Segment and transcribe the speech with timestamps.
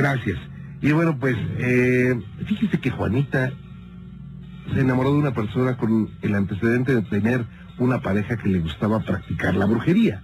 [0.00, 0.38] Gracias.
[0.80, 3.52] Y bueno, pues, eh, fíjese que Juanita
[4.72, 7.44] se enamoró de una persona con el antecedente de tener
[7.78, 10.22] una pareja que le gustaba practicar la brujería.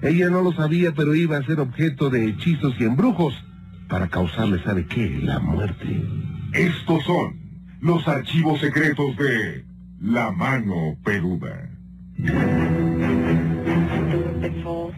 [0.00, 3.34] Ella no lo sabía, pero iba a ser objeto de hechizos y embrujos
[3.88, 5.20] para causarle, ¿sabe qué?
[5.22, 6.02] La muerte.
[6.54, 7.38] Estos son
[7.82, 9.66] los archivos secretos de
[10.00, 11.68] La Mano Peluda.
[14.34, 14.92] Empezó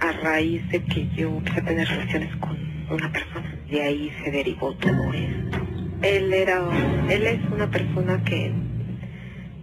[0.00, 2.58] a raíz de que yo empecé a tener relaciones con
[2.90, 3.51] una persona.
[3.72, 5.58] De ahí se derivó todo esto.
[6.02, 6.60] Él era,
[7.08, 8.52] él es una persona que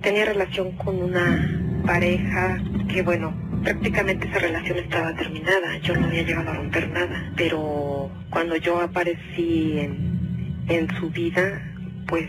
[0.02, 2.58] tenía relación con una pareja
[2.92, 3.31] que bueno,
[3.64, 5.78] prácticamente esa relación estaba terminada.
[5.84, 11.62] Yo no había llegado a romper nada, pero cuando yo aparecí en, en su vida,
[12.08, 12.28] pues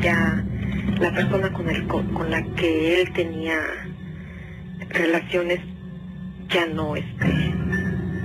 [0.00, 0.44] ya
[0.98, 3.56] la persona con, el, con, la que él tenía
[4.88, 5.60] relaciones
[6.48, 7.54] ya no este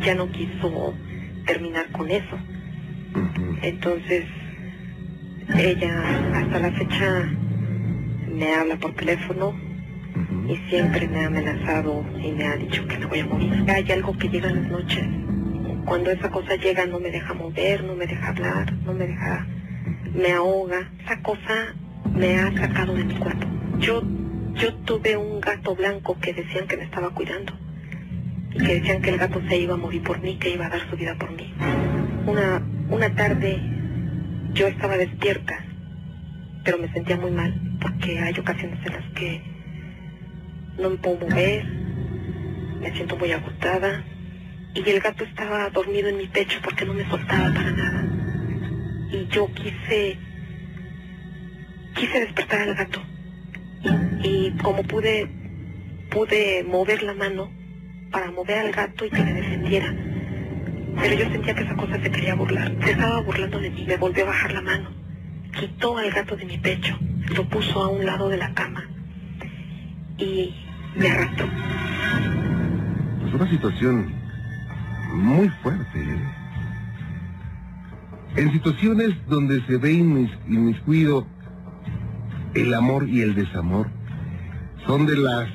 [0.03, 0.95] ya no quiso
[1.45, 2.39] terminar con eso
[3.61, 4.25] entonces
[5.58, 7.30] ella hasta la fecha
[8.27, 9.55] me habla por teléfono
[10.47, 13.66] y siempre me ha amenazado y me ha dicho que me voy a morir.
[13.67, 15.05] Hay algo que llega en las noches.
[15.86, 19.47] Cuando esa cosa llega no me deja mover no me deja hablar no me deja
[20.13, 20.91] me ahoga.
[21.03, 21.75] Esa cosa
[22.13, 23.47] me ha sacado de mi cuerpo.
[23.80, 24.03] Yo
[24.55, 27.53] yo tuve un gato blanco que decían que me estaba cuidando
[28.53, 30.69] y que decían que el gato se iba a morir por mí, que iba a
[30.69, 31.53] dar su vida por mí.
[32.25, 33.59] Una, una tarde
[34.53, 35.63] yo estaba despierta,
[36.63, 39.41] pero me sentía muy mal porque hay ocasiones en las que
[40.79, 41.65] no me puedo mover,
[42.81, 44.03] me siento muy agotada
[44.73, 48.05] y el gato estaba dormido en mi pecho porque no me soltaba para nada.
[49.11, 50.17] Y yo quise,
[51.95, 53.02] quise despertar al gato
[54.23, 55.30] y como pude
[56.09, 57.52] pude mover la mano
[58.09, 60.14] para mover al gato y que me defendiera.
[61.02, 62.73] Pero yo sentía que esa cosa se quería burlar.
[62.83, 63.86] Se estaba burlando de mí.
[63.88, 64.89] Me volvió a bajar la mano.
[65.60, 66.98] Quitó al gato de mi pecho.
[67.36, 68.83] Lo puso a un lado de la cama.
[70.17, 70.54] Y
[70.95, 71.48] me arrastró.
[73.28, 74.14] Es una situación
[75.14, 76.20] muy fuerte.
[78.36, 81.26] En situaciones donde se ve inmis inmiscuido
[82.54, 83.89] el amor y el desamor,
[84.86, 85.50] son de las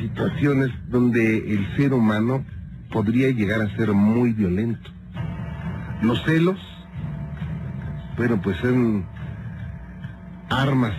[0.00, 2.44] situaciones donde el ser humano
[2.90, 4.90] podría llegar a ser muy violento.
[6.02, 6.58] Los celos,
[8.16, 9.04] bueno, pues son
[10.48, 10.94] armas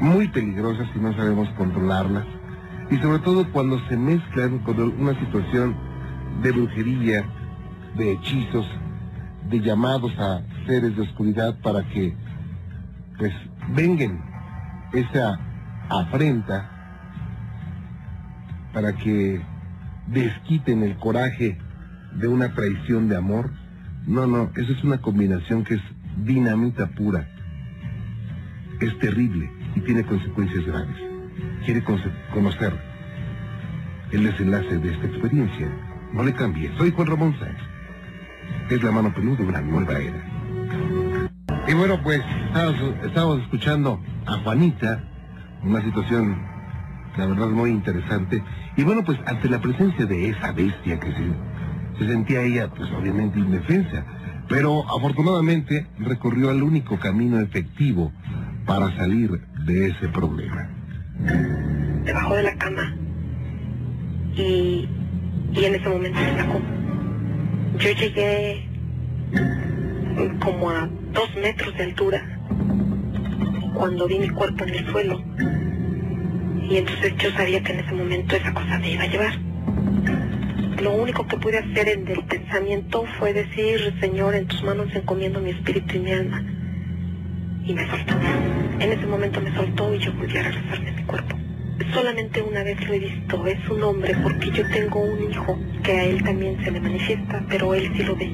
[0.00, 2.24] muy peligrosas si no sabemos controlarlas.
[2.90, 5.76] Y sobre todo cuando se mezclan con una situación
[6.42, 7.24] de brujería,
[7.96, 8.66] de hechizos,
[9.48, 12.14] de llamados a seres de oscuridad para que
[13.18, 13.32] pues
[13.74, 14.22] vengan
[14.92, 15.38] esa
[15.88, 16.70] afrenta
[18.72, 19.42] para que
[20.10, 21.58] desquiten el coraje
[22.12, 23.50] de una traición de amor.
[24.06, 25.82] No, no, eso es una combinación que es
[26.24, 27.28] dinamita pura.
[28.80, 30.96] Es terrible y tiene consecuencias graves.
[31.64, 31.82] ¿Quiere
[32.32, 32.72] conocer
[34.12, 35.68] el desenlace de esta experiencia?
[36.12, 36.70] No le cambie.
[36.76, 37.58] Soy Juan Ramón Sáenz.
[38.68, 40.30] Es la mano peluda de una nueva era.
[41.68, 42.20] Y bueno, pues
[43.04, 45.04] estábamos, escuchando a Juanita,
[45.62, 46.40] una situación,
[47.16, 48.42] la verdad, muy interesante.
[48.76, 52.90] Y bueno, pues ante la presencia de esa bestia que se, se sentía ella, pues
[52.92, 54.04] obviamente indefensa,
[54.48, 58.12] pero afortunadamente recorrió el único camino efectivo
[58.66, 59.30] para salir
[59.64, 60.68] de ese problema.
[62.04, 62.96] Debajo de la cama.
[64.36, 64.88] Y,
[65.52, 66.60] y en ese momento me sacó.
[67.78, 68.68] Yo llegué
[70.42, 72.40] como a dos metros de altura
[73.74, 75.22] cuando vi mi cuerpo en el suelo.
[76.70, 79.38] Y entonces yo sabía que en ese momento esa cosa me iba a llevar.
[80.80, 85.40] Lo único que pude hacer en el pensamiento fue decir, Señor, en tus manos encomiendo
[85.40, 86.44] mi espíritu y mi alma.
[87.64, 88.14] Y me soltó.
[88.78, 91.36] En ese momento me soltó y yo volví a regresarme a mi cuerpo.
[91.92, 95.92] Solamente una vez lo he visto, es un hombre, porque yo tengo un hijo que
[95.92, 98.30] a él también se le manifiesta, pero él sí lo ve.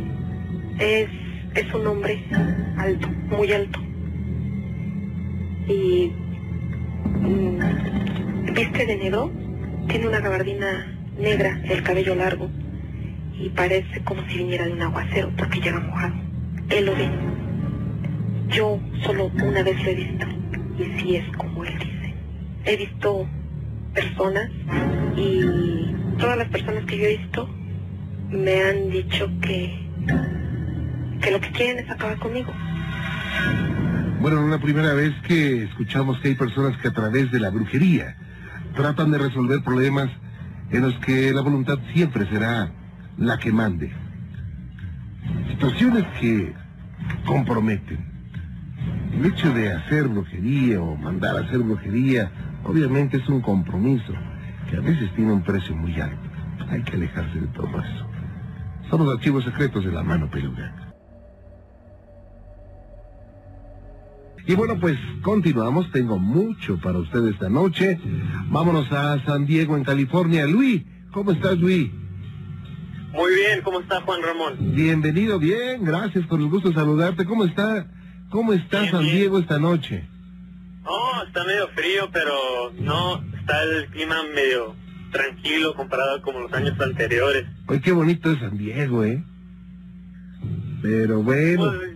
[0.78, 1.08] Es,
[1.54, 2.22] es un hombre
[2.76, 3.80] alto, muy alto.
[5.68, 6.12] Y
[7.22, 8.15] mm,
[8.56, 9.30] viste de negro,
[9.86, 10.86] tiene una gabardina
[11.18, 12.50] negra, el cabello largo,
[13.38, 16.14] y parece como si viniera de un aguacero porque llega mojado.
[16.70, 17.08] Él lo ve.
[18.48, 20.26] Yo solo una vez lo he visto,
[20.78, 22.14] y sí es como él dice.
[22.64, 23.28] He visto
[23.92, 24.50] personas
[25.16, 27.48] y todas las personas que yo he visto
[28.30, 29.86] me han dicho que,
[31.20, 32.52] que lo que quieren es acabar conmigo.
[34.20, 37.38] Bueno, no es la primera vez que escuchamos que hay personas que a través de
[37.38, 38.16] la brujería
[38.76, 40.08] tratan de resolver problemas
[40.70, 42.70] en los que la voluntad siempre será
[43.18, 43.92] la que mande.
[45.50, 46.54] situaciones que
[47.24, 47.98] comprometen.
[49.14, 52.30] El hecho de hacer brujería o mandar a hacer brujería,
[52.64, 54.12] obviamente es un compromiso
[54.70, 56.28] que a veces tiene un precio muy alto.
[56.68, 58.06] Hay que alejarse de todo eso.
[58.90, 60.85] Son los archivos secretos de la mano peluda.
[64.46, 65.90] Y bueno, pues continuamos.
[65.90, 67.98] Tengo mucho para ustedes esta noche.
[68.48, 70.46] Vámonos a San Diego, en California.
[70.46, 70.82] Luis,
[71.12, 71.90] ¿cómo estás, Luis?
[73.12, 74.74] Muy bien, ¿cómo está Juan Ramón?
[74.74, 77.24] Bienvenido, bien, gracias, por el gusto de saludarte.
[77.24, 77.86] ¿Cómo está,
[78.30, 79.16] cómo está Bien, San bien.
[79.16, 80.06] Diego esta noche?
[80.84, 82.34] No, está medio frío, pero
[82.78, 84.76] no, está el clima medio
[85.10, 87.46] tranquilo comparado con los años anteriores.
[87.68, 89.24] Oye, qué bonito es San Diego, ¿eh?
[90.82, 91.95] Pero bueno, Pues,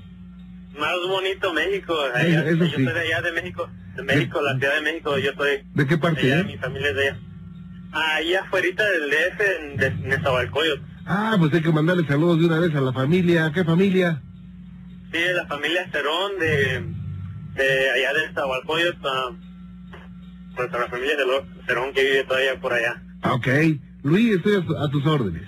[0.80, 1.94] más bonito México.
[2.08, 2.84] Eh, allá- eso yo sí.
[2.84, 5.94] soy de allá de México, de México, la ciudad de México, yo soy ¿de qué
[5.94, 6.44] de parte, allá, eh?
[6.44, 7.18] mi familia es de allá.
[7.92, 10.82] Ahí afuera del DF, en, de Nezahualcóyotl.
[11.06, 13.50] Ah, pues hay que mandarle saludos de una vez a la familia.
[13.52, 14.22] ¿Qué familia?
[15.12, 16.84] Sí, de la familia Cerón, de,
[17.56, 19.30] de allá de Nezahualcóyotl, ah,
[20.54, 23.02] pues a la familia de los Cerón que vive todavía por allá.
[23.22, 23.48] Ah, ok.
[24.04, 25.42] Luis, estoy a, a tus órdenes.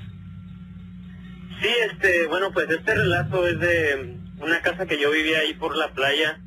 [1.61, 5.77] Sí, este, bueno, pues este relato es de una casa que yo vivía ahí por
[5.77, 6.39] la playa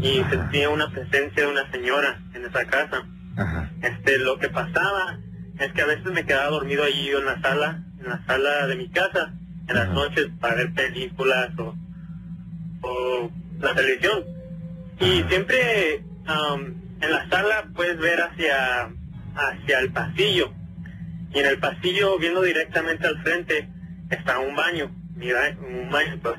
[0.00, 3.06] y sentía una presencia de una señora en esa casa.
[3.36, 3.70] Ajá.
[3.82, 5.18] Este, lo que pasaba
[5.58, 8.76] es que a veces me quedaba dormido allí en la sala, en la sala de
[8.76, 9.32] mi casa,
[9.68, 11.74] en las noches para ver películas o,
[12.82, 14.24] o la televisión.
[15.00, 18.88] Y siempre am, en la sala puedes ver hacia,
[19.34, 20.52] hacia el pasillo.
[21.34, 23.68] Y en el pasillo, viendo directamente al frente,
[24.10, 26.36] está un baño, mi ba- un baño pues.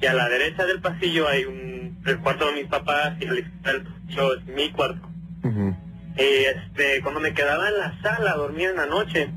[0.00, 3.32] Y a la derecha del pasillo hay un, el cuarto de mis papás y a
[3.32, 5.08] la izquierda del pasillo es mi cuarto.
[6.16, 9.30] Y este, cuando me quedaba en la sala, dormía en la noche,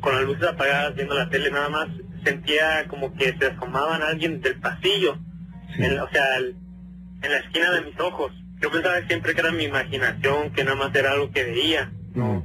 [0.00, 1.88] con las luces apagadas, viendo la tele, nada más
[2.24, 5.18] sentía como que se asomaban a alguien del pasillo,
[5.76, 5.84] Sí.
[5.84, 6.56] en, la- o sea, el-
[7.22, 8.32] en la esquina de mis ojos.
[8.60, 12.42] Yo pensaba siempre que era mi imaginación, que nada más era algo que veía, Ujú.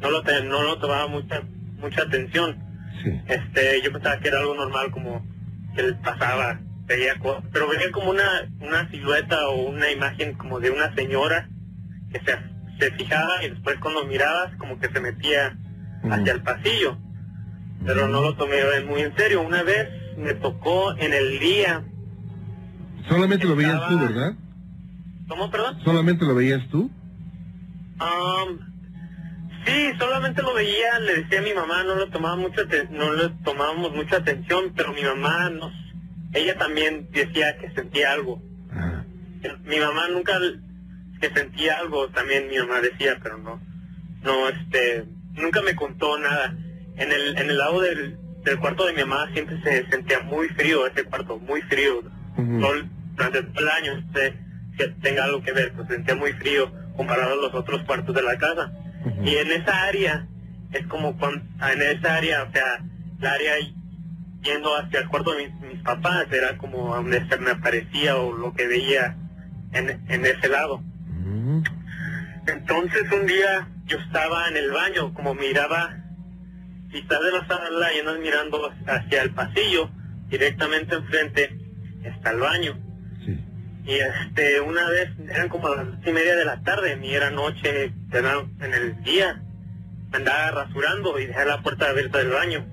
[0.00, 1.42] no lo, no lo tomaba mucha,
[1.78, 2.56] mucha atención.
[3.02, 3.20] Sí.
[3.26, 5.26] Este, yo pensaba que era algo normal, como
[5.74, 6.60] que pasaba,
[6.90, 7.14] veía
[7.52, 11.48] pero veía como una, una silueta o una imagen como de una señora
[12.12, 12.36] que se,
[12.80, 15.56] se fijaba y después cuando mirabas como que se metía
[16.02, 16.12] Ujú.
[16.12, 16.98] hacia el pasillo,
[17.84, 18.56] pero no lo tomé
[18.86, 19.42] muy en serio.
[19.42, 21.84] Una vez me tocó en el día,
[23.08, 24.34] Solamente lo veías tú, ¿verdad?
[25.28, 25.78] ¿cómo, perdón?
[25.84, 26.90] Solamente lo veías tú.
[28.00, 28.58] Um,
[29.64, 33.28] sí, solamente lo veía, le decía a mi mamá, no lo tomaba mucho, no le
[33.44, 35.72] tomábamos mucha atención, pero mi mamá nos,
[36.32, 38.42] ella también decía que sentía algo.
[38.72, 39.04] Ajá.
[39.64, 40.38] Mi mamá nunca
[41.20, 43.60] que sentía algo, también mi mamá decía, pero no,
[44.22, 45.04] no, este,
[45.34, 46.54] nunca me contó nada.
[46.96, 50.48] En el, en el lado del, del cuarto de mi mamá siempre se sentía muy
[50.50, 52.02] frío ese cuarto, muy frío.
[52.60, 54.38] Todo el- durante todo el año, este,
[54.78, 58.14] que tenga algo que ver, pues se sentía muy frío comparado a los otros cuartos
[58.14, 58.72] de la casa.
[59.24, 60.26] Y en esa área,
[60.72, 62.64] es como cuando, en esa área, o sea,
[63.18, 63.52] la área
[64.42, 68.32] yendo hacia el cuarto de mis, mis papás, era como donde se me aparecía o
[68.32, 69.16] lo que veía
[69.72, 70.82] en, en ese lado.
[72.46, 75.96] Entonces un día yo estaba en el baño, como miraba,
[76.92, 79.90] estaba de la sala y mirando hacia el pasillo,
[80.28, 81.56] directamente enfrente
[82.04, 82.78] está el baño.
[83.24, 83.38] Sí.
[83.84, 87.30] Y este, una vez, eran como las dos y media de la tarde, ni era
[87.30, 89.42] noche, era en el día.
[90.12, 92.66] Andaba rasurando y dejé la puerta abierta del baño.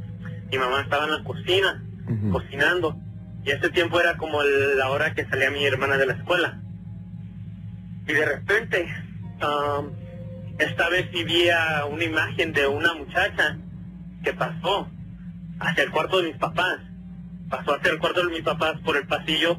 [0.52, 1.84] Mi mamá estaba en la cocina,
[2.32, 2.96] cocinando.
[3.44, 6.60] Y ese tiempo era como el- la hora que salía mi hermana de la escuela.
[8.08, 8.88] Y de repente,
[9.42, 9.90] am,
[10.58, 13.58] esta vez sí vi a una imagen de una muchacha
[14.24, 14.90] que pasó
[15.60, 16.78] hacia el cuarto de mis papás.
[17.50, 19.58] Pasó hacia el cuarto de mis papás por el pasillo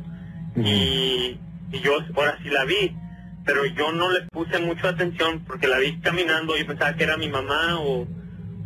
[0.56, 1.38] y,
[1.72, 2.96] y yo ahora sí la vi,
[3.44, 7.16] pero yo no le puse mucha atención porque la vi caminando y pensaba que era
[7.16, 8.06] mi mamá o,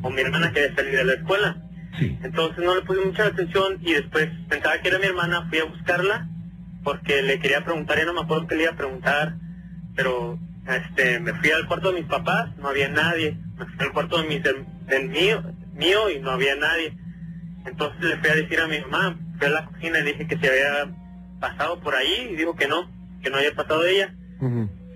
[0.02, 1.56] o mi hermana que había salido de la escuela.
[1.98, 2.18] Sí.
[2.22, 5.64] Entonces no le puse mucha atención y después pensaba que era mi hermana, fui a
[5.64, 6.28] buscarla
[6.82, 9.36] porque le quería preguntar, ya no me acuerdo qué le iba a preguntar,
[9.94, 13.92] pero este me fui al cuarto de mis papás, no había nadie, me fui al
[13.92, 15.42] cuarto de mis del, del mío,
[15.74, 16.96] mío y no había nadie.
[17.66, 20.26] Entonces le fui a decir a mi mamá, fui a la cocina y le dije
[20.26, 20.92] que se había
[21.38, 22.90] pasado por ahí y dijo que no,
[23.22, 24.14] que no había pasado ella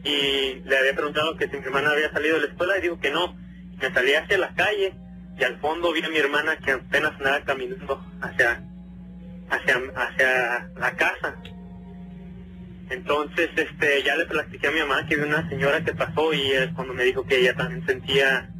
[0.02, 2.98] y le había preguntado que si mi hermana había salido de la escuela y dijo
[3.00, 3.36] que no.
[3.80, 4.94] Me salí hacia la calle
[5.38, 8.62] y al fondo vi a mi hermana que apenas andaba caminando hacia,
[9.50, 11.36] hacia, hacia la casa.
[12.88, 16.52] Entonces, este, ya le platiqué a mi mamá que vi una señora que pasó y
[16.52, 18.50] es cuando me dijo que ella también sentía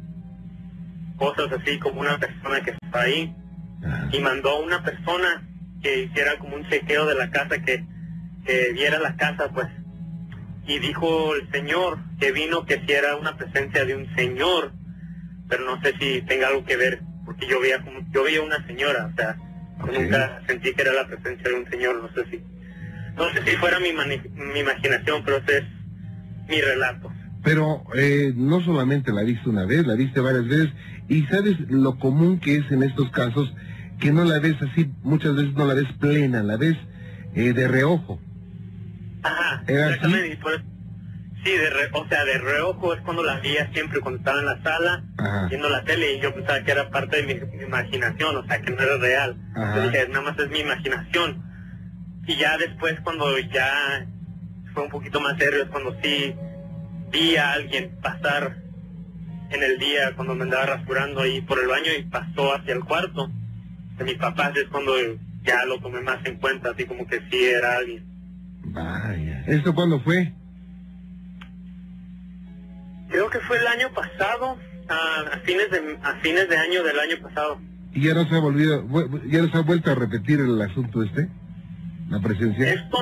[1.17, 3.33] cosas así como una persona que estaba ahí
[4.11, 5.47] y mandó a una persona
[5.81, 7.85] que hiciera como un chequeo de la casa, que,
[8.45, 9.67] que viera la casa, pues.
[10.67, 14.73] Y dijo el señor que vino que si era una presencia de un señor,
[15.49, 18.65] pero no sé si tenga algo que ver, porque yo veía como, yo veía una
[18.67, 19.35] señora, o sea,
[19.91, 22.41] nunca sentí que era la presencia de un señor, no sé si,
[23.15, 24.21] no sé si fuera mi, mani-
[24.53, 25.63] mi imaginación, pero ese es
[26.49, 27.11] mi relato.
[27.43, 30.69] Pero eh, no solamente la viste una vez, la viste varias veces.
[31.07, 33.53] Y sabes lo común que es en estos casos,
[33.99, 36.75] que no la ves así, muchas veces no la ves plena, la ves
[37.35, 38.19] eh, de reojo.
[39.23, 40.33] Ajá, ¿Era exactamente.
[40.33, 40.63] y por eso-
[41.47, 44.45] sí, de re- o sea, de reojo es cuando la veía siempre, cuando estaba en
[44.47, 45.47] la sala, Ajá.
[45.47, 48.61] viendo la tele, y yo pensaba que era parte de mi, mi imaginación, o sea,
[48.61, 49.37] que no era real.
[49.55, 51.41] Yo dije, nada más es mi imaginación.
[52.27, 54.05] Y ya después, cuando ya
[54.73, 56.35] fue un poquito más serio, es cuando sí
[57.11, 58.57] vi a alguien pasar
[59.49, 62.83] en el día, cuando me andaba rasurando ahí por el baño y pasó hacia el
[62.83, 63.31] cuarto
[63.97, 64.91] de mis papás, es cuando
[65.43, 68.05] ya lo tomé más en cuenta, así como que sí era alguien.
[68.65, 69.43] Vaya.
[69.47, 70.33] ¿Esto cuándo fue?
[73.09, 74.57] Creo que fue el año pasado,
[74.89, 77.59] a, a fines de a fines de año del año pasado.
[77.93, 78.85] ¿Y ya no se ha volvido,
[79.27, 81.29] ya no se ha vuelto a repetir el asunto este?
[82.09, 82.73] ¿La presencia?
[82.73, 82.97] Esto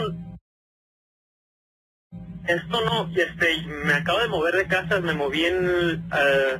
[2.47, 6.59] esto no, este, me acabo de mover de casa, me moví en eh,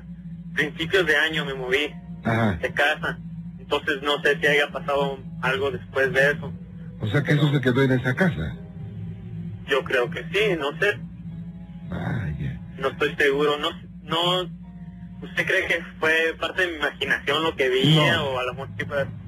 [0.55, 2.53] principios de año, me moví Ajá.
[2.53, 3.19] de casa.
[3.59, 6.51] Entonces no sé si haya pasado algo después de eso.
[6.99, 8.55] O sea que eso se quedó en esa casa.
[9.67, 10.99] Yo creo que sí, no sé,
[11.89, 12.59] Vaya.
[12.79, 13.69] No estoy seguro, no
[14.03, 14.65] no
[15.21, 18.25] ¿Usted cree que fue parte de mi imaginación lo que veía No.
[18.25, 18.69] o a lo mejor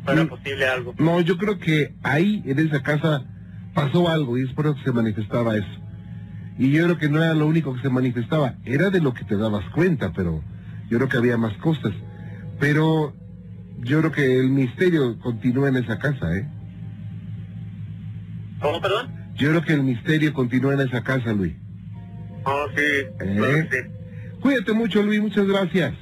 [0.06, 0.28] fuera Mm.
[0.28, 0.94] posible algo?
[1.00, 3.24] No, yo creo que ahí, en esa casa,
[3.74, 5.68] pasó algo y es por eso que se manifestaba eso.
[6.60, 9.24] Y yo creo que no era lo único que se manifestaba, era de lo que
[9.24, 10.44] te dabas cuenta, pero
[10.90, 11.94] yo creo que había más cosas.
[12.60, 13.16] Pero
[13.80, 16.48] yo creo que el misterio continúa en esa casa, ¿eh?
[18.60, 19.08] ¿Cómo, perdón?
[19.36, 21.54] Yo creo que el misterio continúa en esa casa, Luis.
[22.44, 23.90] Oh, sí, que sí.
[24.42, 25.94] Cuídate mucho, Luis, muchas gracias.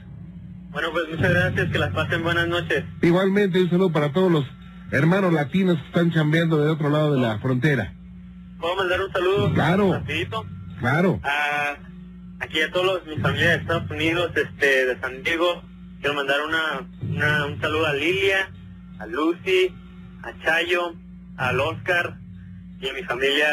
[0.71, 2.83] Bueno, pues muchas gracias, que las pasen buenas noches.
[3.01, 4.45] Igualmente, un saludo para todos los
[4.91, 7.93] hermanos latinos que están chambeando del otro lado de la frontera.
[8.59, 9.53] ¿Puedo mandar un saludo?
[9.53, 9.93] Claro.
[9.93, 10.45] Rapidito.
[10.79, 11.21] Claro.
[12.39, 15.63] aquí a todos los, mis familia de Estados Unidos, este, de San Diego.
[16.01, 18.49] Quiero mandar una, una- un saludo a Lilia,
[18.99, 19.73] a Lucy,
[20.23, 20.93] a Chayo,
[21.37, 22.17] al Oscar
[22.81, 23.47] y a mi familia,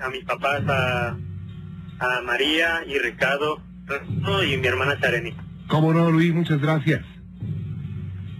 [0.00, 1.16] a mis papás, a,
[1.98, 3.60] a María y Ricardo
[4.46, 5.34] y mi hermana Chareni.
[5.68, 7.02] Cómo no, Luis, muchas gracias.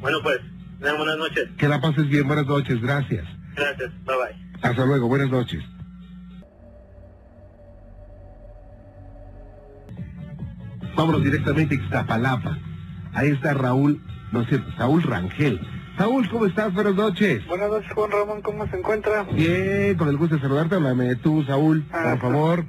[0.00, 0.40] Bueno, pues,
[0.80, 1.48] buenas noches.
[1.56, 3.26] Que la pases bien, buenas noches, gracias.
[3.56, 3.90] Gracias.
[4.04, 4.60] Bye bye.
[4.62, 5.62] Hasta luego, buenas noches.
[10.96, 12.58] Vámonos directamente a Ixtapalapa.
[13.14, 14.00] Ahí está Raúl,
[14.32, 15.60] no sé, Saúl Rangel.
[15.96, 16.74] Saúl, ¿cómo estás?
[16.74, 17.46] Buenas noches.
[17.46, 19.22] Buenas noches, Juan Ramón, ¿cómo se encuentra?
[19.24, 22.64] Bien, con el gusto de saludarte, háblame tú, Saúl, Ah, por favor.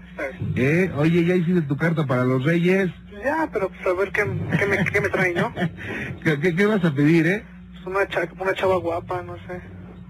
[0.55, 2.91] eh, Eh, oye, ¿ya hiciste tu carta para los reyes?
[3.23, 4.23] Ya, pero pues a ver qué,
[4.59, 5.51] qué, me, qué me trae, ¿no?
[6.23, 7.43] ¿Qué, qué, qué vas a pedir, eh?
[7.73, 9.61] Pues una, cha- una chava guapa, no sé.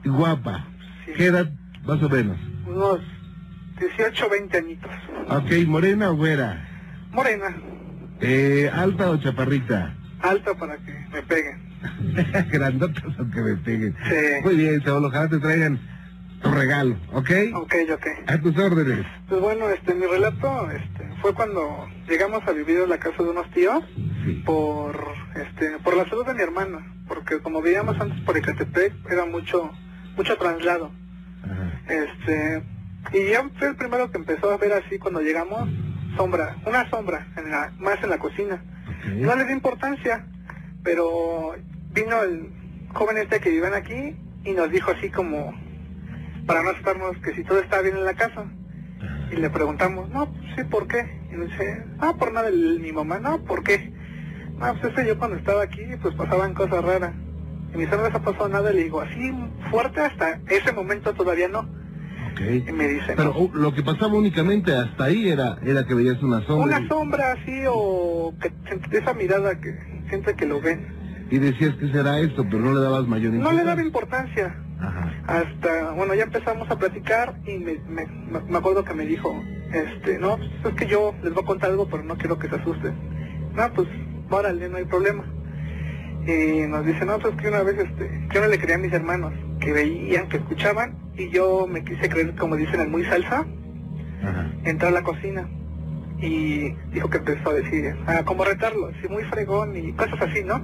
[0.09, 0.67] Guapa.
[1.05, 1.11] Sí.
[1.15, 1.49] ¿Qué edad,
[1.85, 2.37] más o menos?
[2.67, 2.99] Unos
[3.79, 4.91] 18, 20 añitos.
[5.29, 6.67] Ok, morena o güera.
[7.11, 7.55] Morena,
[8.19, 9.95] Eh, alta o chaparrita.
[10.21, 11.74] alta para que me peguen.
[12.51, 13.95] Grandotas aunque me peguen.
[14.07, 14.15] Sí.
[14.43, 15.79] Muy bien, Saúl, ojalá te traigan
[16.41, 17.29] tu regalo, ¿ok?
[17.55, 18.07] Ok, ok.
[18.27, 19.05] A tus órdenes.
[19.27, 23.29] Pues bueno, este, mi relato este, fue cuando llegamos a vivir en la casa de
[23.29, 23.83] unos tíos
[24.25, 24.41] Sí.
[24.45, 24.95] por,
[25.35, 26.79] este, por la salud de mi hermana.
[27.07, 29.71] Porque como vivíamos antes por Ecatepec, era mucho,
[30.17, 30.91] mucho traslado.
[31.43, 31.81] Ajá.
[31.87, 32.63] Este,
[33.13, 35.69] y yo fui el primero que empezó a ver así cuando llegamos,
[36.17, 38.63] sombra, una sombra, en la, más en la cocina.
[39.15, 40.25] No le di importancia,
[40.83, 41.53] pero
[41.95, 42.49] vino el
[42.93, 45.53] joven este que viven aquí y nos dijo así como,
[46.45, 48.45] para no asustarnos, que si todo estaba bien en la casa.
[49.31, 50.99] Y le preguntamos, no, pues sí, ¿por qué?
[51.31, 53.91] Y nos dice, ah, por nada, el- mi mamá, no, ¿por qué?
[54.59, 57.13] No, pues es que yo cuando estaba aquí, pues pasaban cosas raras.
[57.73, 59.33] Y mi no les ha pasado nada, y le digo, así
[59.71, 61.67] fuerte hasta ese momento todavía no.
[62.39, 62.71] Y Ok.
[62.73, 66.41] me dice, Pero uh, lo que pasaba únicamente hasta ahí era, era que veías una
[66.45, 68.51] sombra una sombra así o que
[68.97, 69.75] esa mirada que
[70.09, 70.85] siente que lo ven.
[71.31, 73.63] Y, decías que será esto, pero no le dabas mayor No importancia.
[73.63, 74.55] le daba importancia.
[74.79, 75.13] Ajá.
[75.27, 78.05] Hasta, bueno, ya empezamos a platicar y me, me,
[78.47, 79.41] me acuerdo que me dijo,
[79.73, 82.49] este, no, pues es que yo les voy a contar algo, pero no quiero que
[82.49, 82.93] se asusten.
[83.55, 83.87] No, pues,
[84.29, 85.23] órale, no hay problema.
[86.27, 88.91] Y nos dice, no, pues que una vez, este, yo no le creía a mis
[88.93, 93.45] hermanos, que veían, que escuchaban, y yo me quise creer, como dicen, el muy salsa,
[94.23, 94.51] Ajá.
[94.65, 95.47] entró a la cocina
[96.19, 100.43] y dijo que empezó a decir, ah, como retarlo, sí, muy fregón y cosas así,
[100.43, 100.61] ¿no?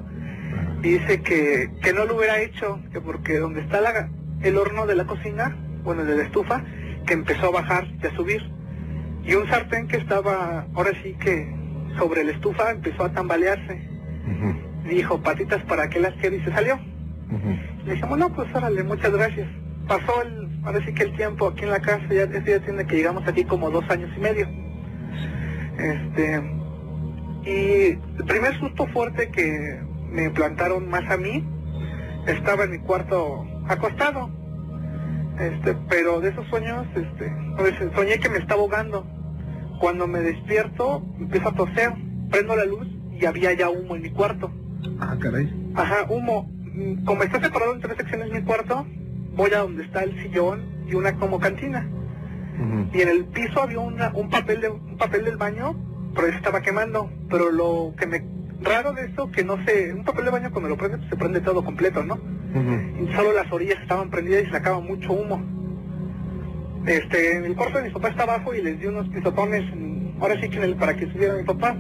[0.81, 4.09] Dice que, que no lo hubiera hecho, que porque donde está la,
[4.41, 6.63] el horno de la cocina, bueno, de la estufa,
[7.05, 8.41] que empezó a bajar y a subir.
[9.23, 11.53] Y un sartén que estaba, ahora sí que
[11.97, 13.89] sobre la estufa empezó a tambalearse.
[14.87, 16.35] Dijo, patitas, ¿para qué las quiero?
[16.35, 16.75] Y se salió.
[16.75, 17.55] ujú.
[17.85, 19.47] Le dijimos, no, pues órale, muchas gracias.
[19.87, 22.95] Pasó el, ahora sí que el tiempo aquí en la casa, ya, ya tiene que
[22.95, 24.47] llegamos aquí como dos años y medio.
[25.77, 26.41] Este,
[27.45, 29.79] y el primer susto fuerte que
[30.11, 31.43] me plantaron más a mí,
[32.27, 34.29] estaba en mi cuarto acostado.
[35.39, 39.05] Este, pero de esos sueños, este, veces soñé que me estaba ahogando.
[39.79, 41.93] Cuando me despierto, empiezo a toser,
[42.29, 42.87] prendo la luz
[43.19, 44.51] y había ya humo en mi cuarto.
[44.99, 45.51] Ah, caray.
[45.75, 46.43] Ajá, humo.
[46.73, 48.85] Mm, Como está separado en tres secciones mi cuarto,
[49.35, 51.87] voy a donde está el sillón y una como cantina.
[52.93, 55.75] Y en el piso había una- un papel de, un papel del baño,
[56.13, 57.09] pero estaba quemando.
[57.29, 58.23] Pero lo que me
[58.61, 61.15] raro de eso que no sé, un papel de baño cuando lo prende pues, se
[61.15, 62.17] prende todo completo, ¿no?
[63.01, 65.41] Y solo las orillas estaban prendidas y sacaba mucho humo.
[66.85, 70.15] Este, en el cuarto de mi papá está abajo y les di unos pisotones, en-
[70.19, 71.77] ahora sí que en el, para que subiera mi papá.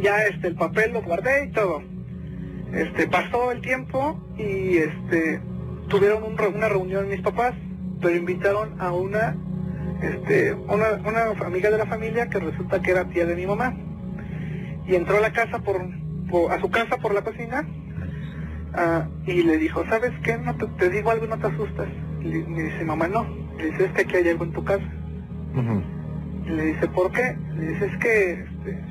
[0.00, 1.82] Ya este, el papel lo guardé y todo.
[2.72, 5.40] Este, pasó el tiempo y este,
[5.88, 7.54] tuvieron un una reunión mis papás,
[8.00, 9.36] pero invitaron a una,
[10.02, 13.74] este, una, una amiga de la familia que resulta que era tía de mi mamá.
[14.86, 15.80] Y entró a la casa por,
[16.30, 17.66] por- a su casa por la cocina
[18.72, 20.38] Ah, y le dijo, ¿sabes qué?
[20.38, 21.88] No te, te digo algo y no te asustas.
[22.20, 23.26] Y le, me dice, mamá, no.
[23.58, 24.84] Le dice, es que aquí hay algo en tu casa.
[26.46, 27.36] Y le dice, ¿por qué?
[27.56, 28.84] Le dice, es que este,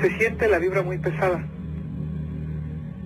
[0.00, 1.46] se siente la vibra muy pesada.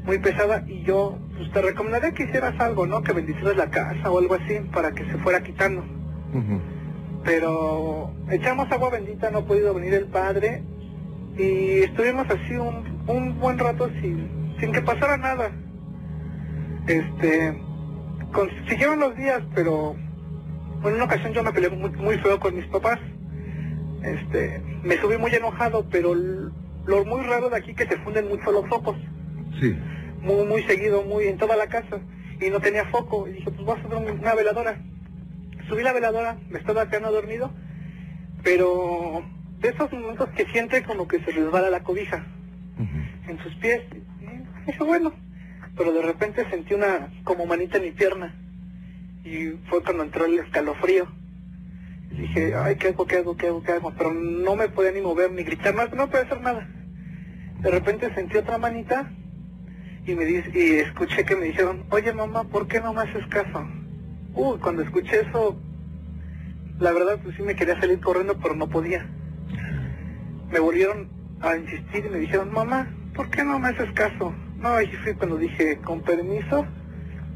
[0.04, 3.02] Muy pesada y yo pues, te recomendaría que hicieras algo, ¿no?
[3.02, 5.82] Que bendicieras la casa o algo así para que se fuera quitando.
[7.24, 10.62] Pero echamos agua bendita, no ha podido venir el padre
[11.36, 15.50] y estuvimos así un, un buen rato sin, sin que pasara nada.
[16.86, 17.56] Este,
[18.32, 19.94] con- siguieron los días, pero
[20.84, 22.98] en una ocasión yo me peleé muy, muy feo con mis papás.
[24.02, 28.50] Este, me subí muy enojado, pero lo muy raro de aquí que se funden mucho
[28.50, 28.96] los focos
[29.60, 29.76] Sí.
[30.22, 31.98] muy, muy seguido, muy en toda la casa,
[32.40, 34.78] y no tenía foco, y dije, pues voy a un- una veladora.
[35.68, 37.50] Subí la veladora, me estaba quedando dormido,
[38.42, 39.22] pero
[39.60, 42.24] de esos momentos que siente como que se resbala la cobija
[43.28, 43.82] en sus pies,
[44.20, 45.12] y dije, bueno,
[45.76, 48.34] pero de repente sentí una como manita en mi pierna,
[49.24, 51.06] y fue cuando entró el escalofrío.
[52.10, 53.92] Y dije, ay, ¿qué hago, qué hago, qué hago, qué hago?
[53.96, 56.66] Pero no me podía ni mover, ni gritar, no, no puede hacer nada.
[57.60, 59.10] De repente sentí otra manita
[60.06, 63.26] y me dice, y escuché que me dijeron, oye mamá, ¿por qué no me haces
[63.28, 63.64] caso?
[64.34, 65.60] Uy, cuando escuché eso,
[66.78, 69.06] la verdad pues sí me quería salir corriendo, pero no podía.
[70.50, 71.08] Me volvieron
[71.40, 74.34] a insistir y me dijeron, mamá, ¿por qué no me haces caso?
[74.58, 76.66] No, ahí fui cuando dije, con permiso,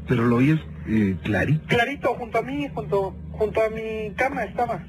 [0.07, 1.65] Pero lo oyes eh, clarito.
[1.67, 4.83] clarito, junto a mí, junto, junto a mi cama estaba,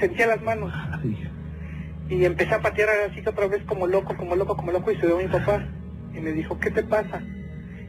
[0.00, 0.72] sentía las manos.
[0.92, 1.28] Ay.
[2.08, 4.96] Y empecé a patear así que otra vez como loco, como loco, como loco y
[4.96, 5.64] se dio mi papá.
[6.14, 7.20] Y me dijo, ¿qué te pasa?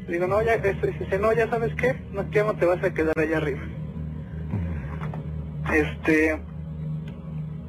[0.08, 2.66] Le digo, no, ya, eso, y dice, no, ya sabes qué, no, ya no te
[2.66, 3.62] vas a quedar allá arriba.
[5.74, 6.40] Este,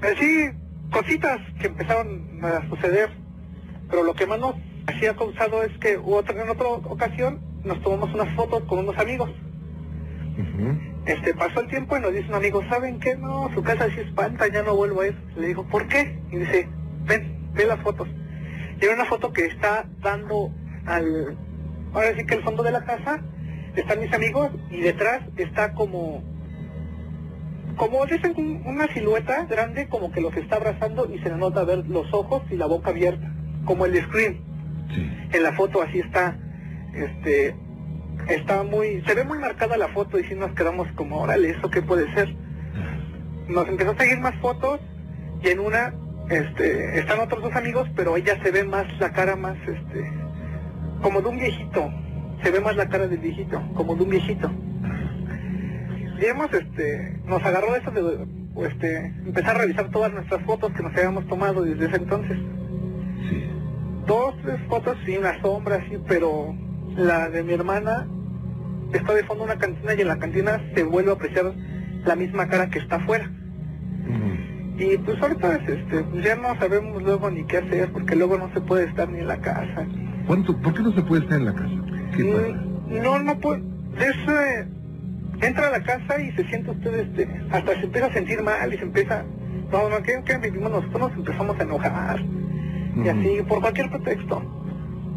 [0.03, 0.51] así,
[0.91, 3.11] cositas que empezaron a suceder,
[3.91, 4.55] pero lo que más nos
[4.87, 9.31] hacía causado es que otra, en otra ocasión nos tomamos unas fotos con unos amigos.
[11.07, 13.17] Este, pasó el tiempo y nos dice un amigo, ¿saben qué?
[13.17, 15.17] No, su casa sí espanta, ya no vuelvo a ir.
[15.37, 16.19] Le digo, ¿por qué?
[16.31, 16.69] Y dice,
[17.07, 18.09] ven, ve las fotos.
[18.81, 20.53] Y era una foto que está dando
[20.87, 21.37] al,
[21.93, 23.21] ahora sí que el fondo de la casa,
[23.75, 26.23] están mis amigos y detrás está como,
[27.79, 31.65] como dicen un- una silueta grande como que los está abrazando y se le nota
[31.65, 33.33] ver los ojos y la boca abierta,
[33.65, 34.47] como el screen.
[34.95, 35.11] Sí.
[35.33, 36.39] en la foto así está
[36.95, 37.55] este
[38.29, 41.69] está muy se ve muy marcada la foto y si nos quedamos como órale eso
[41.71, 42.35] qué puede ser
[43.49, 44.81] nos empezó a seguir más fotos
[45.43, 45.93] y en una
[46.31, 50.11] este están otros dos amigos pero ella se ve más la cara más este
[51.03, 51.93] como de un viejito.
[52.43, 54.51] Se ve más la cara del viejito como de un viejito
[56.27, 58.27] hemos este nos agarró eso de
[58.67, 62.37] este empezar a revisar todas nuestras fotos que nos habíamos tomado desde ese entonces
[63.29, 63.45] Sí.
[64.07, 66.55] dos, tres fotos y una sombra así, pero
[66.97, 68.07] la de mi hermana
[68.93, 71.53] está de fondo una cantina y en la cantina se vuelve a apreciar
[72.07, 73.31] la misma cara que está afuera.
[74.09, 74.83] Ujú.
[74.83, 78.51] Y pues ahorita es, este, ya no sabemos luego ni qué hacer porque luego no
[78.55, 79.87] se puede estar ni en la casa.
[80.27, 80.57] ¿Cuánto?
[80.59, 81.75] ¿Por qué no se puede estar en la casa?
[82.17, 82.49] ¿Qué pasa?
[82.49, 83.63] Mm, No, no puede.
[83.99, 84.69] Es, eh,
[85.41, 88.73] entra a la casa y se siente usted, este, hasta se empieza a sentir mal
[88.73, 89.25] y se empieza.
[89.71, 91.01] No, no, ¿qué, qué vivimos nosotros?
[91.01, 92.21] Nos empezamos a enojar.
[92.97, 94.43] y así, por cualquier pretexto.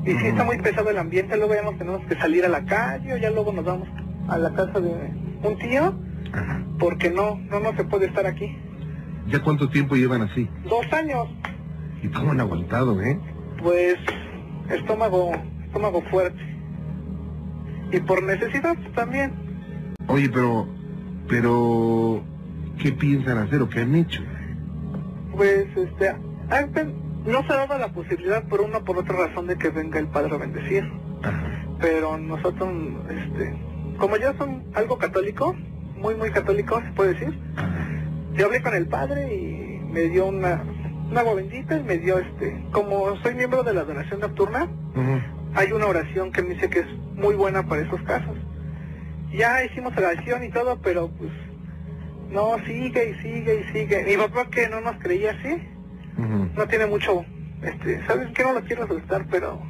[0.05, 2.65] Y si está muy pesado el ambiente, luego ya nos tenemos que salir a la
[2.65, 3.87] calle o ya luego nos vamos
[4.27, 4.91] a la casa de
[5.43, 5.93] un tío
[6.33, 6.63] Ajá.
[6.79, 8.57] porque no, no, no se puede estar aquí.
[9.27, 10.49] ¿Ya cuánto tiempo llevan así?
[10.67, 11.27] Dos años,
[12.01, 13.19] ¿Y cómo han aguantado, eh?
[13.61, 13.95] pues
[14.69, 15.31] estómago,
[15.65, 16.41] estómago fuerte.
[17.91, 19.31] Y por necesidad pues, también.
[20.07, 20.67] Oye, pero,
[21.27, 22.21] pero,
[22.81, 24.21] ¿qué piensan hacer o qué han hecho?
[25.35, 26.13] Pues este,
[26.73, 26.93] pen-
[27.25, 30.07] no se daba la posibilidad por una o por otra razón de que venga el
[30.07, 30.83] padre a bendecir.
[31.23, 31.65] Ajá.
[31.79, 32.69] Pero nosotros,
[33.09, 33.53] este,
[33.97, 35.55] como ya son algo católico,
[35.97, 37.69] muy muy católico se puede decir, Ajá.
[38.35, 40.61] yo hablé con el padre y me dio una,
[41.09, 44.67] una agua bendita y me dio este, como soy miembro de la donación nocturna,
[45.53, 48.35] hay una oración que me dice que es muy buena para esos casos.
[49.33, 51.31] Ya hicimos oración y todo, pero pues
[52.31, 54.03] no, sigue y sigue y sigue.
[54.03, 55.61] Mi papá que no nos creía así,
[56.55, 57.25] no tiene mucho,
[57.61, 58.43] este, ¿sabes qué?
[58.43, 59.61] No lo quiero asustar, pero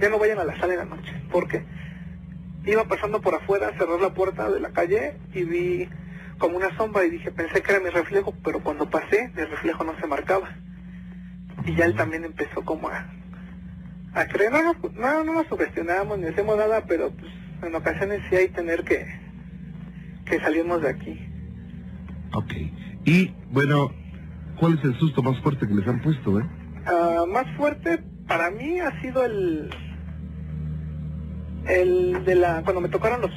[0.00, 1.64] ya no vayan a la sala en la noche, porque
[2.64, 5.88] iba pasando por afuera, cerré la puerta de la calle y vi
[6.38, 9.84] como una sombra y dije, pensé que era mi reflejo, pero cuando pasé, el reflejo
[9.84, 10.48] no se marcaba.
[11.66, 13.06] Y ya él también empezó como a,
[14.14, 18.36] a creer, no, no, no nos sugestionamos ni hacemos nada, pero pues en ocasiones sí
[18.36, 19.06] hay tener que,
[20.24, 21.18] que salirnos de aquí.
[22.34, 22.52] Ok.
[23.04, 23.90] Y, bueno,
[24.58, 26.44] ¿cuál es el susto más fuerte que les han puesto, eh?
[26.86, 29.70] Ah, más fuerte para mí ha sido el
[31.66, 33.30] el de la cuando me tocaron los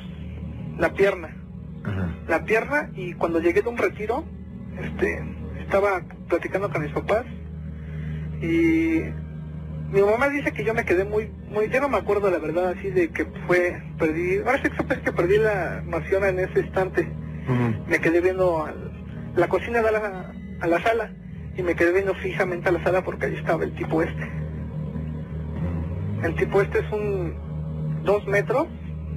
[0.77, 1.35] la pierna
[1.83, 2.09] Ajá.
[2.27, 4.23] la pierna y cuando llegué de un retiro
[4.79, 5.21] este
[5.59, 7.25] estaba platicando con mis papás
[8.41, 8.99] y
[9.91, 12.69] mi mamá dice que yo me quedé muy muy yo no me acuerdo la verdad
[12.77, 14.69] así de que fue perdí ahora sí
[15.03, 17.07] que perdí la noción en ese instante
[17.87, 18.91] me quedé viendo al-
[19.35, 21.11] la cocina de la, a la sala
[21.57, 24.29] y me quedé viendo fijamente a la sala porque ahí estaba el tipo este.
[26.23, 27.33] El tipo este es un
[28.03, 28.67] dos metros,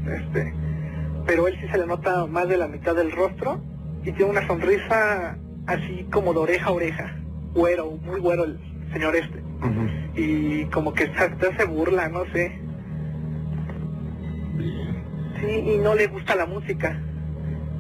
[0.09, 0.53] este,
[1.27, 3.61] pero él sí se le nota más de la mitad del rostro
[4.03, 7.17] y tiene una sonrisa así como de oreja a oreja,
[7.55, 8.59] güero, muy güero el
[8.95, 9.43] señor este.
[10.17, 12.59] Y como que se te hace burla, no sé.
[14.57, 15.03] Bien.
[15.41, 16.99] Sí, y no le gusta la música.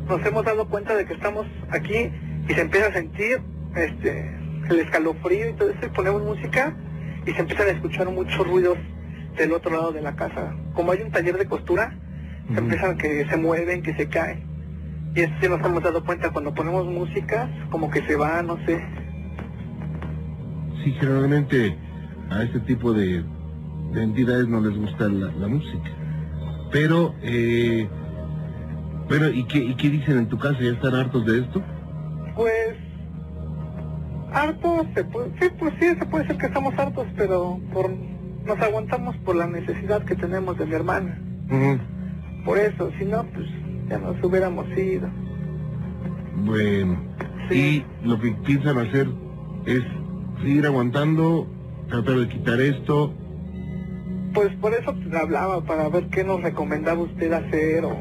[0.09, 2.11] Nos hemos dado cuenta de que estamos aquí
[2.48, 3.40] y se empieza a sentir
[3.77, 4.31] este
[4.68, 6.74] el escalofrío y todo eso y ponemos música
[7.27, 8.79] y se empiezan a escuchar muchos ruidos
[9.37, 10.55] del otro lado de la casa.
[10.74, 11.94] Como hay un taller de costura,
[12.46, 12.61] se Ujú.
[12.62, 14.42] empiezan que se mueven, que se caen.
[15.14, 18.57] Y eso sí nos hemos dado cuenta cuando ponemos música, como que se va, no
[18.66, 18.83] sé.
[20.84, 21.76] Sí, generalmente
[22.30, 23.24] a este tipo de,
[23.92, 25.90] de entidades no les gusta la, la música.
[26.70, 27.88] Pero, eh,
[29.08, 30.58] bueno, ¿y qué, ¿y qué dicen en tu casa?
[30.60, 31.62] ¿Ya están hartos de esto?
[32.36, 32.76] Pues
[34.32, 37.88] hartos, se puede, sí, pues sí, se puede decir que estamos hartos, pero por,
[38.44, 41.18] nos aguantamos por la necesidad que tenemos de mi hermana.
[42.44, 43.46] Por eso, si no, pues
[43.88, 45.08] ya nos hubiéramos ido.
[46.44, 46.98] Bueno,
[47.48, 47.84] Sí.
[48.02, 49.06] y lo que piensan hacer
[49.66, 49.82] es
[50.42, 51.46] seguir aguantando,
[51.88, 53.12] tratar de quitar esto.
[54.34, 57.96] Pues por eso te hablaba, para ver qué nos recomendaba usted hacer o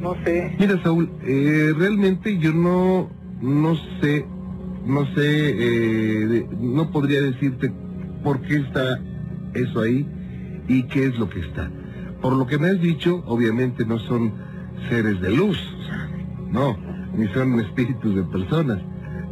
[0.00, 0.54] no sé.
[0.58, 3.10] Mira, Saúl, eh, realmente yo no,
[3.40, 4.24] no sé,
[4.86, 7.72] no sé, eh, de- no podría decirte
[8.22, 9.00] por qué está
[9.54, 10.06] eso ahí
[10.68, 11.70] y qué es lo que está.
[12.20, 14.32] Por lo que me has dicho, obviamente no son
[14.88, 16.08] seres de luz, o sea,
[16.50, 16.76] no,
[17.16, 18.78] ni son espíritus de personas.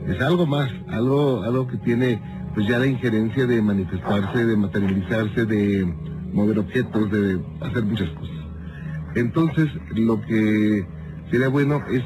[0.09, 2.21] Es algo más, algo, algo que tiene
[2.55, 5.95] pues ya la injerencia de manifestarse, de materializarse, de
[6.33, 8.37] mover objetos, de hacer muchas cosas.
[9.15, 10.87] Entonces, lo que
[11.31, 12.03] sería bueno es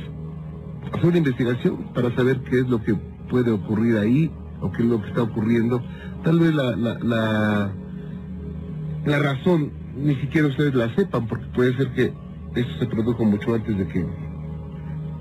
[0.93, 2.95] hacer una investigación para saber qué es lo que
[3.29, 4.31] puede ocurrir ahí
[4.61, 5.83] o qué es lo que está ocurriendo.
[6.23, 7.73] Tal vez la, la, la,
[9.05, 12.13] la razón ni siquiera ustedes la sepan, porque puede ser que
[12.55, 14.07] eso se produjo mucho antes de que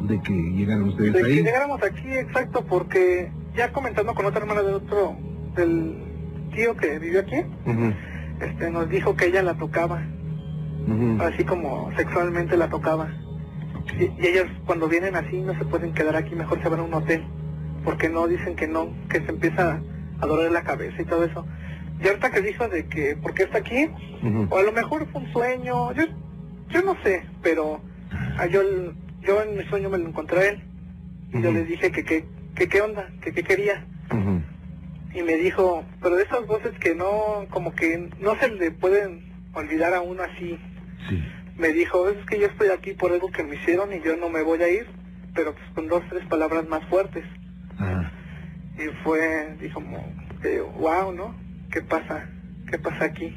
[0.01, 1.35] de que llegaran ustedes De que ahí.
[1.43, 5.15] llegáramos aquí, exacto, porque ya comentando con otra hermana del otro,
[5.55, 5.95] del
[6.53, 7.93] tío que vivió aquí, Ujú,
[8.41, 10.01] este nos dijo que ella la tocaba,
[10.87, 11.21] ujú.
[11.21, 13.09] así como sexualmente la tocaba.
[13.79, 13.93] Ok.
[13.99, 16.83] Y, y ellas cuando vienen así no se pueden quedar aquí, mejor se van a
[16.83, 17.23] un hotel,
[17.83, 19.79] porque no dicen que no, que se empieza
[20.19, 21.45] a doler la cabeza y todo eso.
[22.03, 23.89] Y ahorita que dijo de que, ¿por qué está aquí?
[24.21, 24.47] Ujú.
[24.49, 26.03] O a lo mejor fue un sueño, yo,
[26.69, 27.79] yo no sé, pero
[28.37, 28.61] ah, yo,
[29.25, 30.63] yo en mi sueño me lo encontré a él.
[31.33, 33.85] Y yo le dije que qué que, qué onda, que qué quería.
[35.13, 39.25] Y me dijo, pero de esas voces que no, como que no se le pueden
[39.53, 40.57] olvidar a uno así.
[41.09, 41.23] Sí.
[41.57, 44.29] Me dijo, es que yo estoy aquí por algo que me hicieron y yo no
[44.29, 44.85] me voy a ir,
[45.33, 47.23] pero pues con dos, tres palabras más fuertes.
[48.77, 49.81] Y fue, dijo
[50.41, 51.33] que, wow, ¿no?
[51.71, 52.29] ¿Qué pasa?
[52.69, 53.33] ¿Qué pasa aquí?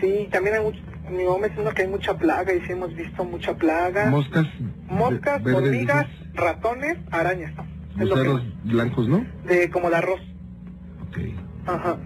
[0.00, 2.94] Sí, también hay much- mi mamá me diciendo que hay mucha plaga y sí hemos
[2.94, 4.10] visto mucha plaga.
[4.10, 4.46] Moscas.
[4.88, 6.34] Moscas, hormigas, dices.
[6.34, 7.52] ratones, arañas.
[7.98, 9.24] Gusanos blancos, ¿no?
[9.44, 10.20] de como de arroz.
[11.08, 11.18] Ok.
[11.66, 11.96] Ajá.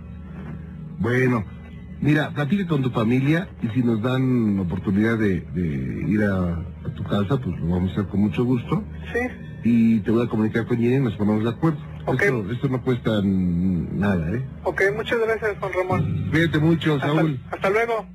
[0.99, 1.45] Bueno,
[2.01, 6.55] mira, platica con tu familia y si nos dan oportunidad de, de ir a,
[6.87, 8.83] a tu casa, pues lo vamos a hacer con mucho gusto.
[9.13, 9.21] Sí.
[9.65, 11.79] Y te voy a comunicar con Jenny y nos ponemos de acuerdo.
[12.07, 12.23] Ok.
[12.23, 14.43] Esto, esto no cuesta nada, ¿eh?
[14.65, 16.29] Ok, muchas gracias, Juan Ramón.
[16.31, 17.39] Cuídate mucho, Hasta, Saúl.
[17.51, 18.07] hasta luego.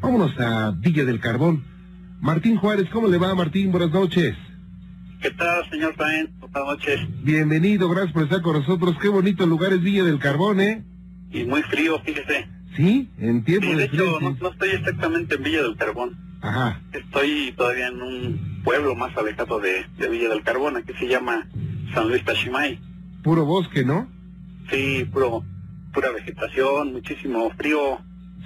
[0.00, 1.64] Vámonos a Villa del Carbón.
[2.20, 3.70] Martín Juárez, ¿cómo le va, Martín?
[3.70, 4.36] Buenas noches.
[5.20, 6.30] ¿Qué tal, señor Sáenz?
[6.40, 7.00] Buenas noches.
[7.22, 8.96] Bienvenido, gracias por estar con nosotros.
[9.00, 10.84] Qué bonito lugar es Villa del Carbón, ¿eh?
[11.30, 12.48] Y muy frío, fíjese.
[12.76, 14.20] Sí, en tiempo Sí, de de hecho, frío.
[14.20, 16.16] no, no estoy exactamente en Villa del Carbón.
[16.42, 21.06] Ajá, Estoy todavía en un pueblo más alejado de, de Villa del Carbón, aquí se
[21.06, 21.46] llama
[21.92, 22.80] San Luis Tashimay.
[23.22, 24.08] puro bosque, ¿no?
[24.70, 25.44] Sí, puro,
[25.92, 27.98] pura vegetación, muchísimo frío.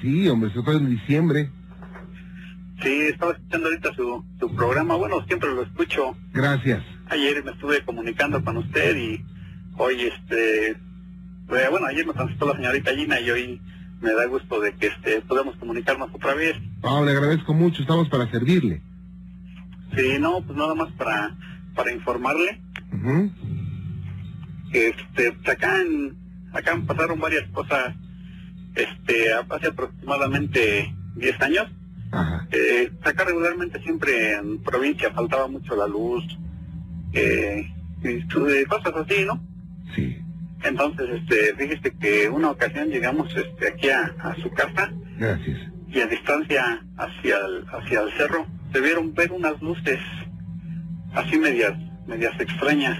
[0.04, 1.50] Sí, hombre, se fue en diciembre.
[2.82, 4.96] Sí, estaba escuchando ahorita su, su programa.
[4.96, 6.14] Bueno, siempre lo escucho.
[6.34, 6.84] Gracias.
[7.08, 9.24] Ayer me estuve comunicando con usted y
[9.78, 13.62] hoy, este, eh, bueno, ayer me contestó la señorita Gina y hoy
[14.02, 16.54] me da gusto de que este podamos comunicarnos otra vez.
[16.82, 18.82] Ah, le agradezco mucho, estamos para servirle.
[19.96, 21.34] Sí, no, pues nada más para,
[21.74, 22.60] para informarle
[24.70, 26.14] que este, pues acá, en,
[26.52, 27.94] acá pasaron varias cosas
[28.74, 31.66] este, hace aproximadamente 10 años.
[32.52, 36.24] Eh, acá regularmente siempre en provincia faltaba mucho la luz,
[37.12, 37.66] eh,
[38.02, 39.40] y de cosas así, ¿no?
[39.94, 40.16] sí,
[40.62, 45.58] Entonces, este, fíjese que una ocasión llegamos este, aquí a, a su casa gracias.
[45.88, 49.98] y a distancia hacia el, hacia el cerro se vieron ver unas luces
[51.14, 51.74] así medias,
[52.06, 52.98] medias extrañas.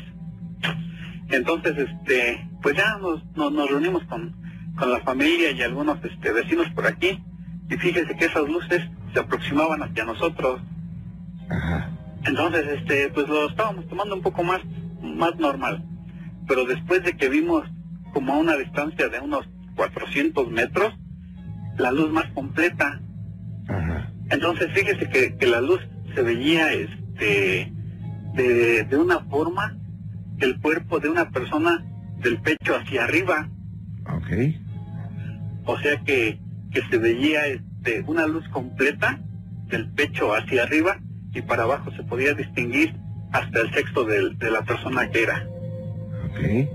[1.28, 4.34] Entonces, este, pues ya nos, nos, nos reunimos con,
[4.76, 7.22] con la familia y algunos este, vecinos por aquí
[7.70, 8.82] y fíjese que esas luces
[9.12, 10.60] se aproximaban hacia nosotros.
[11.48, 11.90] Ajá,
[12.24, 14.60] Entonces, este, pues lo estábamos tomando un poco más,
[15.00, 15.84] más normal.
[16.46, 17.64] Pero después de que vimos
[18.12, 20.94] como a una distancia de unos 400 metros,
[21.78, 23.00] la luz más completa.
[23.68, 25.80] ajá, Entonces, fíjese que, que la luz
[26.14, 27.72] se veía, este,
[28.34, 29.76] de, de una forma,
[30.38, 31.84] el cuerpo de una persona
[32.18, 33.48] del pecho hacia arriba.
[35.66, 36.38] O sea que,
[36.70, 39.20] que se veía, este, una luz completa
[39.68, 40.98] del pecho hacia arriba
[41.32, 42.94] y para abajo se podía distinguir
[43.32, 45.46] hasta el sexo del- de la persona que era.
[46.26, 46.68] ok,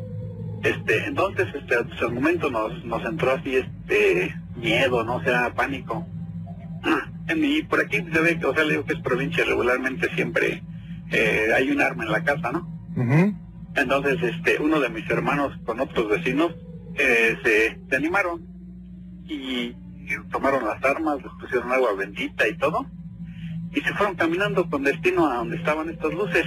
[0.63, 5.53] Este, entonces, este, hasta el momento nos, nos entró así, este, miedo, no o sea,
[5.53, 6.05] pánico.
[7.31, 10.63] Y por aquí se ve, que, o sea, le digo que es provincia, regularmente siempre
[11.11, 12.67] eh, hay un arma en la casa, ¿no?
[12.97, 13.35] Ujú.
[13.75, 16.55] Entonces, este, uno de mis hermanos con otros vecinos
[16.95, 18.47] eh, se, se animaron
[19.29, 22.85] y, y tomaron las armas, les pusieron agua bendita y todo,
[23.71, 26.45] y se fueron caminando con destino a donde estaban estas luces.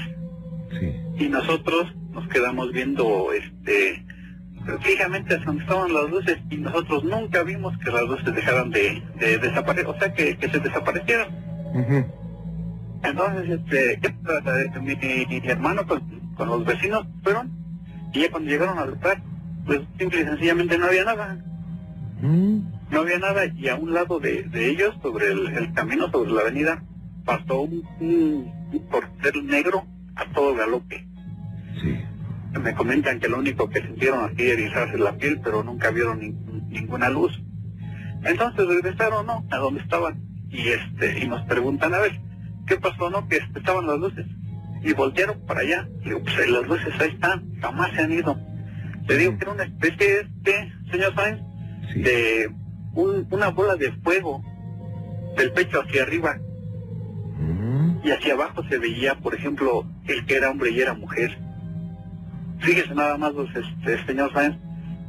[0.79, 4.05] sí, Y nosotros nos quedamos viendo, este,
[4.81, 9.03] fijamente hacia donde estaban las luces y nosotros nunca vimos que las luces dejaran de,
[9.19, 11.29] de desaparecer, o sea, que, que se desaparecieron.
[11.75, 12.05] Ujú.
[13.05, 14.81] Entonces, este, ¿qué pasa?
[14.81, 16.01] mi, mi hermano con,
[16.37, 17.51] con los vecinos fueron
[18.13, 19.23] y ya cuando llegaron al lugar,
[19.67, 21.39] pues simple y sencillamente no había nada.
[22.91, 26.31] No había nada y a un lado de, de ellos, sobre el, el camino, sobre
[26.31, 26.83] la avenida,
[27.25, 31.07] pasó un, un, un corcel negro a todo galope.
[31.81, 31.97] sí,
[32.61, 36.69] Me comentan que lo único que sintieron así erizarse la piel, pero nunca vieron nin-
[36.69, 37.41] ninguna luz.
[38.25, 39.45] Entonces regresaron, ¿no?
[39.51, 42.21] A donde estaban y este y nos preguntan a ver
[42.67, 43.27] qué pasó, ¿no?
[43.27, 44.27] Que este, estaban las luces
[44.85, 45.89] y voltearon para allá.
[46.03, 48.39] Y digo, pues las luces ahí están, jamás se han ido.
[49.09, 51.41] Le digo que era una especie de, señor Sainz,
[51.93, 52.51] sí, de
[52.95, 54.43] un- una bola de fuego
[55.37, 56.39] del pecho hacia arriba
[57.39, 61.37] Mm, y hacia abajo se veía, por ejemplo, el que era hombre y era mujer.
[62.61, 64.57] Fíjese nada más, los, este, señor Sáenz,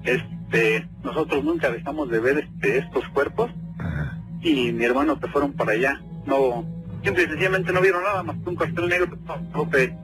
[0.03, 5.53] este, nosotros nunca dejamos de ver este, estos cuerpos ajá, y mi hermano que fueron
[5.53, 6.65] para allá, no,
[7.03, 9.41] simple y sencillamente no vieron nada más que un cartel negro que estaba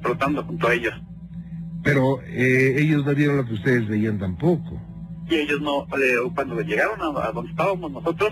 [0.01, 0.93] flotando junto a ellos.
[1.83, 4.79] Pero eh, ellos no vieron lo que ustedes veían tampoco.
[5.29, 8.31] Y ellos no, eh, cuando llegaron a, a donde estábamos nosotros,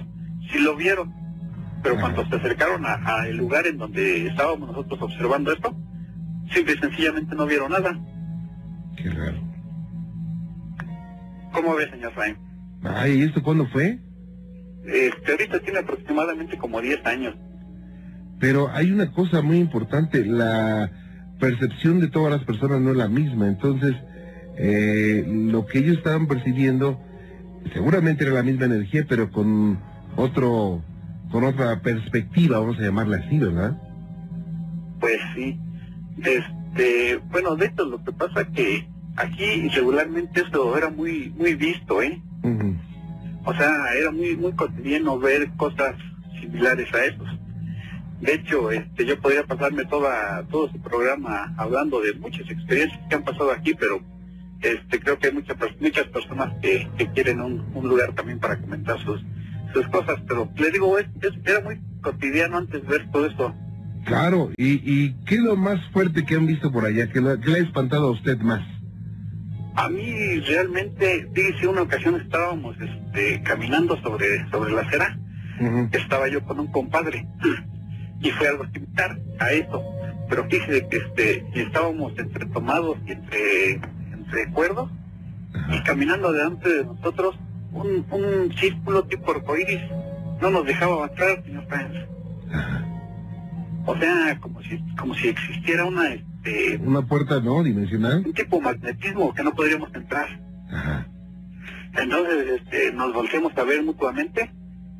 [0.51, 1.13] sí lo vieron.
[1.83, 2.01] Pero Ajá.
[2.13, 5.75] cuando se acercaron a- al lugar en donde estábamos nosotros observando esto,
[6.51, 7.99] simple y sencillamente no vieron nada.
[8.95, 9.37] Qué raro.
[11.53, 12.35] ¿Cómo ve, señor Raim?
[12.83, 13.99] Ay, ¿y esto cuándo fue?
[14.85, 17.35] Este, ahorita tiene aproximadamente como 10 años.
[18.39, 20.91] Pero hay una cosa muy importante, la
[21.39, 23.95] percepción de todas las personas no es la misma, entonces
[24.57, 26.99] eh, lo que ellos estaban percibiendo
[27.73, 29.79] seguramente era la misma energía, pero con
[30.15, 30.83] otro,
[31.31, 33.77] con otra perspectiva, vamos a llamarla así, ¿verdad?
[34.99, 35.59] Pues sí.
[36.23, 42.01] Este, bueno, de hecho lo que pasa que aquí regularmente esto era muy muy visto,
[42.01, 42.21] ¿eh?
[43.45, 45.95] O sea, era muy muy cotidiano ver cosas
[46.39, 47.27] similares a esos.
[48.21, 53.15] De hecho, este, yo podría pasarme toda todo su programa hablando de muchas experiencias que
[53.15, 54.01] han pasado aquí, pero
[54.61, 58.57] este creo que hay muchas muchas personas que, que quieren un, un lugar también para
[58.59, 59.23] comentar sus
[59.73, 63.53] sus cosas, pero le digo, es, es- era muy cotidiano antes ver todo esto.
[64.05, 67.09] Claro, y, y ¿qué es lo más fuerte que han visto por allá?
[67.11, 68.61] ¿Qué, lo- qué le ha espantado a usted más?
[69.75, 75.19] A mí realmente, dice, una ocasión estábamos este, caminando sobre, sobre la acera,
[75.91, 77.27] estaba yo con un compadre
[78.21, 79.83] y fue algo similar a eso.
[80.29, 83.81] Pero fíjese que este, estábamos entre tomados y entre,
[84.27, 84.89] entre cuerdos
[85.71, 87.35] y caminando delante de nosotros
[87.71, 89.81] un, un círculo tipo arcoíris
[90.41, 91.65] no nos dejaba avanzar, señor.
[92.53, 92.85] Ajá.
[93.85, 97.63] O sea, como si, como si existiera una, este, Una puerta, ¿no?
[97.63, 98.23] Dimensional.
[98.25, 100.27] un tipo de magnetismo que no podríamos entrar.
[100.69, 101.07] Ajá.
[101.97, 104.51] Entonces este, nos volvemos a ver mutuamente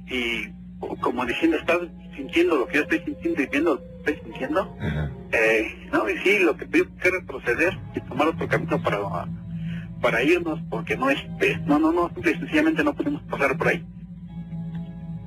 [0.07, 0.47] y
[0.79, 1.79] como diciendo, ¿estás
[2.15, 4.75] sintiendo lo que yo estoy sintiendo y viendo lo que estoy sintiendo?
[4.79, 5.11] Ajá.
[5.31, 8.99] Eh, no, y sí, lo que tengo que retroceder y tomar otro camino para,
[10.01, 13.83] para irnos porque no, este, no, no, no, sencillamente no podemos pasar por ahí.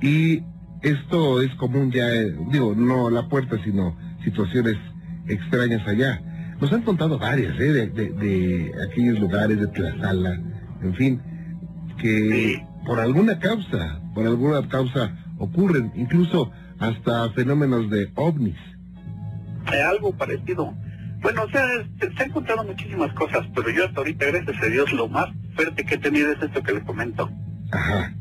[0.01, 0.43] Y
[0.81, 4.77] esto es común ya, eh, digo, no la puerta, sino situaciones
[5.27, 6.21] extrañas allá.
[6.59, 7.71] Nos han contado varias, ¿eh?
[7.71, 10.39] De, de- de aquellos lugares, de Tlazala,
[10.81, 11.21] en fin,
[11.99, 12.07] que
[12.57, 12.63] Sí.
[12.85, 18.57] por alguna causa, por alguna causa ocurren, incluso hasta fenómenos de ovnis.
[19.73, 20.73] Eh, algo parecido.
[21.21, 21.63] Bueno, o sea,
[21.99, 25.27] se, se han contado muchísimas cosas, pero yo hasta ahorita, gracias a Dios, lo más
[25.55, 27.29] fuerte que he tenido es esto que le comento.
[27.71, 28.13] Ajá.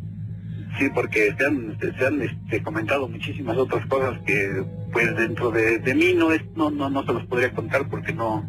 [0.79, 5.79] Sí, porque se han, se han este, comentado muchísimas otras cosas que, pues, dentro de,
[5.79, 8.49] de mí no es, no, no, no se los podría contar porque no,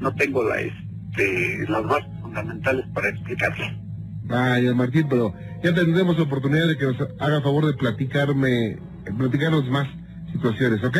[0.00, 3.76] no tengo la, este, las bases fundamentales para explicarle.
[4.24, 5.34] Vaya, Martín, pero
[5.66, 8.78] ya tendremos oportunidad de que nos haga favor de platicarme,
[9.18, 9.88] platicarnos más
[10.32, 10.96] situaciones, ¿ok?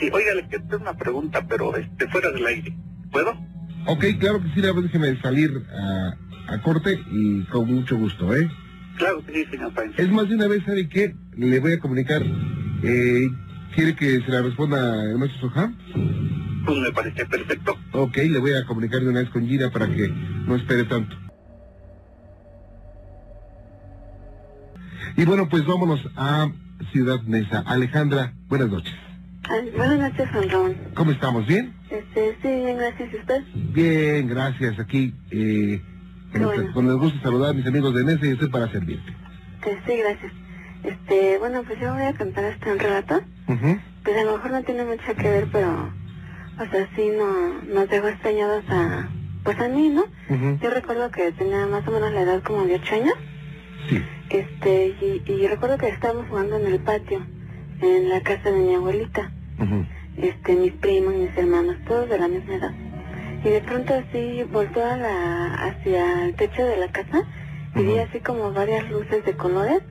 [0.00, 2.76] Sí, oiga, le quiero hacer una pregunta, pero este, fuera del aire.
[3.12, 3.30] ¿Puedo?
[3.86, 6.16] Ok, claro que sí, nada más déjeme salir a,
[6.48, 8.50] a corte y con mucho gusto, ¿eh?
[8.96, 9.96] Claro que sí, señor Sáenz.
[9.96, 11.14] Es más de una vez, ¿sabe qué?
[11.36, 12.22] Le voy a comunicar.
[12.82, 13.28] Eh,
[13.76, 15.76] ¿Quiere que se la responda el maestro Soham?
[16.66, 17.76] Pues me parece perfecto.
[17.92, 21.16] Ok, le voy a comunicar de una vez con Gina para que no espere tanto.
[25.16, 26.50] Y bueno, pues vámonos a
[26.92, 27.60] Ciudad Neza.
[27.66, 28.94] Alejandra, buenas noches.
[29.48, 30.76] Ay, buenas noches, Juan.
[30.94, 31.46] ¿Cómo estamos?
[31.46, 31.74] ¿Bien?
[31.90, 33.12] Este, sí, bien, gracias.
[33.12, 33.42] ¿Y usted?
[33.54, 34.78] Bien, gracias.
[34.78, 35.82] Aquí, eh,
[36.32, 36.72] con, bueno.
[36.72, 39.10] con el gusto de saludar a mis amigos de Neza y estoy para servirte.
[39.66, 40.32] Eh, sí, gracias.
[40.84, 43.20] Este, bueno, pues yo voy a contar este un relato.
[43.48, 43.78] Ujú.
[44.04, 45.92] Pues a lo mejor no tiene mucho que ver, pero,
[46.58, 49.08] o sea, sí no, nos dejó extrañados a,
[49.44, 50.04] pues a mí, ¿no?
[50.60, 53.14] Yo recuerdo que tenía más o menos la edad como de ocho años.
[54.32, 57.20] Este, y, y recuerdo que estábamos jugando en el patio,
[57.82, 59.30] en la casa de mi abuelita.
[60.16, 62.72] Este, mis primos, mis hermanos, todos de la misma edad.
[63.44, 67.24] Y de pronto así volteó a la, hacia el techo de la casa
[67.74, 69.82] y vi así como varias luces de colores.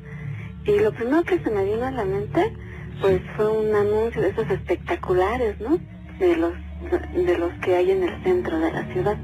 [0.65, 2.51] Y lo primero que se me vino a la mente,
[2.99, 5.77] pues fue un anuncio de esos espectaculares, ¿no?
[6.17, 6.53] De los,
[7.13, 9.17] de los que hay en el centro de la ciudad.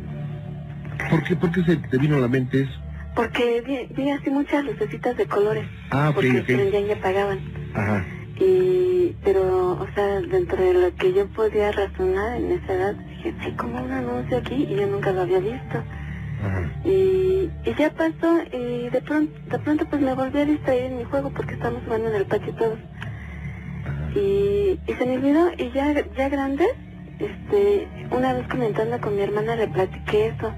[1.09, 2.86] ¿Por qué, por qué se te vino a la mente eso?
[3.17, 5.65] Porque vi, vi así muchas lucecitas de colores.
[5.89, 6.45] Ah, ok, porque ok.
[6.45, 7.39] prendían y apagaban.
[7.73, 8.05] Ajá.
[8.39, 13.33] Y, pero, o sea, dentro de lo que yo podía razonar en esa edad, dije,
[13.43, 15.83] sí, como un anuncio aquí y yo nunca lo había visto.
[16.43, 16.71] Ajá.
[16.85, 20.97] Y, y ya pasó y de pronto, de pronto pues me volví a distraer en
[20.99, 22.77] mi juego porque estábamos jugando en el patio todos.
[24.13, 26.65] Y, y se me olvidó y ya, ya grande,
[27.17, 30.53] este, una vez comentando con mi hermana le platiqué eso.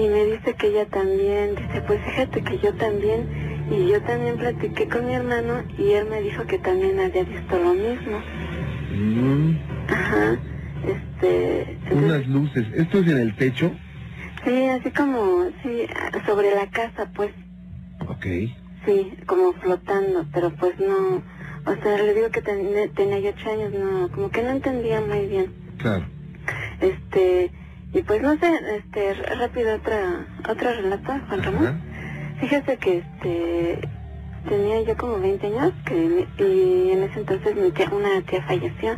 [0.00, 3.26] Y me dice que ella también, dice, pues fíjate que yo también,
[3.70, 7.58] y yo también platiqué con mi hermano y él me dijo que también había visto
[7.58, 8.18] lo mismo.
[8.96, 9.56] Mm,
[9.88, 10.38] Ajá,
[10.86, 11.76] este...
[11.92, 12.66] unas entonces- luces.
[12.74, 13.72] ¿Esto es en el techo?
[14.44, 15.86] Sí, así como, sí,
[16.24, 17.30] sobre la casa, pues,
[18.08, 18.24] Ok.
[18.86, 21.16] sí, como flotando, pero pues no,
[21.70, 25.02] o sea, le digo que ten- tenía yo ocho años, no, como que no entendía
[25.02, 25.52] muy bien.
[25.76, 26.06] Claro.
[26.80, 27.50] Este,
[27.92, 31.66] y pues no sé, este, rápido otra, otro relato, Juan Ramón.
[31.66, 31.90] Ajá.
[32.40, 33.88] Fíjese que este,
[34.48, 38.96] tenía yo como 20 años, que, y en ese entonces mi tía, una tía falleció.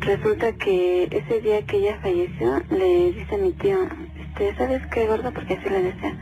[0.00, 3.78] Resulta que ese día que ella falleció, le dice a mi tío,
[4.20, 5.32] este, ¿sabes qué, gordo?
[5.32, 6.14] Porque así le decía.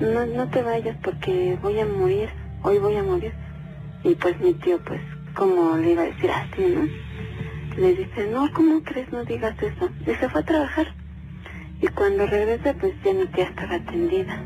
[0.00, 2.30] no, no te vayas porque voy a morir,
[2.62, 3.32] hoy voy a morir.
[4.04, 5.00] Y pues mi tío, pues,
[5.34, 6.88] como le iba a decir así, ¿no?
[7.76, 9.10] Le dice, no, ¿cómo crees?
[9.12, 9.88] No digas eso.
[10.06, 10.86] Y se fue a trabajar.
[11.80, 14.40] Y cuando regresa, pues ya mi tía estaba atendida.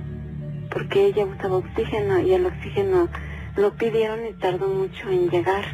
[0.71, 3.09] Porque ella usaba oxígeno y el oxígeno
[3.57, 5.65] lo pidieron y tardó mucho en llegar.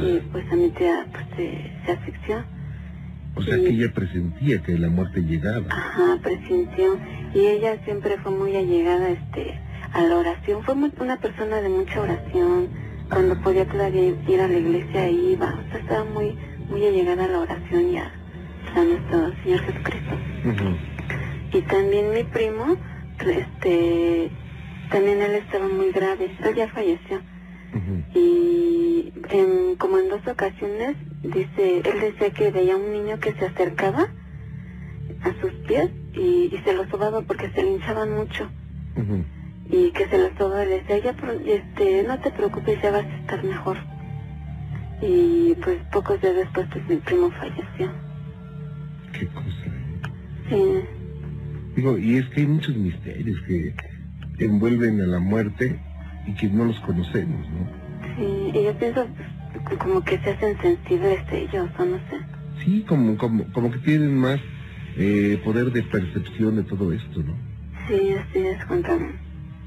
[0.00, 2.44] Y pues a mi tía pues se, se asfixió.
[3.34, 5.66] O sea que ella presentía que la muerte llegaba.
[5.70, 6.98] Ajá, presintió.
[7.34, 9.58] Y ella siempre fue muy allegada este,
[9.92, 10.62] a la oración.
[10.64, 12.68] Fue muy- una persona de mucha oración.
[13.10, 15.54] Cuando podía todavía ir a la iglesia iba.
[15.54, 16.36] O sea, estaba muy,
[16.68, 18.12] muy allegada a la oración y a,
[18.74, 20.14] a nuestro Señor Jesucristo.
[21.52, 22.76] Y también mi primo,
[23.18, 24.30] este,
[24.90, 26.30] también él estaba muy grave.
[26.44, 27.20] Él ya falleció.
[28.14, 33.46] Y en, como en dos ocasiones, dice, él decía que veía un niño que se
[33.46, 34.08] acercaba
[35.22, 38.48] a sus pies y, y se lo sobaba porque se le hinchaban mucho.
[39.70, 41.14] Y que se sobaba y le decía, ya,
[41.46, 43.76] este, no te preocupes, ya vas a estar mejor.
[45.02, 47.90] Y pues pocos días después, pues mi primo falleció.
[49.12, 49.66] Qué cosa.
[49.66, 49.72] ¿eh?
[50.48, 50.98] Sí,
[51.76, 53.74] Digo, y es que hay muchos misterios que
[54.38, 55.78] envuelven a la muerte
[56.26, 57.88] y que no los conocemos, ¿no?
[58.16, 59.06] sí, y yo pienso
[59.64, 62.64] pues, como que se hacen sensibles ellos, o no sé.
[62.64, 64.40] Sí, como, como, como que tienen más
[64.96, 67.34] eh, poder de percepción de todo esto, ¿no?
[67.86, 68.82] Sí, así es, Juan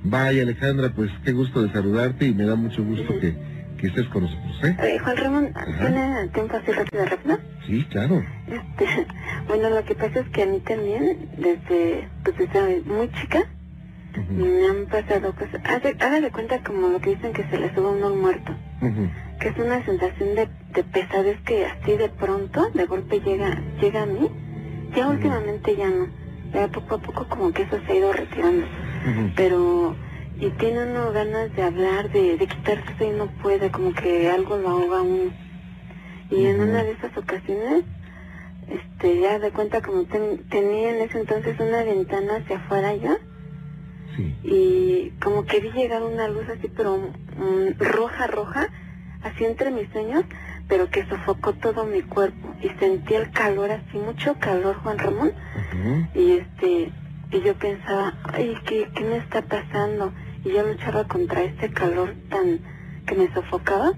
[0.04, 3.36] Vaya, Alejandra, pues qué gusto de saludarte y me da mucho gusto que,
[3.78, 4.76] que estés con nosotros, ¿eh?
[4.82, 5.54] Eh, Juan Ramón.
[5.80, 7.38] ¿tiene tiempo así rápido, rápido?
[7.68, 8.24] Sí, claro.
[8.48, 9.08] Este,
[9.48, 13.44] bueno, lo que pasa es que a mí también, desde, pues desde muy chica,
[14.30, 15.62] me han pasado cosas.
[15.82, 18.54] De cuenta como lo que dicen que se le sube a uno un muerto,
[19.40, 24.04] que es una sensación de, de pesadez que así de pronto, de golpe llega, llega
[24.04, 24.30] a mí.
[24.96, 26.08] Ya últimamente ya no.
[26.54, 28.66] Ya poco a poco como que eso se ha ido retirando.
[29.36, 29.96] Pero,
[30.40, 34.58] y tiene uno ganas de hablar, de, de quitarse y no puede, como que algo
[34.58, 35.32] lo ahoga uno.
[36.30, 37.84] Y en una de esas ocasiones,
[38.70, 43.18] este, ya de cuenta como ten- tenía en ese entonces una ventana hacia afuera ya,
[44.16, 44.36] Sí.
[44.44, 48.68] y como que vi llegar una luz así, pero mm, roja, roja,
[49.24, 50.24] así entre mis sueños,
[50.68, 52.56] pero que sofocó todo mi cuerpo.
[52.62, 55.32] Y sentí el calor así, mucho calor, Juan Ramón.
[56.14, 56.92] Y este,
[57.32, 60.12] y yo pensaba, ay, ¿qué, qué me está pasando?
[60.44, 62.60] Y yo luchaba contra este calor tan
[63.06, 63.94] que me sofocaba.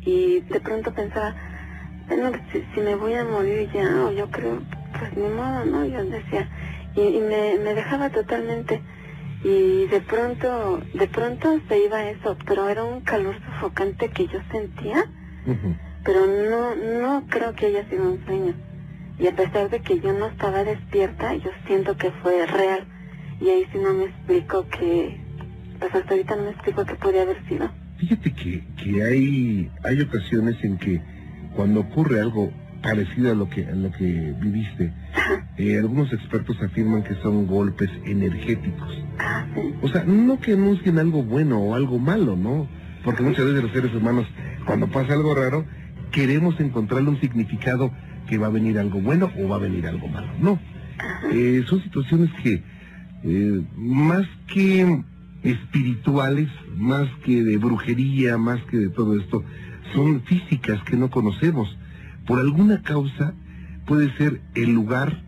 [0.00, 1.34] Y de pronto pensaba,
[2.08, 4.60] bueno, si, si me voy a morir ya, o yo creo,
[4.98, 5.84] pues ni modo, ¿no?
[5.84, 6.48] Yo decía,
[6.96, 8.80] y, y me, me dejaba totalmente.
[9.44, 14.38] Y de pronto, de pronto se iba eso, pero era un calor sofocante que yo
[14.50, 15.04] sentía,
[16.04, 18.54] pero no, no creo que haya sido un sueño.
[19.22, 22.84] Y a pesar de que yo no estaba despierta, yo siento que fue real.
[23.40, 25.20] Y ahí sí no me explico que,
[25.78, 27.70] pues hasta ahorita no me explico qué podía haber sido.
[27.98, 31.00] Fíjate que, que hay, hay ocasiones en que
[31.54, 32.50] cuando ocurre algo
[32.82, 34.92] parecido a lo que, a lo que viviste,
[35.56, 39.04] eh, algunos expertos afirman que son golpes energéticos.
[39.20, 39.72] Ah, sí.
[39.82, 42.66] O sea, no que anuncien algo bueno o algo malo, ¿no?
[43.04, 44.26] Porque muchas veces los seres humanos,
[44.66, 45.64] cuando pasa algo raro,
[46.10, 47.92] queremos encontrarle un significado
[48.28, 50.28] que va a venir algo bueno o va a venir algo malo.
[50.40, 50.58] No.
[51.32, 52.62] Eh, son situaciones que,
[53.24, 55.02] eh, más que
[55.42, 59.44] espirituales, más que de brujería, más que de todo esto,
[59.94, 61.76] son físicas que no conocemos.
[62.26, 63.34] Por alguna causa
[63.86, 65.22] puede ser el lugar,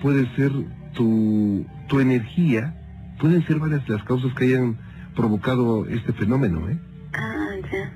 [0.00, 0.52] puede ser
[0.94, 2.74] tu, tu energía,
[3.20, 4.78] pueden ser varias las causas que hayan
[5.14, 6.78] provocado este fenómeno, ¿eh?
[7.12, 7.92] Ah, ya.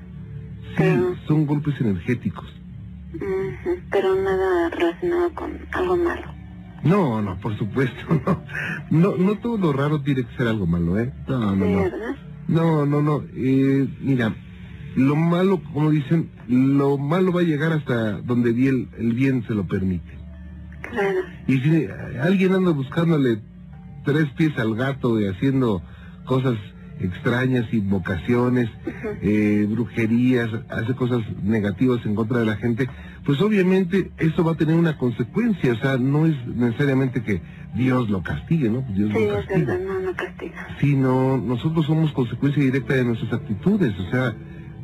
[0.77, 2.62] Sí, son golpes energéticos.
[3.93, 6.33] Pero nada relacionado con algo malo.
[6.83, 8.43] No, no, por supuesto, no.
[8.89, 11.13] No, no todo lo raro tiene que ser algo malo, ¿eh?
[11.27, 11.83] No, no, no.
[12.47, 13.23] No, no, no.
[13.35, 14.35] Eh, mira,
[14.97, 19.53] lo malo, como dicen, lo malo va a llegar hasta donde bien- el bien se
[19.53, 20.11] lo permite.
[20.91, 21.19] Claro.
[21.47, 21.87] Y si
[22.21, 23.39] alguien anda buscándole
[24.03, 25.81] tres pies al gato y haciendo
[26.25, 26.55] cosas
[26.99, 28.69] extrañas, invocaciones,
[29.21, 32.87] eh, brujerías, hace cosas negativas en contra de la gente,
[33.25, 37.41] pues obviamente eso va a tener una consecuencia, o sea, no es necesariamente que
[37.75, 38.81] Dios lo castigue, ¿no?
[38.93, 40.67] Dios Sí, lo castiga no, no castiga.
[40.79, 44.33] sino nosotros somos consecuencia directa de nuestras actitudes, o sea,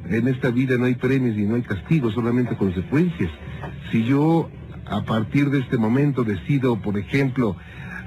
[0.09, 3.29] en esta vida no hay premios y no hay castigos, solamente consecuencias.
[3.91, 4.49] Si yo
[4.85, 7.55] a partir de este momento decido, por ejemplo,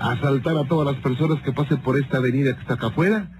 [0.00, 3.30] asaltar a todas las personas que pasen por esta avenida que está acá afuera,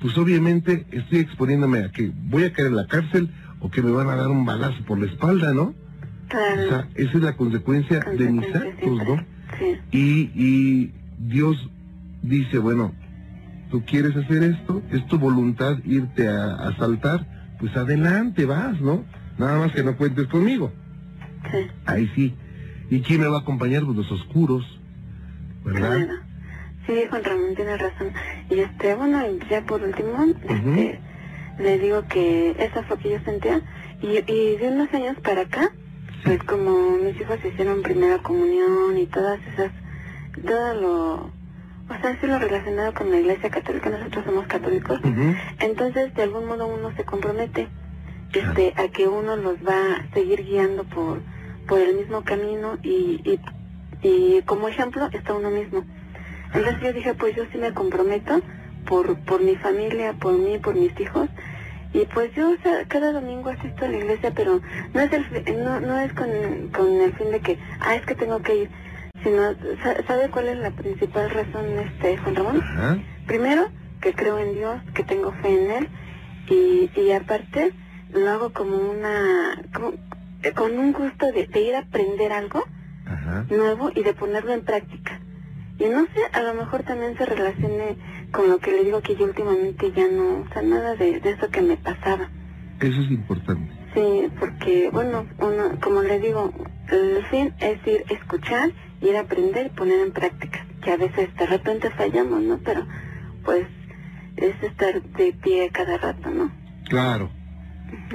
[0.00, 3.30] pues obviamente estoy exponiéndome a que voy a caer en la cárcel
[3.60, 5.74] o que me van a dar un balazo por la espalda, ¿no?
[6.28, 6.62] Claro.
[6.64, 8.98] O sea, esa es la consecuencia de mis actos.
[9.06, 9.16] ¿no?
[9.58, 9.76] Sí.
[9.90, 11.68] Y, y Dios
[12.22, 12.94] dice, bueno,
[13.70, 17.26] tú quieres hacer esto, es tu voluntad irte a asaltar,
[17.58, 19.04] pues adelante, vas, ¿no?
[19.38, 20.72] Nada más que no cuentes conmigo.
[21.50, 21.58] Sí.
[21.84, 22.34] Ahí sí.
[22.90, 23.84] ¿Y quién me va a acompañar?
[23.84, 24.64] Pues los oscuros,
[25.64, 26.08] ¿verdad?
[26.86, 28.12] Sí, Juan Ramón tiene razón.
[28.48, 31.00] Y este, bueno, ya por último, este,
[31.58, 33.60] le digo que esa fue que yo sentía.
[34.02, 35.72] Y, y de unos años para acá,
[36.24, 39.70] pues como mis hijos hicieron primera comunión y todas esas,
[40.46, 45.00] todo lo, o sea, lo relacionado con la iglesia católica, nosotros somos católicos,
[45.58, 47.68] entonces de algún modo uno se compromete
[48.32, 51.20] este, a que uno los va a seguir guiando por,
[51.66, 53.40] por el mismo camino y, y,
[54.02, 55.84] y como ejemplo está uno mismo.
[56.54, 58.40] Entonces yo dije, pues yo sí me comprometo
[58.86, 61.28] por, por mi familia, por mí, por mis hijos.
[61.92, 64.60] Y pues yo o sea, cada domingo asisto a la iglesia, pero
[64.94, 66.28] no es, el, no, no es con,
[66.74, 68.70] con el fin de que, ah, es que tengo que ir,
[69.24, 72.60] sino, sa- ¿sabe cuál es la principal razón, este, Juan Ramón?
[72.62, 72.98] Ajá.
[73.26, 73.68] Primero,
[74.00, 75.88] que creo en Dios, que tengo fe en Él,
[76.48, 77.72] y, y aparte
[78.12, 79.94] lo hago como una, como-
[80.42, 82.64] eh, con un gusto de, de ir a aprender algo
[83.06, 83.44] Ajá.
[83.50, 85.19] nuevo y de ponerlo en práctica.
[85.80, 87.96] Y no sé, a lo mejor también se relacione
[88.32, 91.30] con lo que le digo que yo últimamente ya no, o sea, nada de, de
[91.30, 92.28] eso que me pasaba.
[92.80, 93.72] Eso es importante.
[93.94, 96.52] Sí, porque, bueno, uno, como le digo,
[96.88, 98.70] el fin es ir escuchar,
[99.00, 100.66] ir a aprender y poner en práctica.
[100.82, 102.58] Que a veces de repente fallamos, ¿no?
[102.58, 102.86] Pero,
[103.44, 103.66] pues,
[104.36, 106.52] es estar de pie cada rato, ¿no?
[106.88, 107.30] Claro.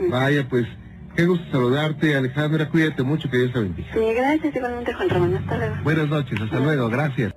[0.09, 0.67] Vaya, pues,
[1.15, 2.69] qué gusto saludarte, Alejandra.
[2.69, 3.87] Cuídate mucho, que Dios te bendiga.
[3.93, 5.35] Sí, gracias igualmente, Juan Ramón.
[5.35, 5.75] Hasta luego.
[5.83, 7.33] Buenas noches, hasta luego, gracias.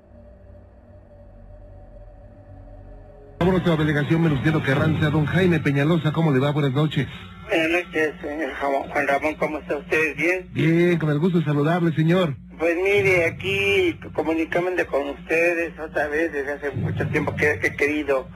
[3.39, 6.51] Vámonos a la delegación Venustiano Carranza, don Jaime Peñalosa, ¿cómo le va?
[6.51, 7.07] Buenas noches.
[7.49, 10.16] Buenas noches, señor Juan Ramón, ¿cómo está usted?
[10.16, 10.49] ¿Bien?
[10.53, 12.34] Bien, con el gusto de saludarle, señor.
[12.59, 18.28] Pues mire, aquí comunicándome con ustedes otra vez desde hace mucho tiempo que he querido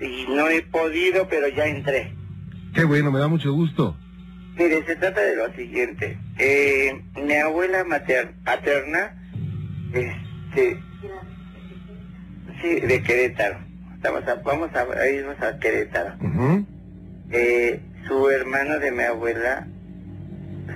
[0.00, 2.12] y no he podido, pero ya entré.
[2.74, 3.96] Qué bueno, me da mucho gusto.
[4.56, 6.18] Mire, se trata de lo siguiente.
[6.38, 6.92] Eh,
[7.24, 9.16] mi abuela mater paterna,
[9.92, 10.80] este,
[12.60, 13.73] sí, de Querétaro.
[14.04, 16.12] Estamos a- vamos a irnos a Querétaro.
[17.30, 19.66] Eh, su hermano de mi abuela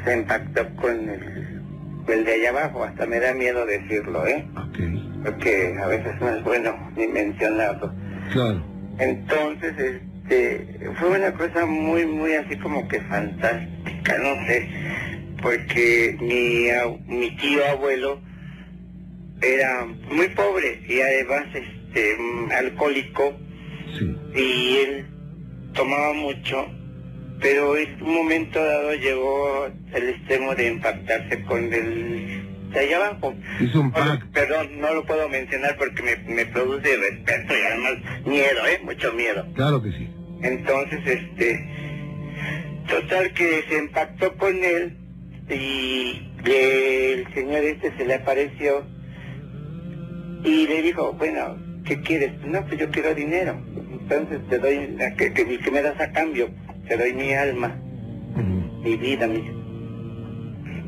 [0.02, 1.60] se impactó con el,
[2.08, 4.46] el de allá abajo, hasta me da miedo decirlo, ¿eh?
[5.22, 7.92] Porque a veces no es bueno ni mencionarlo.
[8.32, 8.64] claro.
[8.98, 14.68] Entonces, este, fue una cosa muy, muy así como que fantástica, no sé,
[15.42, 18.22] porque mi, mi tío abuelo
[19.42, 21.44] era muy pobre y además,
[21.88, 23.34] este, mm, alcohólico
[23.98, 24.14] Sí.
[24.34, 25.06] y él
[25.72, 26.66] tomaba mucho,
[27.40, 29.64] pero en un momento dado llegó
[29.94, 33.34] al extremo de impactarse con el de allá abajo.
[33.60, 33.92] Hizo un
[34.32, 37.94] perdón, no lo puedo mencionar porque me, me produce respeto y además
[38.26, 38.80] miedo, ¿eh?
[38.84, 39.46] Mucho miedo.
[39.54, 40.06] Claro que sí.
[40.42, 41.66] Entonces, este,
[42.88, 44.96] total que se impactó con él
[45.48, 48.84] y el señor este se le apareció
[50.44, 51.56] y le dijo, bueno,
[51.88, 52.32] ¿qué quieres?
[52.46, 53.56] No, pues yo quiero dinero.
[53.92, 56.48] Entonces te doy, que, que, que me das a cambio?
[56.86, 57.76] Te doy mi alma,
[58.34, 58.82] Ujú.
[58.82, 59.38] mi vida, mi...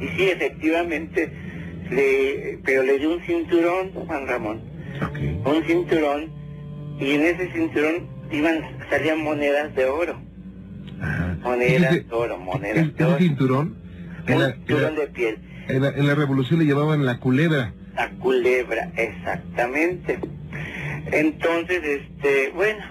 [0.03, 1.31] Y sí, efectivamente,
[1.91, 4.61] le, pero le dio un cinturón, Juan Ramón
[5.45, 6.31] un cinturón
[6.99, 10.17] y en ese cinturón iban salían monedas de oro
[11.01, 11.37] Ajá.
[11.43, 13.77] monedas de oro monedas ese- de oro cinturón,
[14.29, 15.39] un la, en, cinturón la, de piel
[15.69, 17.73] en la- en la revolución le llamaban la culebra.
[17.97, 20.19] a culebra exactamente
[21.13, 22.85] entonces este bueno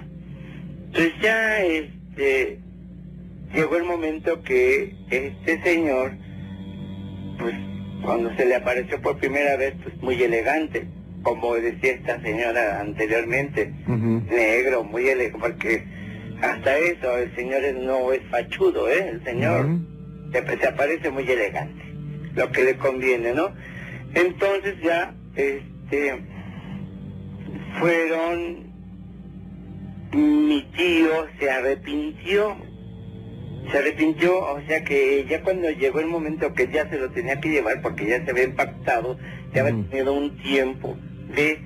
[0.93, 2.60] pues ya este
[3.53, 6.14] llegó el momento que este señor
[7.39, 7.55] pues
[8.03, 10.86] cuando se le apareció por primera vez pues muy elegante
[11.24, 13.74] como decía esta señora anteriormente
[14.30, 15.84] negro, muy elegante, porque
[16.41, 19.10] hasta eso el señor es- no es fachudo, ¿eh?
[19.10, 19.66] El señor
[20.32, 21.84] se, se aparece muy elegante,
[22.36, 23.51] lo que le conviene, ¿no?
[24.14, 26.22] Entonces ya, este,
[27.78, 28.70] fueron,
[30.13, 31.09] mi tío
[31.39, 32.55] se arrepintió,
[33.72, 37.39] se arrepintió, o sea que ya cuando llegó el momento que ya se lo tenía
[37.39, 39.17] que llevar, porque ya se había impactado,
[39.53, 40.97] ya había tenido un tiempo
[41.36, 41.59] de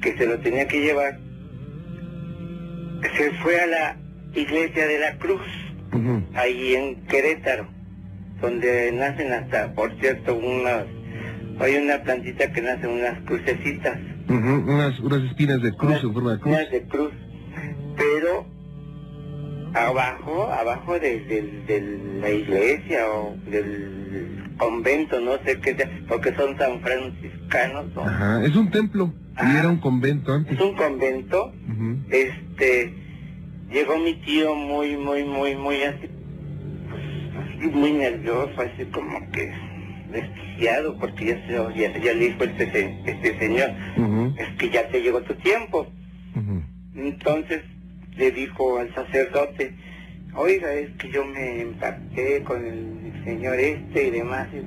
[0.00, 1.18] que se lo tenía que llevar,
[3.16, 3.96] se fue a la
[4.34, 5.42] iglesia de la Cruz,
[6.34, 7.68] ahí en Querétaro,
[8.40, 10.84] donde nacen hasta, por cierto, unas,
[11.58, 13.98] hay una plantita que nace unas crucecitas,
[14.34, 14.72] Ujú.
[14.72, 16.54] Unas, unas espinas de cruz unas, en forma de cruz.
[16.54, 17.12] unas de cruz,
[17.96, 18.46] pero
[19.74, 26.34] abajo, abajo de, de- de la iglesia o del convento, no sé qué sea, porque
[26.34, 28.02] son san franciscanos, ¿no?
[28.02, 28.44] Ajá.
[28.44, 29.12] Es un templo.
[29.42, 30.52] Y era un convento antes.
[30.54, 31.52] Es un convento
[32.10, 32.92] este,
[33.70, 36.08] llegó mi tío muy, muy, muy, muy así,
[37.58, 39.50] pues, muy nervioso, así como que
[40.10, 43.70] desquiciado, porque ya, se, ya, ya le dijo este, este señor,
[44.36, 45.86] es que ya te llegó tu tiempo.
[46.94, 47.62] Entonces
[48.16, 49.74] le dijo al sacerdote,
[50.34, 54.60] oiga, es que yo me impacté con el señor este y demás, y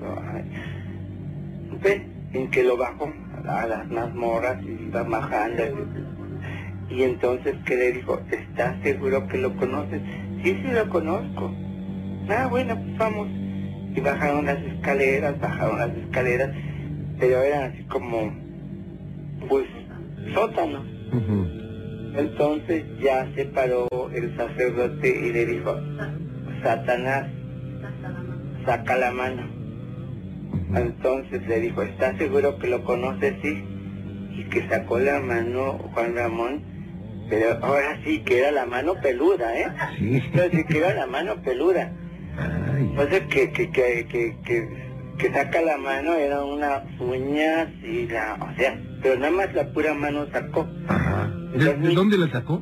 [2.38, 3.12] en que lo bajó
[3.48, 5.64] a las mazmorras y iba bajando.
[6.90, 10.02] Y entonces que le dijo, ¿estás seguro que lo conoces?
[10.44, 11.54] Sí, sí lo conozco.
[12.30, 13.43] Ah, bueno, pues vamos.
[13.96, 16.50] Y bajaron las escaleras, bajaron las escaleras,
[17.20, 18.34] pero eran así como,
[19.48, 19.66] pues,
[20.34, 20.86] sótanos.
[22.16, 25.76] Entonces ya se paró el sacerdote y le dijo,
[26.64, 27.28] Satanás,
[28.66, 29.44] saca la mano.
[30.76, 33.36] Entonces le dijo, ¿estás seguro que lo conoces?
[33.42, 33.64] Sí.
[34.38, 36.64] Y que sacó la mano Juan Ramón,
[37.30, 39.68] pero ahora sí que era la mano peluda, ¿eh?
[40.00, 40.22] Sí.
[40.26, 41.92] Entonces que era la mano peluda.
[42.90, 44.68] Entonces que, que, que, que,
[45.18, 49.72] que, saca la mano, era una uña y la, o sea, pero nada más la
[49.72, 50.68] pura mano sacó.
[50.88, 51.32] Ajá.
[51.56, 52.62] ¿De, dónde la sacó?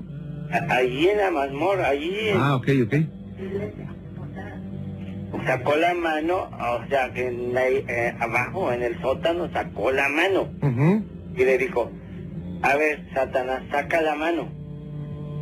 [0.69, 2.31] Ahí en la mazmorra, ahí.
[2.35, 2.95] Ah, ok, ok
[5.45, 10.49] sacó la mano, o sea, que eh, abajo en el sótano sacó la mano.
[11.35, 11.91] Y le dijo,
[12.61, 14.49] a ver, Satanás, saca la mano.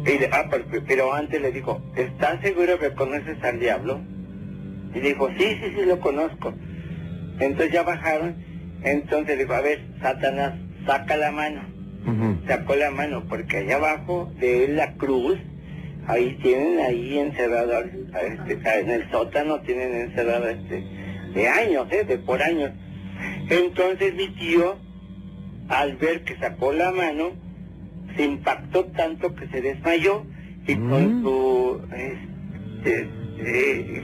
[0.05, 0.49] Y ah,
[0.88, 3.99] pero, antes le dijo, ¿estás seguro que conoces al diablo?
[4.93, 6.53] Y dijo, sí, sí, sí, lo conozco.
[7.39, 8.35] Entonces ya bajaron,
[8.83, 11.79] entonces dijo, a ver, Satanás, saca la mano.
[12.47, 15.37] Sacó la mano, porque allá abajo de la cruz
[16.07, 20.83] ahí tienen ahí encerrado, este, en el sótano tienen encerrado este,
[21.35, 22.03] de años, ¿eh?
[22.05, 22.71] de por años.
[23.49, 24.77] Entonces mi tío,
[25.67, 27.31] al ver que sacó la mano,
[28.15, 30.25] se impactó tanto que se desmayó
[30.65, 31.23] y con mm.
[31.23, 34.03] su, este, eh,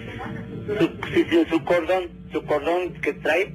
[0.67, 3.53] su, su, cordón, su cordón que trae,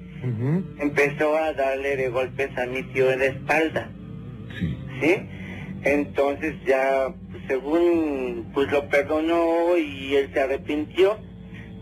[0.79, 3.91] empezó a darle de golpes a mi tío en la espalda.
[5.01, 5.17] ¿Sí?
[5.83, 7.13] Entonces ya
[7.49, 11.19] según pues lo perdonó y él se arrepintió,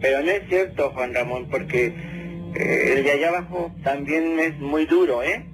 [0.01, 1.93] pero no es cierto Juan Ramón, porque
[2.55, 5.45] eh, el de allá abajo también es muy duro, ¿eh?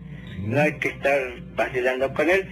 [0.40, 1.20] No hay que estar
[1.56, 2.46] vacilando con él.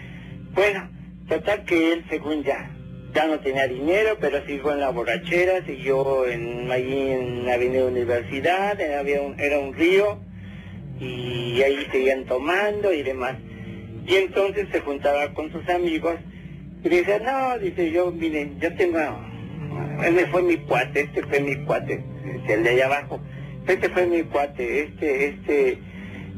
[0.55, 0.89] Bueno,
[1.29, 2.71] total que él según ya,
[3.15, 8.81] ya no tenía dinero, pero siguió en la borrachera, siguió en, en la Avenida Universidad,
[8.99, 10.19] había un, era un río,
[10.99, 13.37] y ahí seguían tomando y demás.
[14.07, 16.17] Y entonces se juntaba con sus amigos
[16.83, 18.99] y dice, no, dice yo, miren, yo tengo,
[20.03, 22.03] este fue mi cuate, este fue mi cuate,
[22.49, 23.21] el de allá abajo,
[23.67, 25.79] este fue mi cuate, este, este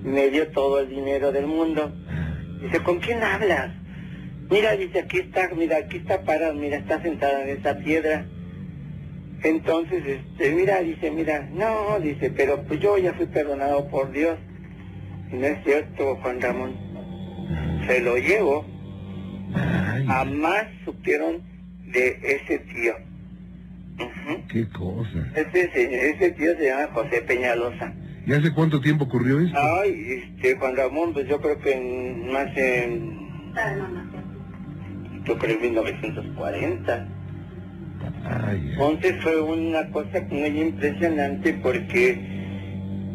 [0.03, 1.93] me dio todo el dinero del mundo.
[2.61, 3.71] Dice, ¿con quién hablas?
[4.55, 8.25] Mira, dice, aquí está, mira, aquí está parado, mira, está sentada en esa piedra.
[9.43, 14.39] Entonces, este, mira, dice, mira, no, dice, pero pues yo ya fui perdonado por Dios.
[15.33, 16.77] Y no es cierto, Juan Ramón.
[17.89, 18.65] Se lo llevo
[20.07, 21.43] Jamás supieron
[21.93, 22.95] de ese tío.
[24.49, 25.33] Qué cosa.
[25.35, 27.93] Ese, ese tío se llama José Peñalosa.
[28.25, 29.59] ¿Y hace cuánto tiempo ocurrió esto?
[29.59, 33.25] Ay, este, Juan Ramón, pues yo creo que en, más en...
[35.25, 37.09] Yo creo en 1940.
[38.51, 42.35] Entonces fue una cosa muy impresionante porque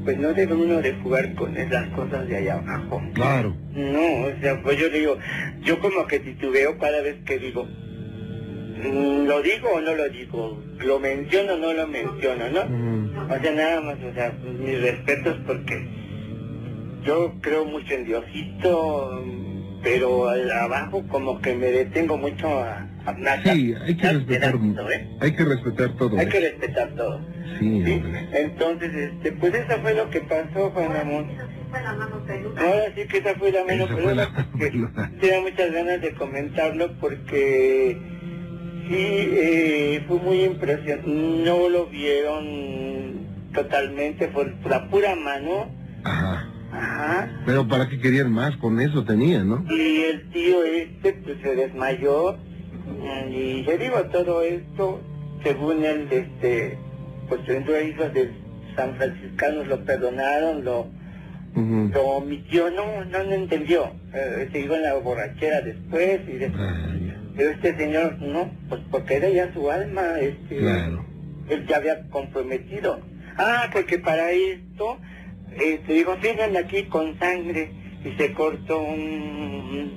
[0.03, 3.01] pues no debe uno de jugar con esas cosas de allá abajo.
[3.13, 3.55] Claro.
[3.73, 5.17] No, o sea, pues yo digo,
[5.61, 10.63] yo como que titubeo cada vez que digo, mm, ¿lo digo o no lo digo?
[10.79, 12.65] ¿Lo menciono o no lo menciono, no?
[12.65, 13.31] Mm.
[13.31, 15.85] O sea, nada más, o sea, mis respetos porque
[17.03, 19.25] yo creo mucho en Diosito,
[19.81, 22.85] pero abajo como que me detengo mucho a,
[23.43, 25.09] Sí, hay que respetar, ¿eh?
[25.19, 26.19] hay que respetar todo.
[26.19, 26.29] Hay ¿eh?
[26.29, 27.19] que respetar todo.
[27.59, 28.01] Sí,
[28.33, 31.27] Entonces, este, pues eso fue lo que pasó, Juan Ramón.
[32.57, 35.11] Ahora sí que esa fue la mano peluda.
[35.19, 37.97] Tenía muchas ganas de comentarlo porque
[38.87, 41.09] sí, eh, fue muy impresionante.
[41.09, 45.71] No lo vieron totalmente por la pura mano.
[46.03, 46.47] Ajá.
[46.79, 47.29] Ajá.
[47.45, 49.65] Pero para qué querían más, con eso tenían, ¿no?
[49.69, 52.37] Y el tío este pues se desmayó
[53.29, 55.01] y le digo todo esto,
[55.43, 56.77] según él, este,
[57.27, 58.31] pues entró hijos de
[58.75, 60.87] San Franciscanos lo perdonaron, lo,
[61.55, 63.91] lo omitió, no, no entendió.
[64.13, 66.39] Eh, se iba en la borrachera después y
[67.35, 70.59] Pero este señor, no, pues porque era ya su alma, este,
[71.49, 72.99] él ya había comprometido.
[73.37, 74.97] Ah, porque para esto,
[75.57, 77.71] este, digo, fíjense aquí con sangre
[78.05, 79.91] y se cortó un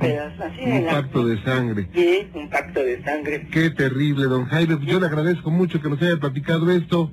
[0.00, 1.88] Pero así Un la- pacto de sangre.
[1.94, 3.46] Sí, un pacto de sangre.
[3.52, 4.78] Qué terrible, don Jaime.
[4.84, 7.12] Yo le agradezco mucho que nos haya platicado esto.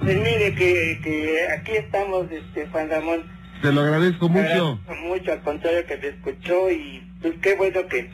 [0.00, 3.22] Pues mire que, que aquí estamos, este, Juan Ramón.
[3.62, 4.40] Se lo agradezco mucho.
[4.46, 8.10] Agradezco mucho, al contrario que me escuchó y pues qué bueno que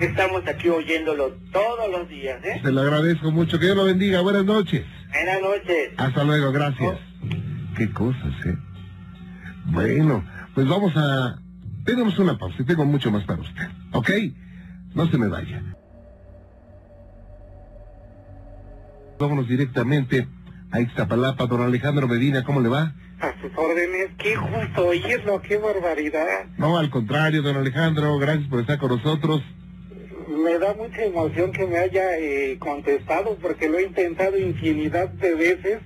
[0.00, 2.60] estamos aquí oyéndolo todos los días, ¿eh?
[2.62, 3.58] Se lo agradezco mucho.
[3.60, 4.20] Que Dios lo bendiga.
[4.20, 4.84] Buenas noches.
[5.12, 5.90] Buenas noches.
[5.96, 6.98] Hasta luego, gracias.
[7.78, 8.56] Qué cosas, ¿eh?
[9.66, 11.38] Bueno, pues vamos a...
[11.84, 13.68] Tenemos una pausa y tengo mucho más para usted.
[13.92, 14.10] ¿Ok?
[14.96, 15.62] No se me vaya.
[19.16, 20.26] Vámonos directamente
[20.72, 21.46] a Ixtapalapa.
[21.46, 22.94] Don Alejandro Medina, ¿cómo le va?
[23.20, 26.46] A sus órdenes, qué gusto oírlo, qué barbaridad.
[26.56, 29.40] No, al contrario, don Alejandro, gracias por estar con nosotros.
[30.28, 35.34] Me da mucha emoción que me haya eh, contestado porque lo he intentado infinidad de
[35.36, 35.78] veces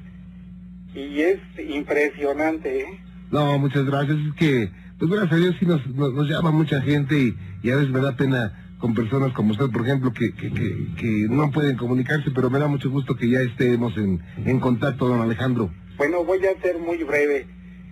[0.94, 2.80] y es impresionante.
[2.80, 3.00] ¿eh?
[3.30, 4.18] No, muchas gracias.
[4.18, 7.70] Es que, pues gracias a Dios sí nos, nos, nos llama mucha gente y, y
[7.70, 11.26] a veces me da pena con personas como usted, por ejemplo, que, que, que, que
[11.30, 15.20] no pueden comunicarse, pero me da mucho gusto que ya estemos en, en contacto, don
[15.20, 15.70] Alejandro.
[15.96, 17.46] Bueno, voy a ser muy breve.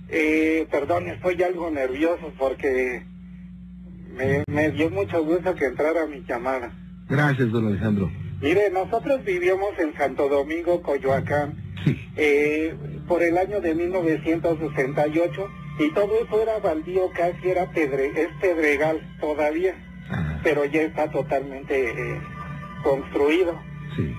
[0.08, 3.04] Eh, perdón, estoy algo nervioso porque
[4.16, 6.72] me, me dio mucho gusto que entrara mi llamada.
[7.08, 8.10] Gracias, don Alejandro.
[8.42, 11.96] Mire, nosotros vivíamos en Santo Domingo, Coyoacán, Sí.
[12.16, 12.74] eh,
[13.10, 15.50] por el año de 1968
[15.80, 19.74] y todo eso era baldío, casi era pedre, es pedregal todavía,
[20.08, 22.20] Ajá, pero ya está totalmente eh,
[22.84, 23.60] construido,
[23.96, 24.14] sí.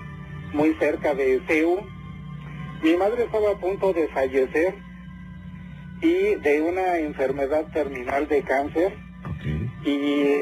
[0.52, 1.80] muy cerca de CEU.
[2.82, 4.74] Mi madre estaba a punto de fallecer
[6.02, 8.92] y de una enfermedad terminal de cáncer
[9.24, 9.86] Ok.
[9.86, 10.34] y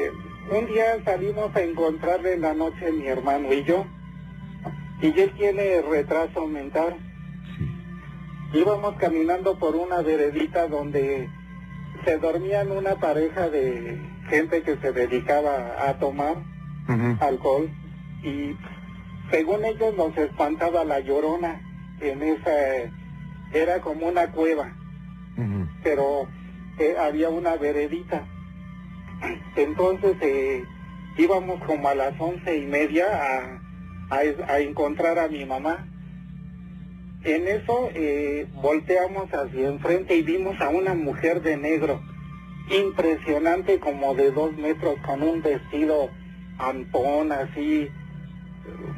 [0.53, 3.85] un día salimos a encontrarle en la noche mi hermano y yo
[5.01, 6.97] y él tiene retraso mental.
[8.53, 11.29] Íbamos caminando por una veredita donde
[12.03, 13.97] se dormían una pareja de
[14.29, 16.35] gente que se dedicaba a tomar
[17.21, 17.69] alcohol
[18.23, 18.55] y
[19.29, 21.61] según ellos nos espantaba la llorona.
[22.01, 22.51] En esa
[23.53, 24.73] era como una cueva.
[25.83, 26.27] Pero
[26.79, 28.25] eh, había una veredita.
[29.55, 30.65] Entonces eh,
[31.17, 33.05] íbamos como a las once y media
[34.09, 35.87] a, a, a encontrar a mi mamá
[37.23, 42.01] en eso eh, volteamos hacia enfrente y vimos a una mujer de negro,
[42.69, 46.09] impresionante como de dos metros, con un vestido
[46.57, 47.89] ampón así,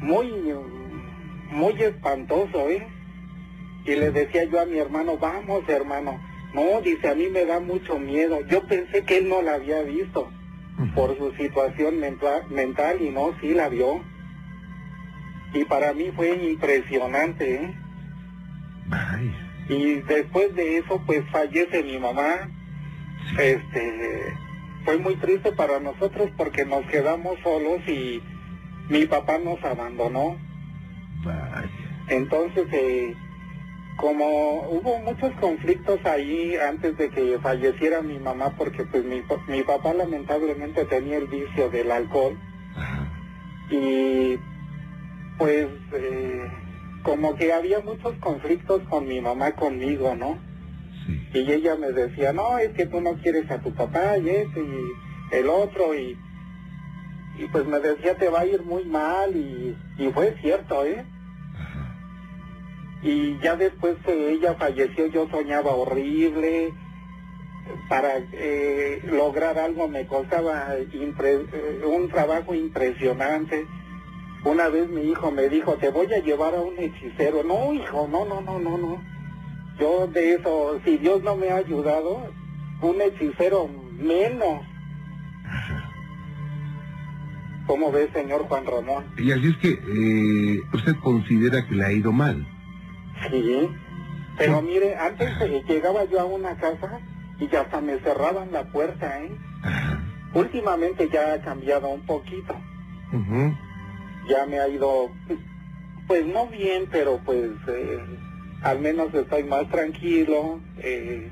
[0.00, 0.32] muy,
[1.50, 2.86] muy espantoso, ¿eh?
[3.84, 6.18] Y le decía yo a mi hermano, vamos hermano,
[6.54, 8.40] no, dice, a mí me da mucho miedo.
[8.46, 10.30] Yo pensé que él no la había visto
[10.94, 14.02] por su situación mental, mental y no, sí la vio.
[15.52, 17.83] Y para mí fue impresionante, ¿eh?
[19.68, 22.50] Y después de eso, pues fallece mi mamá.
[23.38, 24.34] Este,
[24.84, 28.22] fue muy triste para nosotros porque nos quedamos solos y
[28.88, 30.36] mi papá nos abandonó.
[31.24, 31.70] Vaya.
[32.08, 33.14] Entonces, eh,
[33.96, 39.62] como hubo muchos conflictos ahí antes de que falleciera mi mamá, porque pues mi, mi
[39.62, 42.36] papá lamentablemente tenía el vicio del alcohol
[42.76, 43.08] Ajá.
[43.70, 44.38] y
[45.38, 46.50] pues eh,
[47.04, 50.38] como que había muchos conflictos con mi mamá conmigo, ¿no?
[51.06, 51.28] Sí.
[51.34, 54.60] Y ella me decía, no, es que tú no quieres a tu papá y ese
[54.60, 56.18] y el otro y,
[57.38, 61.04] y pues me decía te va a ir muy mal y, y fue cierto, ¿eh?
[61.54, 61.94] Ajá.
[63.02, 66.72] Y ya después que ella falleció yo soñaba horrible,
[67.88, 73.66] para eh, lograr algo me costaba impre- eh, un trabajo impresionante.
[74.44, 77.42] Una vez mi hijo me dijo, te voy a llevar a un hechicero.
[77.42, 79.02] No, hijo, no, no, no, no, no.
[79.78, 82.28] Yo de eso, si Dios no me ha ayudado,
[82.82, 83.68] un hechicero
[83.98, 84.60] menos.
[87.66, 89.04] ¿Cómo ve, señor Juan Ramón?
[89.16, 92.46] Y así es que eh, usted considera que le ha ido mal.
[93.30, 93.70] Sí,
[94.36, 97.00] pero mire, antes eh, llegaba yo a una casa
[97.38, 99.32] y ya hasta me cerraban la puerta, ¿eh?
[100.34, 102.54] Últimamente ya ha cambiado un poquito,
[103.12, 103.54] Ujú.
[104.28, 105.10] Ya me ha ido,
[106.06, 107.98] pues no bien, pero pues eh,
[108.62, 111.30] al menos estoy más tranquilo eh,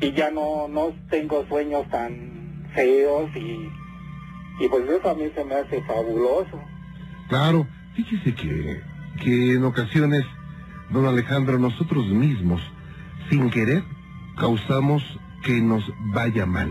[0.00, 3.68] y ya no, no tengo sueños tan feos y,
[4.60, 6.60] y pues eso a mí se me hace fabuloso.
[7.28, 8.80] Claro, fíjese que,
[9.22, 10.24] que en ocasiones,
[10.90, 12.60] don Alejandro, nosotros mismos,
[13.30, 13.82] sin querer,
[14.36, 15.02] causamos
[15.42, 16.70] que nos vaya mal.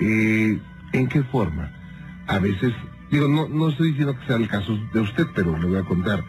[0.00, 0.58] Eh,
[0.92, 1.72] ¿En qué forma?
[2.26, 2.72] A veces,
[3.16, 5.84] digo, no, no estoy diciendo que sea el caso de usted, pero le voy a
[5.84, 6.22] contar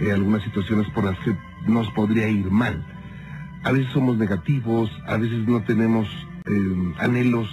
[0.00, 1.36] eh, algunas situaciones por las que
[1.66, 2.84] nos podría ir mal.
[3.62, 6.08] A veces somos negativos, a veces no tenemos
[6.46, 7.48] eh, anhelos,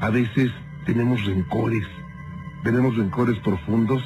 [0.00, 0.50] a veces
[0.86, 1.86] tenemos rencores,
[2.64, 4.02] tenemos rencores profundos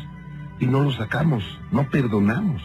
[0.58, 2.62] y no los sacamos, no perdonamos.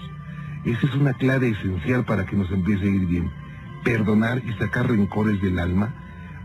[0.65, 3.31] Esa es una clave esencial para que nos empiece a ir bien.
[3.83, 5.93] Perdonar y sacar rencores del alma,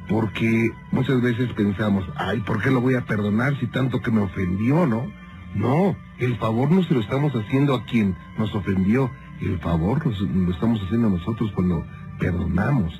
[0.08, 4.20] porque muchas veces pensamos, ay, ¿por qué lo voy a perdonar si tanto que me
[4.20, 5.06] ofendió, no?
[5.54, 10.50] No, el favor no se lo estamos haciendo a quien nos ofendió, el favor lo
[10.50, 11.84] estamos haciendo a nosotros cuando
[12.18, 12.92] perdonamos.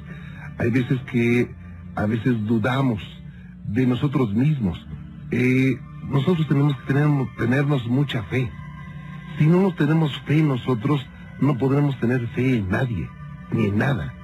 [0.59, 1.55] Hay veces que
[1.95, 3.03] a veces dudamos
[3.67, 4.85] de nosotros mismos.
[5.31, 5.79] Eh,
[6.09, 8.51] nosotros tenemos que tener, tenernos mucha fe.
[9.39, 11.05] Si no nos tenemos fe nosotros,
[11.41, 13.09] no podremos tener fe en nadie,
[13.53, 14.15] ni en nada.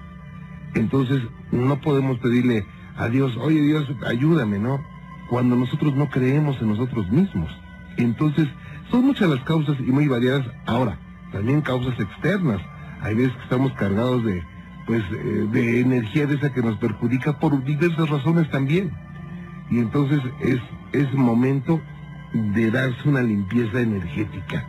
[0.75, 1.23] Entonces,
[1.53, 4.81] no podemos pedirle a Dios, oye Dios, ayúdame, ¿no?
[5.29, 7.51] Cuando nosotros no creemos en nosotros mismos.
[7.97, 8.49] Entonces,
[8.91, 10.47] son muchas las causas y muy variadas.
[10.67, 10.99] Ahora,
[11.31, 12.61] también causas externas.
[13.01, 14.43] Hay veces que estamos cargados de,
[14.87, 18.93] pues, eh, de energía de esa que nos perjudica por diversas razones también.
[19.71, 20.61] Y entonces es,
[20.93, 21.81] es momento
[22.33, 24.67] de darse una limpieza energética.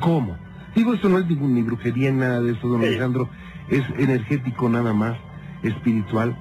[0.00, 0.36] ¿Cómo?
[0.74, 3.28] Digo, esto no es ningún, ni brujería, nada de eso, don Alejandro.
[3.68, 5.16] Es energético nada más,
[5.64, 6.36] espiritual.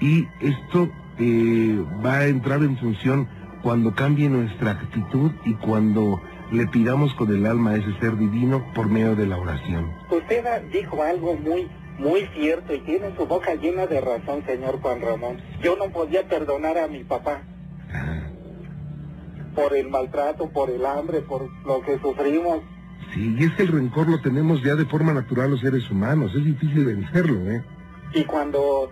[0.00, 3.28] Y esto eh, va a entrar en función
[3.62, 6.20] cuando cambie nuestra actitud y cuando
[6.50, 9.90] le pidamos con el alma a ese ser divino por medio de la oración.
[10.10, 11.68] Usted dijo algo muy
[11.98, 15.36] muy cierto y tiene su boca llena de razón, señor Juan Ramón.
[15.62, 17.42] Yo no podía perdonar a mi papá
[19.54, 22.60] por el maltrato, por el hambre, por lo que sufrimos.
[23.14, 26.32] Sí, y es que el rencor lo tenemos ya de forma natural los seres humanos,
[26.34, 27.62] es difícil vencerlo, ¿eh?
[28.14, 28.90] Y cuando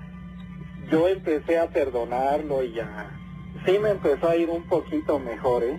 [0.91, 3.11] yo empecé a perdonarlo y ya,
[3.67, 5.79] sí me empezó a ir un poquito mejor, ¿eh?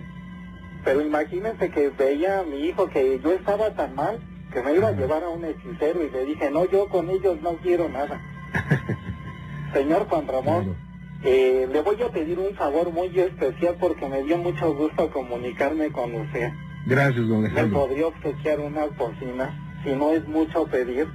[0.84, 4.18] Pero imagínense que veía a mi hijo que yo estaba tan mal
[4.52, 7.40] que me iba a llevar a un hechicero y le dije, no, yo con ellos
[7.40, 8.20] no quiero nada.
[9.72, 10.76] Señor Juan Ramón,
[11.24, 15.90] eh, le voy a pedir un favor muy especial porque me dio mucho gusto comunicarme
[15.90, 16.50] con usted.
[16.86, 17.66] Gracias, don Alejandro.
[17.66, 21.08] Me podría obsequiar una cocina, si no es mucho pedir.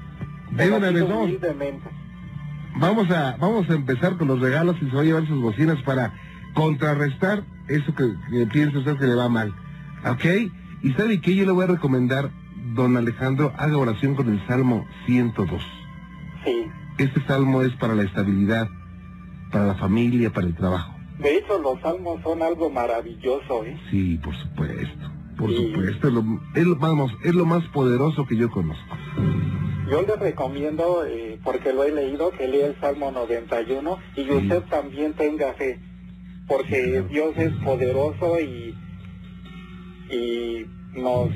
[0.52, 1.04] De una vez.
[2.80, 5.82] Vamos a, vamos a empezar con los regalos y se va a llevar sus bocinas
[5.84, 6.14] para
[6.54, 9.54] contrarrestar eso que, que piensa usted que le va mal.
[10.06, 10.26] ¿Ok?
[10.84, 12.30] Y sabe que yo le voy a recomendar
[12.76, 15.62] don Alejandro haga oración con el Salmo 102.
[16.46, 16.66] Sí.
[16.98, 18.70] Este salmo es para la estabilidad,
[19.52, 20.94] para la familia, para el trabajo.
[21.20, 23.80] De hecho, los salmos son algo maravilloso, ¿eh?
[23.90, 25.12] Sí, por supuesto.
[25.38, 26.24] Por supuesto, es lo,
[26.56, 28.98] es, vamos, es lo más poderoso que yo conozco.
[29.90, 34.64] Yo le recomiendo, eh, porque lo he leído, que lea el Salmo 91 y usted
[34.64, 35.80] también tenga fe,
[36.48, 38.76] porque Dios es poderoso y,
[40.10, 41.30] y nos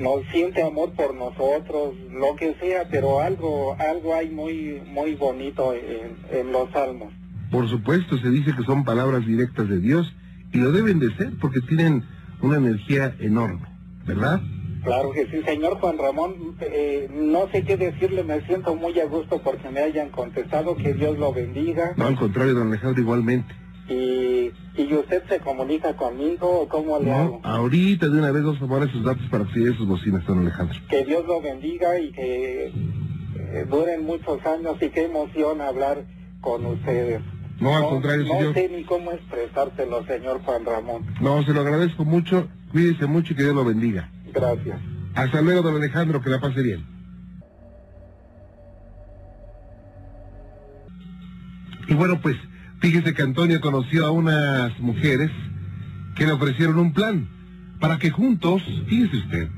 [0.00, 5.74] nos siente amor por nosotros, lo que sea, pero algo, algo hay muy, muy bonito
[5.74, 7.12] en, los salmos.
[7.50, 10.12] Por supuesto, se dice que son palabras directas de Dios
[10.52, 12.04] y lo deben de ser porque tienen
[12.40, 13.66] una energía enorme,
[14.06, 14.40] ¿verdad?
[14.82, 19.06] Claro que sí, señor Juan Ramón, eh, no sé qué decirle, me siento muy a
[19.06, 21.92] gusto porque me hayan contestado, que Dios lo bendiga.
[21.96, 23.54] No, al contrario, don Alejandro, igualmente.
[23.88, 27.40] Y, y usted se comunica conmigo o cómo le hago?
[27.42, 30.78] Ahorita de una vez vamos a tomar esos datos para que sus bocinas, don Alejandro.
[30.88, 36.04] Que Dios lo bendiga y que eh, duren muchos años y qué emoción hablar
[36.40, 37.20] con ustedes.
[37.58, 38.46] No, al contrario, no señor.
[38.46, 41.06] No sé ni cómo expresárselo, señor Juan Ramón.
[41.20, 42.48] No, se lo agradezco mucho.
[42.72, 44.10] Cuídese mucho y que Dios lo bendiga.
[44.32, 44.80] Gracias.
[45.14, 46.86] Hasta luego, don Alejandro, que la pase bien.
[51.88, 52.36] Y bueno, pues
[52.80, 55.30] Fíjese que Antonio conoció a unas mujeres
[56.16, 57.28] que le ofrecieron un plan
[57.78, 59.48] para que juntos, fíjese usted,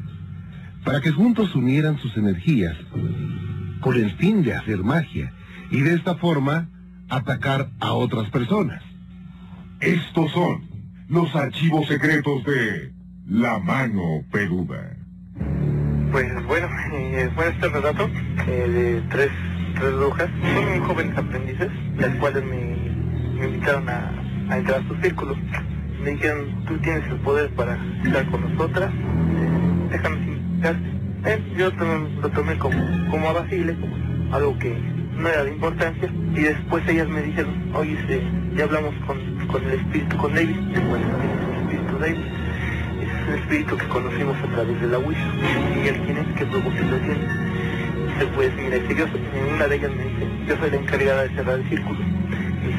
[0.85, 2.77] para que juntos unieran sus energías
[3.81, 5.33] con el fin de hacer magia
[5.71, 6.69] y de esta forma
[7.09, 8.83] atacar a otras personas.
[9.79, 10.65] Estos son
[11.09, 12.93] los archivos secretos de
[13.27, 14.97] La Mano Peluda.
[16.11, 18.11] Pues bueno, eh, bueno este relato
[18.49, 19.31] eh, de tres,
[19.79, 25.37] tres brujas, son jóvenes aprendices, las cuales me invitaron a, entrar a su círculo.
[26.03, 28.93] Me dijeron, tú tienes el poder para estar con nosotras,
[29.91, 30.91] déjanos invitarte.
[31.25, 31.71] Eh, yo
[32.21, 34.77] lo tomé como, como a Basile, como algo que
[35.17, 38.23] no era de importancia, y después ellas me dijeron, oye, este,
[38.57, 40.57] ya hablamos con, con el espíritu, con David,
[40.89, 42.42] bueno, el espíritu David,
[43.23, 45.33] es un espíritu que conocimos a través de la Ouija,
[45.85, 47.53] y él quién es, qué propósito tiene.
[48.07, 49.07] Dice, pues dice,
[49.55, 51.99] una de ellas me dice, yo soy la encargada de cerrar el círculo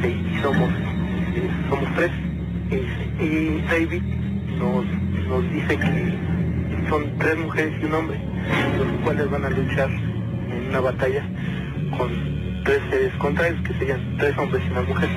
[0.04, 2.12] y somos, eh, somos tres.
[3.20, 4.02] y David
[4.60, 4.86] nos,
[5.28, 6.14] nos dice que
[6.90, 8.20] son tres mujeres y un hombre,
[8.78, 11.24] los cuales van a luchar en una batalla
[11.98, 12.12] con
[12.64, 15.10] tres seres contrarios, que serían tres hombres y una mujer.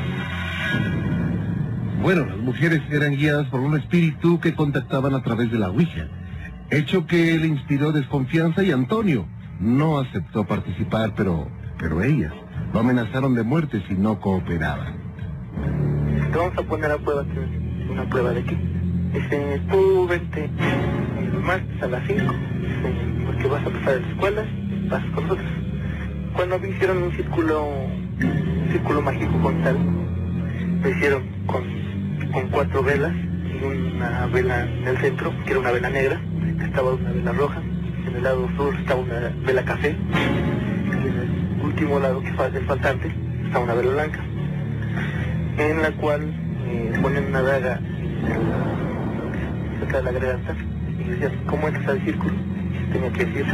[2.06, 6.06] Bueno, las mujeres eran guiadas por un espíritu que contactaban a través de la Ouija,
[6.70, 9.26] hecho que le inspiró desconfianza y Antonio
[9.58, 11.48] no aceptó participar, pero,
[11.80, 12.32] pero ellas
[12.72, 14.94] lo amenazaron de muerte si no cooperaban.
[16.32, 17.24] Vamos a poner a prueba,
[17.90, 18.56] una prueba de qué.
[19.12, 20.48] Dice, tú vente
[21.18, 22.34] el martes a las 5,
[23.26, 24.46] porque vas a pasar a la escuela,
[24.90, 25.50] vas con nosotros.
[26.36, 27.66] Cuando me hicieron un círculo,
[28.70, 29.76] círculo mágico con tal,
[30.84, 31.85] lo hicieron con,
[32.36, 36.20] con cuatro velas y una vela en el centro, que era una vela negra,
[36.62, 37.62] estaba una vela roja,
[38.06, 42.48] en el lado sur estaba una vela café, y en el último lado que fue
[42.48, 43.10] el faltante
[43.46, 44.20] estaba una vela blanca,
[45.56, 46.30] en la cual
[46.66, 47.80] eh, ponen una daga
[49.78, 50.56] cerca de la garganta
[51.00, 52.34] y decían, ¿cómo entras al círculo?
[52.92, 53.46] Tenía que decir,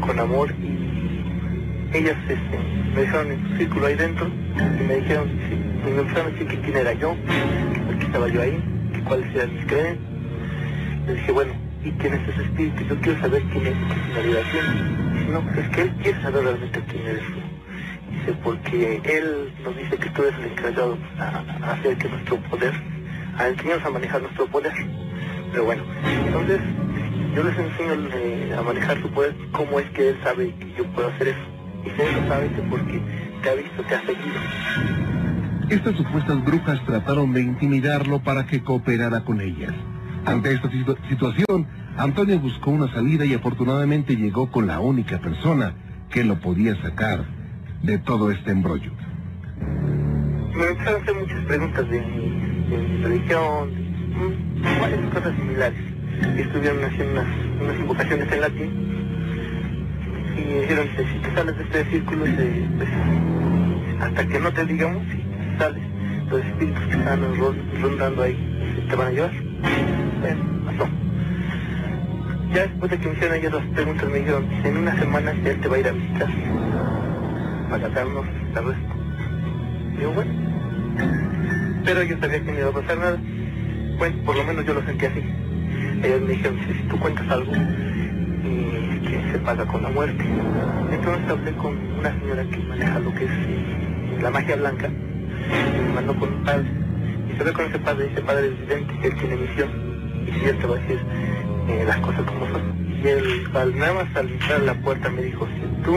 [0.00, 2.58] con amor y ellas este,
[2.96, 6.48] me dejaron en su círculo ahí dentro y me dijeron, y me empezaron a decir
[6.48, 7.14] que quién era yo,
[8.08, 8.58] estaba yo ahí,
[8.94, 9.98] que cuáles eran mis creencias.
[11.06, 11.52] Le dije, bueno,
[11.84, 12.84] ¿y quién es ese espíritu?
[12.84, 13.74] Yo quiero saber quién es
[14.06, 15.18] finalidad tiene.
[15.18, 17.22] Dice, no, pues es que él quiere saber realmente quién eres.
[18.10, 22.72] Dice, porque él nos dice que tú eres el encargado a hacer que nuestro poder,
[23.36, 24.72] a enseñarnos a manejar nuestro poder.
[25.52, 25.82] Pero bueno,
[26.26, 26.60] entonces
[27.34, 30.84] yo les enseño eh, a manejar su poder, cómo es que él sabe que yo
[30.92, 31.40] puedo hacer eso.
[31.84, 33.02] Y si él lo sabe es porque
[33.42, 35.07] te ha visto, te ha seguido.
[35.70, 39.74] Estas supuestas brujas trataron de intimidarlo para que cooperara con ellas.
[40.24, 41.66] Ante esta situ- situación,
[41.96, 45.74] Antonio buscó una salida y afortunadamente llegó con la única persona
[46.10, 47.24] que lo podía sacar
[47.82, 48.92] de todo este embrollo.
[50.54, 55.78] Me empezaron a hacer muchas preguntas de mi, de religión, mm, varias cosas similares.
[56.36, 57.22] Estuvieron haciendo
[57.62, 58.70] unas, invocaciones en latín.
[60.34, 62.88] Y me dijeron, que si te sales de este círculo, se- pues,
[64.00, 65.02] hasta que no te digamos,
[66.30, 68.36] los espíritus que están ro- rondando ahí
[68.88, 69.32] te van a llevar.
[70.20, 70.88] Bueno, pasó.
[72.54, 75.60] Ya después de que me hicieron ellas las preguntas, me dijeron, en una semana él
[75.60, 76.28] te va a ir a visitar
[77.70, 78.94] para darnos la respuesta.
[79.98, 80.30] Digo, bueno.
[81.84, 83.18] Pero yo sabía que no iba a pasar nada.
[83.98, 85.20] Bueno, por lo menos yo lo sentí así.
[86.04, 87.52] Ellos me dijeron, si tú cuentas algo,
[88.44, 90.24] y se paga con la muerte.
[90.92, 94.88] Entonces hablé con una señora que maneja lo que es eh, la magia blanca.
[95.94, 96.66] Mandó con un padre.
[97.32, 99.68] Y se ve con ese padre, ese padre es vidente, él tiene misión.
[100.26, 101.00] Y si él te va a decir
[101.68, 102.62] eh, las cosas como son.
[103.02, 105.96] Y él, al, nada al entrar a la puerta me dijo, si tú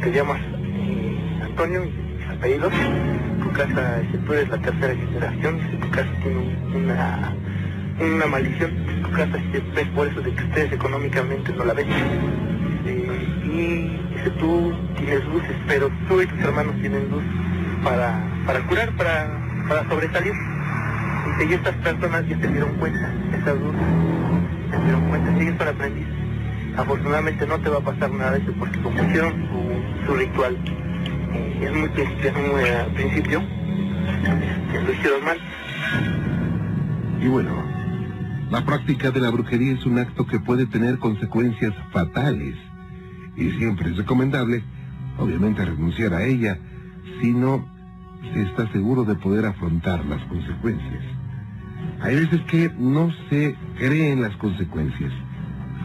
[0.00, 2.72] te, llamas eh, Antonio y apellidos,
[3.42, 7.32] tu casa, si tú eres la tercera generación, si tu casa tiene un- una,
[8.00, 11.74] una maldición, si tu casa se ve por eso de que ustedes económicamente no la
[11.74, 11.88] ven.
[12.84, 17.22] Y dice, tú tienes luces, pero tú y tus hermanos tienen luz
[17.82, 19.28] para, para curar, para,
[19.68, 20.32] para sobresalir.
[21.38, 23.82] Y estas personas ya se dieron cuenta, esas luces,
[24.70, 26.14] se dieron cuenta, ellos son aprendices.
[26.76, 29.34] Afortunadamente no te va a pasar nada de eso porque como hicieron
[30.06, 30.56] su, ritual,
[31.32, 35.38] eh, es muy, es muy eh, principio, este, lo hicieron mal.
[37.20, 37.64] Y bueno,
[38.50, 42.54] la práctica de la brujería es un acto que puede tener consecuencias fatales.
[43.36, 44.62] Y siempre es recomendable,
[45.18, 46.58] obviamente, renunciar a ella,
[47.20, 47.75] si no se
[48.34, 51.02] está seguro de poder afrontar las consecuencias.
[52.00, 55.12] Hay veces que no se creen las consecuencias.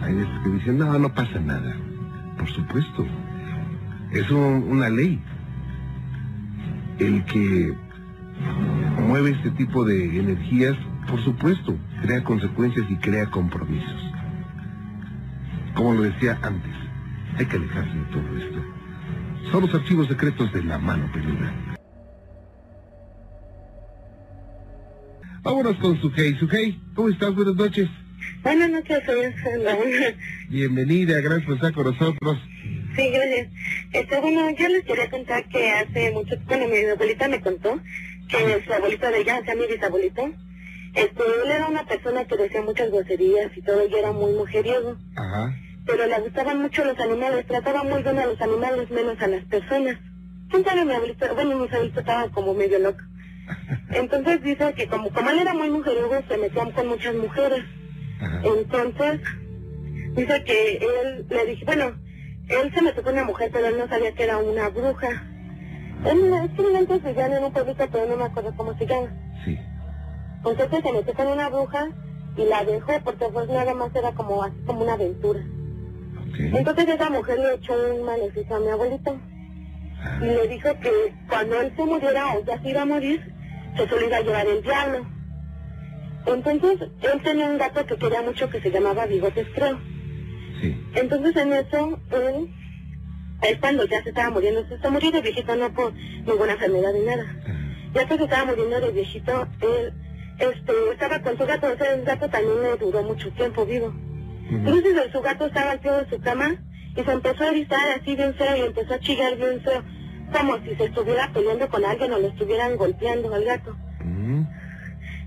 [0.04, 1.76] Hay veces que dicen, no, no pasa nada.
[2.38, 3.06] Por supuesto.
[4.12, 5.22] Es un- una ley.
[7.00, 7.74] El que
[9.08, 10.76] mueve este tipo de energías,
[11.08, 14.12] por supuesto, crea consecuencias y crea compromisos.
[15.76, 16.74] Como lo decía antes,
[17.38, 18.60] hay que alejarse de todo esto.
[19.52, 21.52] Son los archivos secretos de la mano peluda.
[25.44, 26.36] Vámonos con Sujei.
[26.38, 27.34] Sujei, ¿cómo estás?
[27.34, 27.90] Buenas noches.
[28.44, 30.14] Buenas noches, señor.
[30.50, 32.38] Bienvenida, gracias por estar con nosotros.
[32.96, 33.48] Sí, gracias.
[33.94, 37.80] Este, bueno, yo les quería contar que hace mucho, bueno, mi abuelita me contó
[38.30, 40.32] que su abuelito de ella, o sea, mi bisabuelito,
[40.94, 44.98] este, él era una persona que decía muchas groserías y todo, y era muy mujeriego,
[45.16, 45.56] Ajá.
[45.86, 49.44] pero le gustaban mucho los animales, trataba muy bien a los animales, menos a las
[49.46, 49.98] personas.
[50.50, 51.34] ¿Quién sabe mi abuelito?
[51.34, 53.00] Bueno, mi abuelito estaba como medio loco.
[53.92, 57.64] Entonces dice que como, como él era muy mujeriego, se metía con muchas mujeres.
[58.22, 58.42] Ajá.
[58.44, 59.22] Entonces,
[60.14, 61.96] dice que él le dije, bueno,
[62.48, 65.10] él se metió con una mujer, pero él no sabía que era una bruja.
[66.06, 69.10] Él, es que antes vivían en un pueblito, pero no me acuerdo cómo se llama.
[69.46, 69.58] Sí.
[70.44, 71.90] Entonces se metió con una bruja
[72.36, 75.42] y la dejó porque pues nada más era como así como una aventura.
[76.38, 79.20] Entonces esa mujer le echó un maleficio a mi abuelito
[80.22, 83.31] y le dijo que cuando él se muriera o ya se iba a morir,
[83.78, 85.06] se solo iba a llevar el diablo.
[86.26, 89.80] Entonces, él tenía un gato que quería mucho que se llamaba Bigotes, creo.
[90.62, 90.78] Sí.
[90.96, 92.48] Entonces, en eso, él,
[93.42, 96.94] él cuando ya se estaba muriendo, se está muriendo de viejito, no por ninguna enfermedad
[96.94, 97.26] ni nada.
[97.94, 99.94] Ya que se estaba muriendo de viejito, él
[100.40, 103.94] este, estaba con su gato, o sea, el gato también le duró mucho tiempo vivo.
[104.50, 106.56] Entonces, el- su gato estaba al pie de su cama
[106.96, 109.84] y se empezó a erizar así bien feo y empezó a chillar bien feo,
[110.32, 113.76] como si se estuviera peleando con alguien o le estuvieran golpeando al gato.
[114.04, 114.42] Mm.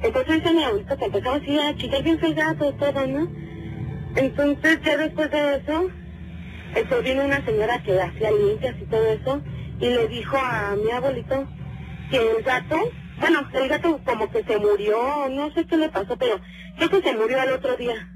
[0.02, 3.28] Entonces dice mi abuelito que empezó así a chillar bien el gato y todo, ¿no?
[4.16, 5.90] Entonces ya después de eso,
[6.74, 9.42] este, vino una señora que hacía limpias y todo eso,
[9.80, 11.46] y le dijo a mi abuelito
[12.10, 12.76] que el gato,
[13.18, 16.38] bueno, el gato como que se murió, no sé qué le pasó, pero
[16.76, 18.08] creo que se murió al otro día.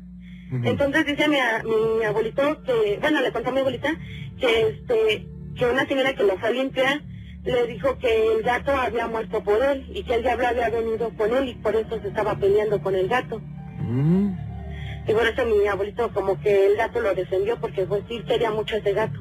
[0.64, 3.90] Entonces dice mi, a- mi abuelito que, bueno, le contó a mi abuelita
[4.40, 5.26] que este,
[5.58, 7.00] que una señora que lo fue a limpiar
[7.44, 11.10] le dijo que el gato había muerto por él y que el diablo había venido
[11.16, 13.40] con él y por eso se estaba peleando con el gato.
[13.80, 14.30] Mm.
[15.08, 18.50] Y por eso mi abuelito como que el gato lo defendió porque pues sí quería
[18.50, 19.18] mucho a ese gato.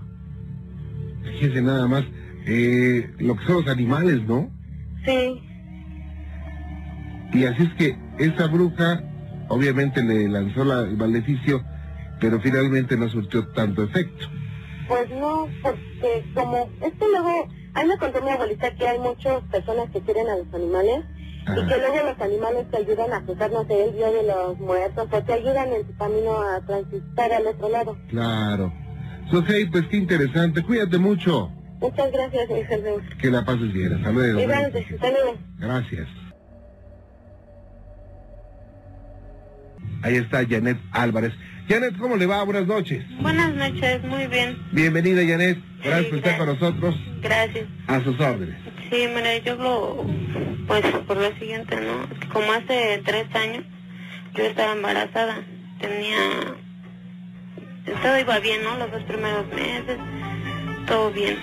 [1.24, 2.04] Fíjese nada más,
[2.46, 4.50] eh, lo que son los animales, ¿no?
[5.06, 5.42] Sí,
[7.34, 9.04] Y así es que esa bruja
[9.50, 11.62] obviamente le lanzó la- el maleficio,
[12.22, 14.28] pero finalmente no surtió tanto efecto.
[14.88, 19.00] Pues no, porque como, es que luego, a mí me contó mi abuelita que hay
[19.00, 21.04] muchas personas que quieren a los animales
[21.50, 24.60] y que luego los animales te ayudan a cruzar, no sé, el día de los
[24.60, 27.98] muertos o te ayudan en tu camino a transitar al otro lado.
[28.10, 28.74] Claro.
[29.32, 30.64] Sofía, pues qué interesante.
[30.64, 31.52] Cuídate mucho.
[31.80, 33.02] Muchas gracias, Jesús.
[33.22, 33.94] Que la pases bien.
[33.94, 34.40] Hasta luego.
[34.40, 35.36] Igual, hasta luego.
[35.60, 36.08] Gracias.
[40.02, 41.34] Ahí está Janet Álvarez.
[41.68, 42.44] Janet, ¿cómo le va?
[42.44, 43.04] Buenas noches.
[43.20, 45.58] Buenas noches, muy bien, Bienvenida, Janet.
[45.84, 46.96] Gracias Sí, por estar con nosotros.
[47.22, 47.66] gracias.
[47.88, 48.56] A sus órdenes.
[48.90, 50.06] Sí, mira, yo lo,
[50.68, 52.08] pues por lo siguiente, ¿no?
[52.32, 53.66] Como hace tres años
[54.34, 55.42] yo estaba embarazada,
[55.80, 56.18] tenía,
[58.02, 58.78] todo iba bien, ¿no?
[58.78, 59.98] Los dos primeros meses,
[60.88, 61.38] todo bien.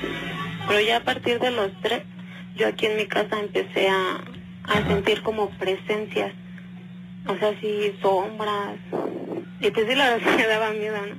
[0.67, 2.03] Pero ya a partir de los tres,
[2.57, 4.25] yo aquí en mi casa empecé a,
[4.65, 6.33] a sentir como presencias,
[7.27, 8.77] o sea, sí, sombras,
[9.61, 11.15] y pues sí, la verdad me daba miedo, ¿no?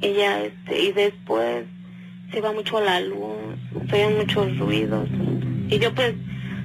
[0.00, 1.64] Y ya, este, y después
[2.30, 3.58] se iba mucho la luz,
[3.88, 5.08] se oían muchos ruidos.
[5.68, 6.14] Y yo pues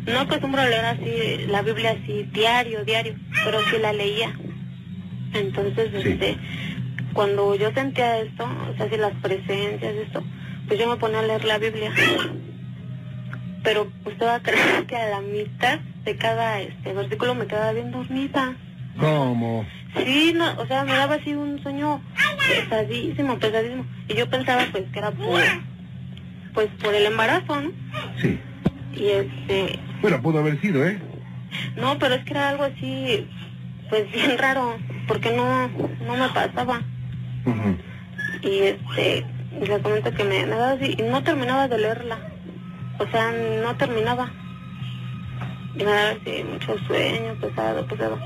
[0.05, 3.15] no acostumbro a leer así la Biblia así diario, diario,
[3.45, 4.38] pero sí la leía.
[5.34, 6.38] Entonces, este,
[7.13, 10.24] cuando yo sentía esto, o sea, si las presencias, esto,
[10.67, 11.91] pues yo me ponía a leer la Biblia.
[13.63, 17.71] Pero usted va a creer que a la mitad de cada este versículo me quedaba
[17.71, 18.55] bien dormida.
[18.99, 19.65] ¿Cómo?
[19.96, 22.02] Sí, no, o sea, me daba así un sueño
[22.48, 23.86] pesadísimo, pesadísimo.
[24.08, 25.42] Y yo pensaba pues que era por,
[26.54, 27.72] pues por el embarazo, ¿no?
[28.22, 28.39] Sí.
[28.96, 31.00] Y este, Bueno, pudo haber sido, ¿eh?
[31.76, 33.28] no, pero es que era algo así,
[33.89, 34.78] pues bien raro,
[35.08, 36.82] porque no, no me pasaba.
[37.46, 37.78] Ujú.
[38.42, 39.26] Y este,
[39.62, 42.17] le comento que me, me daba así, y no terminaba de leerla.
[43.00, 43.32] O sea,
[43.63, 44.32] no terminaba.
[45.76, 48.20] Y me daba así mucho sueño, pesado, pesado.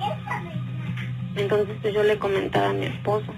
[1.38, 3.34] Entonces pues yo le comentaba a mi esposo.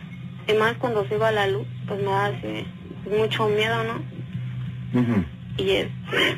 [0.48, 2.66] Y más cuando se iba a la luz, pues me daba así
[3.10, 4.02] mucho miedo, ¿no?
[5.58, 6.38] Y este,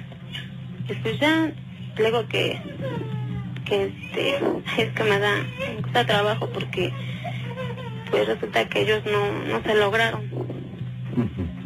[1.01, 1.51] pues ya,
[1.97, 2.59] le digo que,
[3.65, 4.35] que este,
[4.77, 6.91] es que me da, me cuesta trabajo porque
[8.09, 10.29] pues resulta que ellos no, no se lograron.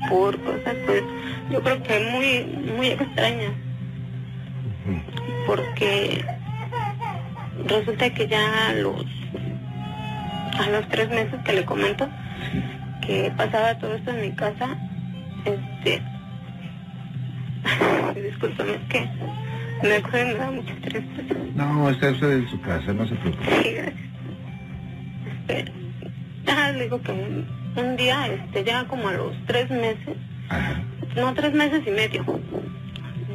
[0.09, 1.03] Por cosas pues
[1.49, 3.53] yo creo que muy, muy extrañas.
[5.47, 6.25] Porque
[7.67, 9.05] resulta que ya los
[10.59, 12.09] a los tres meses que le comento
[13.05, 14.77] que pasaba todo esto en mi casa
[15.45, 16.01] este
[18.21, 19.09] discúlpame es que
[19.83, 23.15] me acuerdo y me da mucha tristeza No, está usted en su casa, no se
[23.15, 23.63] preocupe.
[23.63, 23.95] Sí, gracias.
[25.47, 25.71] Este,
[26.47, 27.45] ah, le digo que un,
[27.75, 30.15] un día, este, ya como a los tres meses,
[31.15, 32.23] no, tres meses y medio,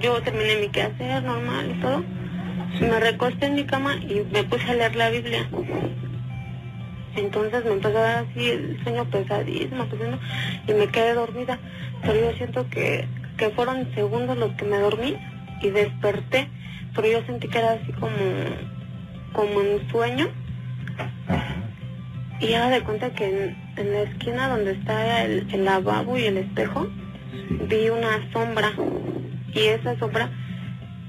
[0.03, 2.05] yo terminé mi quehacer normal y todo,
[2.81, 5.47] me recosté en mi cama y me puse a leer la Biblia.
[7.17, 10.19] Entonces me empezó a dar así el sueño pesadísimo, pesadísimo,
[10.67, 11.59] y me quedé dormida.
[12.03, 13.07] Pero yo siento que,
[13.37, 15.17] que fueron segundos los que me dormí
[15.63, 16.49] y desperté,
[16.95, 18.17] pero yo sentí que era así como,
[19.33, 20.29] como en sueño.
[22.41, 26.25] Y haga de cuenta que en, en la esquina donde está el, el lavabo y
[26.25, 26.89] el espejo,
[27.69, 28.73] vi una sombra.
[29.53, 30.31] Y esa sombra,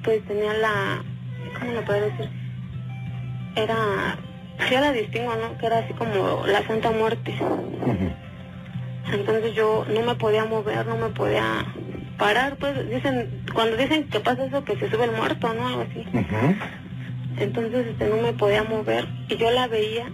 [0.03, 1.03] pues tenía la,
[1.57, 2.29] ¿cómo lo puedo decir?
[3.55, 4.17] Era,
[4.69, 5.57] ya la distingo, ¿no?
[5.57, 7.33] Que era así como la Santa Muerte.
[9.11, 11.65] Entonces yo no me podía mover, no me podía
[12.17, 15.67] parar, pues dicen, cuando dicen que pasa eso, que se sube el muerto, ¿no?
[15.67, 16.05] Algo así.
[17.37, 20.05] Entonces este, no me podía mover y yo la veía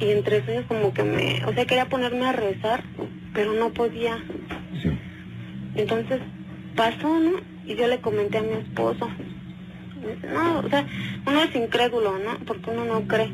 [0.00, 2.84] y entre sueños como que me, o sea, quería ponerme a rezar,
[3.34, 4.18] pero no podía.
[5.74, 6.20] Entonces
[6.76, 7.32] pasó, ¿no?
[7.66, 9.08] Y yo le comenté a mi esposo.
[10.32, 10.86] No, o sea,
[11.26, 12.38] uno es incrédulo, ¿no?
[12.46, 13.30] Porque uno no cree.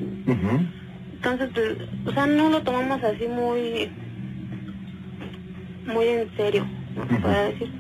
[1.15, 1.77] Entonces, pues,
[2.07, 3.91] o sea, no lo tomamos así muy,
[5.86, 7.09] muy en serio, ¿no?
[7.09, 7.73] Se puede decir.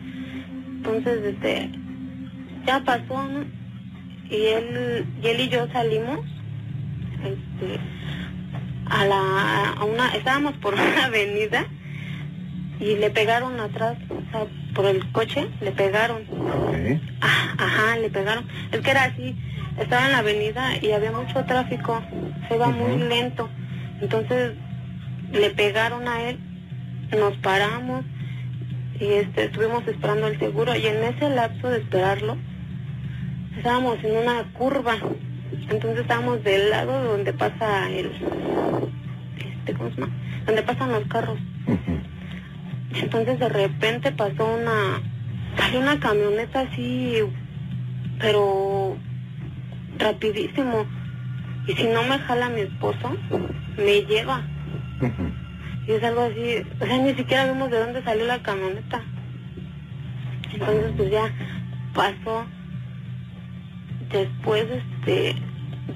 [0.76, 1.70] Entonces, este,
[2.66, 3.44] ya pasó, ¿no?
[4.30, 6.20] Y él, y él y yo salimos,
[7.22, 7.78] este,
[8.86, 11.66] a la, a una, estábamos por una avenida
[12.80, 16.22] y le pegaron atrás, o sea, por el coche, le pegaron.
[17.20, 18.44] Ah, ajá, le pegaron.
[18.72, 19.36] Es que era así,
[19.78, 22.02] estaba en la avenida y había mucho tráfico,
[22.48, 23.48] se iba muy lento.
[24.00, 24.52] Entonces
[25.32, 26.38] le pegaron a él,
[27.18, 28.04] nos paramos
[29.00, 32.36] y este, estuvimos esperando el seguro y en ese lapso de esperarlo
[33.56, 34.96] estábamos en una curva,
[35.70, 38.10] entonces estábamos del lado donde pasa el,
[39.38, 40.12] este, ¿cómo se llama?
[40.46, 41.38] Donde pasan los carros.
[42.94, 45.02] Entonces de repente pasó una,
[45.56, 47.18] salió una camioneta así,
[48.18, 48.96] pero
[49.98, 50.86] rapidísimo.
[51.66, 53.16] Y si no me jala mi esposo,
[53.76, 54.42] me lleva.
[55.86, 59.02] Y es algo así, o sea, ni siquiera vimos de dónde salió la camioneta.
[60.52, 61.32] Entonces pues ya
[61.94, 62.46] pasó.
[64.10, 65.34] Después, este,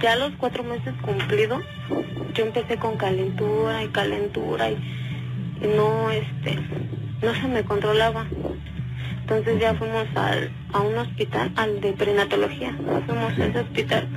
[0.00, 1.62] ya los cuatro meses cumplidos,
[2.34, 5.07] yo empecé con calentura y calentura y, y
[5.66, 6.58] no, este,
[7.22, 8.26] no se me controlaba.
[9.20, 12.74] Entonces ya fuimos al, a un hospital, al de prenatología,
[13.06, 14.08] fuimos a ese hospital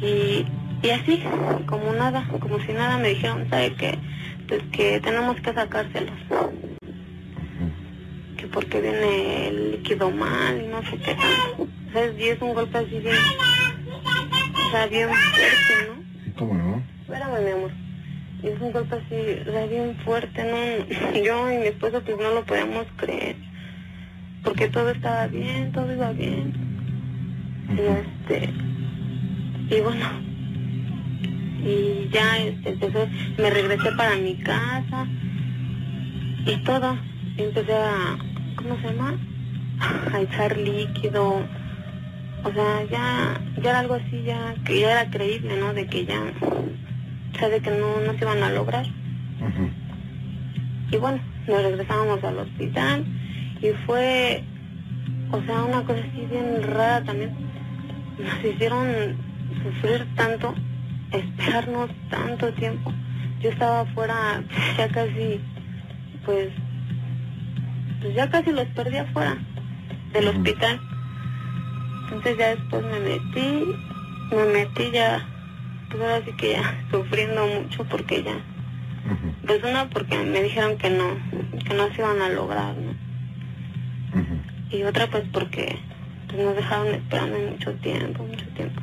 [0.00, 0.46] y,
[0.82, 1.24] y así,
[1.66, 3.98] como nada, como si nada, me dijeron, ¿sabe qué?
[4.46, 6.14] Pues que tenemos que sacárselos.
[8.36, 11.16] Que porque viene el líquido mal y no sé qué.
[11.58, 16.34] O sea, y es un golpe así bien, o sea, bien fuerte, ¿no?
[16.38, 16.82] ¿Cómo no?
[17.02, 17.87] Espérame, mi amor.
[18.42, 21.12] Y es un golpe así, o sea, bien fuerte, ¿no?
[21.24, 23.36] Yo y mi esposo pues no lo podíamos creer.
[24.44, 26.52] Porque todo estaba bien, todo iba bien.
[27.70, 28.50] Y este,
[29.70, 30.06] y bueno,
[31.62, 35.06] y ya este, empecé, me regresé para mi casa
[36.46, 36.96] y todo.
[37.36, 38.18] Y empecé a,
[38.56, 39.18] ¿cómo se llama?
[40.14, 41.44] A echar líquido.
[42.44, 45.74] O sea, ya, ya era algo así, ya, que ya era creíble, ¿no?
[45.74, 46.20] De que ya,
[47.34, 48.86] o sea, de que no, no se iban a lograr.
[50.90, 53.04] Y bueno, nos regresábamos al hospital
[53.60, 54.42] y fue,
[55.30, 57.34] o sea, una cosa así bien rara también.
[58.18, 59.16] Nos hicieron
[59.62, 60.54] sufrir tanto,
[61.12, 62.92] esperarnos tanto tiempo.
[63.40, 64.42] Yo estaba afuera
[64.76, 65.40] ya casi,
[66.24, 66.48] pues,
[68.00, 69.36] pues ya casi los perdí afuera
[70.12, 70.80] del hospital.
[72.04, 73.64] Entonces ya después me metí,
[74.30, 75.26] me metí ya,
[75.90, 78.38] pues ahora sí que ya sufriendo mucho porque ya,
[79.46, 81.16] pues una porque me dijeron que no,
[81.66, 83.08] que no se iban a lograr, ¿no?
[84.70, 85.78] Y otra pues porque
[86.28, 88.80] pues, nos dejaron esperando mucho tiempo, mucho tiempo.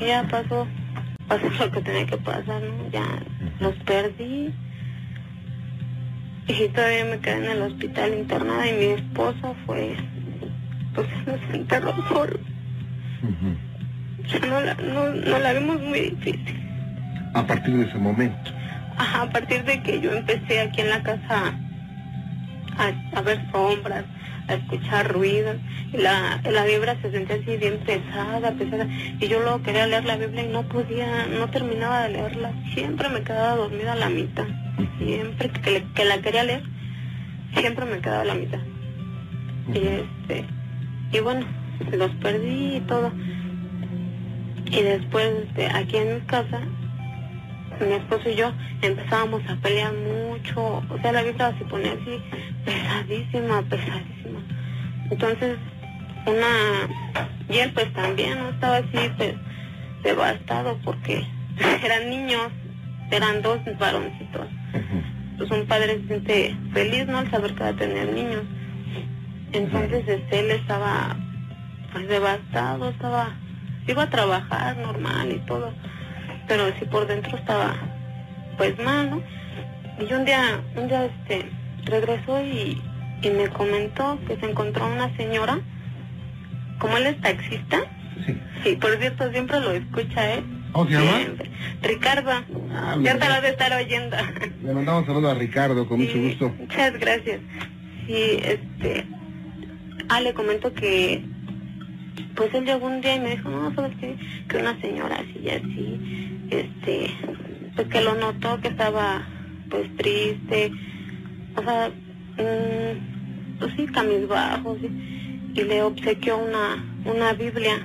[0.00, 0.66] Y ya pasó,
[1.28, 2.90] pasó lo que tenía que pasar, ¿no?
[2.90, 3.04] Ya
[3.60, 4.52] los perdí.
[6.46, 9.96] Y todavía me quedé en el hospital internada y mi esposo fue,
[10.94, 12.38] pues nos enterró solo.
[13.22, 13.73] La,
[14.48, 16.60] no, no la vimos muy difícil.
[17.34, 18.50] A partir de ese momento.
[18.96, 21.52] Ajá, a partir de que yo empecé aquí en la casa
[22.78, 24.04] a, a ver sombras,
[24.46, 25.56] a escuchar ruidos,
[25.92, 28.86] y la, la vibra se sentía así bien pesada, pesada,
[29.18, 33.08] y yo luego quería leer la Biblia y no podía, no terminaba de leerla, siempre
[33.08, 34.46] me quedaba dormida a la mitad,
[34.98, 36.62] siempre que, que la quería leer,
[37.56, 38.60] siempre me quedaba a la mitad.
[39.72, 40.44] Y este,
[41.12, 41.46] y bueno,
[41.92, 43.12] los perdí y todo.
[44.66, 46.60] Y después, este, aquí en mi casa,
[47.80, 52.20] mi esposo y yo empezábamos a pelear mucho, o sea, la vibra se ponía así
[52.64, 54.40] pesadísima, pesadísima.
[55.10, 55.58] Entonces,
[56.26, 56.88] una,
[57.48, 58.48] y él pues también, ¿no?
[58.50, 59.34] Estaba así, pues,
[60.02, 61.26] devastado porque
[61.84, 62.48] eran niños,
[63.10, 64.46] eran dos varoncitos.
[65.36, 67.18] Pues un padre se siente feliz, ¿no?
[67.18, 68.42] Al saber que va a tener niños.
[69.52, 71.16] Entonces, este, él estaba,
[71.92, 73.34] pues, devastado, estaba,
[73.86, 75.72] iba a trabajar normal y todo
[76.46, 77.74] pero sí por dentro estaba
[78.58, 79.22] pues mal, ¿no?
[79.98, 81.46] Y un día, un día este,
[81.86, 82.80] regresó y,
[83.22, 85.58] y me comentó que se encontró una señora,
[86.78, 87.80] como él es taxista,
[88.62, 90.44] sí, por cierto siempre lo escucha él.
[90.72, 91.18] ¿Cómo se llama?
[91.82, 92.30] Ricardo,
[92.74, 94.16] Ah, ya te lo de estar oyendo.
[94.62, 96.48] Le mandamos saludos a Ricardo, con mucho Sí, gusto.
[96.58, 97.40] Muchas gracias.
[98.06, 99.06] sí, este,
[100.10, 101.24] ah, le comento que,
[102.34, 104.16] pues él llegó un día y me dijo, no, sabes qué?
[104.48, 107.10] que una señora así y así, este,
[107.76, 109.26] pues que lo notó que estaba,
[109.70, 110.72] pues triste,
[111.56, 111.88] o sea,
[112.38, 113.86] mm, pues sí,
[114.28, 117.80] bajos, y, y le obsequió una, una Biblia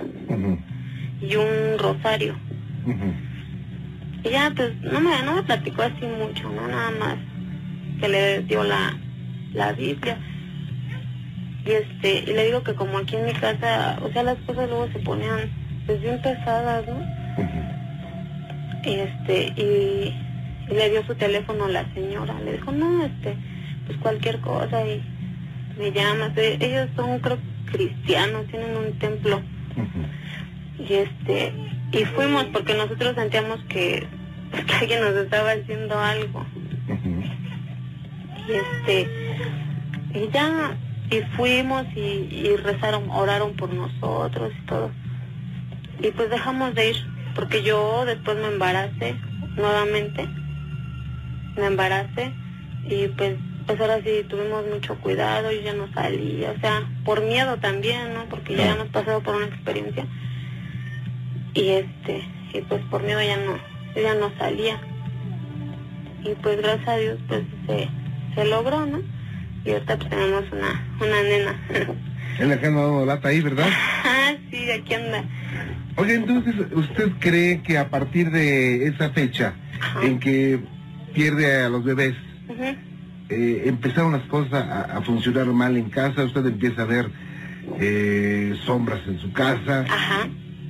[1.22, 2.36] y un rosario.
[4.24, 6.68] Y ya, pues, no me, no me platicó así mucho, ¿no?
[6.68, 7.16] Nada más
[8.00, 8.98] que le dio la,
[9.54, 10.18] la Biblia.
[11.70, 14.68] Y este, y le digo que como aquí en mi casa, o sea, las cosas
[14.70, 15.52] luego se ponían
[15.86, 17.00] pues bien pesadas, ¿no?
[18.84, 20.16] Y este, y,
[20.74, 23.36] le dio su teléfono a la señora, le dijo, no, este,
[23.86, 25.04] pues cualquier cosa y
[25.78, 26.32] me llamas.
[26.38, 29.40] Ellos son, creo, cristianos, tienen un templo.
[30.80, 31.54] Y este,
[31.92, 34.08] y fuimos porque nosotros sentíamos que,
[34.68, 36.46] que alguien nos estaba haciendo algo.
[38.48, 39.08] Y este,
[40.16, 40.76] y ya,
[41.10, 44.92] y fuimos y, y rezaron, oraron por nosotros y todo.
[46.02, 46.96] Y pues dejamos de ir,
[47.36, 49.16] porque yo después me embaracé
[49.56, 50.28] nuevamente,
[51.56, 52.32] me embaracé
[52.88, 53.36] y pues
[53.70, 58.16] pues ahora sí tuvimos mucho cuidado, y ya no salí, o sea, por miedo también,
[58.16, 58.26] ¿no?
[58.26, 60.08] Porque ya hemos pasado por una experiencia.
[61.54, 63.60] Y este, y pues por miedo ya no,
[63.94, 64.82] ya no salía.
[66.24, 67.90] Y pues gracias a Dios pues se,
[68.34, 69.04] se logró, ¿no?
[69.66, 71.56] Y ahorita tenemos una, una nena.
[72.40, 73.68] Es la que anda dando lata ahí, ¿verdad?
[74.06, 75.24] Ah, sí, aquí anda.
[75.98, 79.54] Oye, entonces, ¿usted cree que a partir de esa fecha
[80.02, 80.60] en que
[81.14, 82.16] pierde a los bebés,
[83.30, 86.24] eh, empezaron las cosas a, funcionar mal en casa?
[86.24, 87.12] Usted empieza a ver
[87.80, 89.86] eh, sombras en su casa,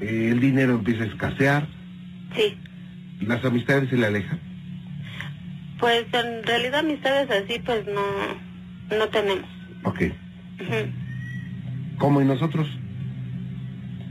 [0.02, 1.68] eh, el dinero empieza a escasear.
[2.36, 2.58] Sí.
[3.22, 4.40] ¿Las amistades se le alejan?
[5.80, 8.02] Pues en realidad amistades así pues no,
[8.90, 9.50] no tenemos.
[9.84, 10.04] Ok.
[11.98, 12.68] ¿Cómo y nosotros?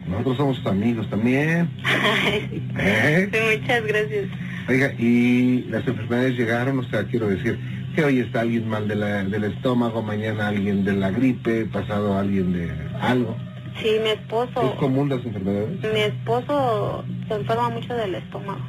[0.07, 1.69] Nosotros somos amigos también.
[2.79, 3.29] ¿Eh?
[3.33, 4.29] Sí, muchas gracias.
[4.69, 6.79] Oiga, ¿y las enfermedades llegaron?
[6.79, 7.59] O sea, quiero decir,
[7.95, 12.17] que hoy está alguien mal de la, del estómago, mañana alguien de la gripe, pasado
[12.17, 13.37] alguien de algo.
[13.83, 14.73] Sí, mi esposo...
[14.73, 15.81] ¿Es común las enfermedades?
[15.93, 18.61] Mi esposo se enferma mucho del estómago,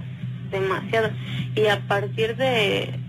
[0.52, 1.10] demasiado.
[1.56, 3.00] Y a partir de,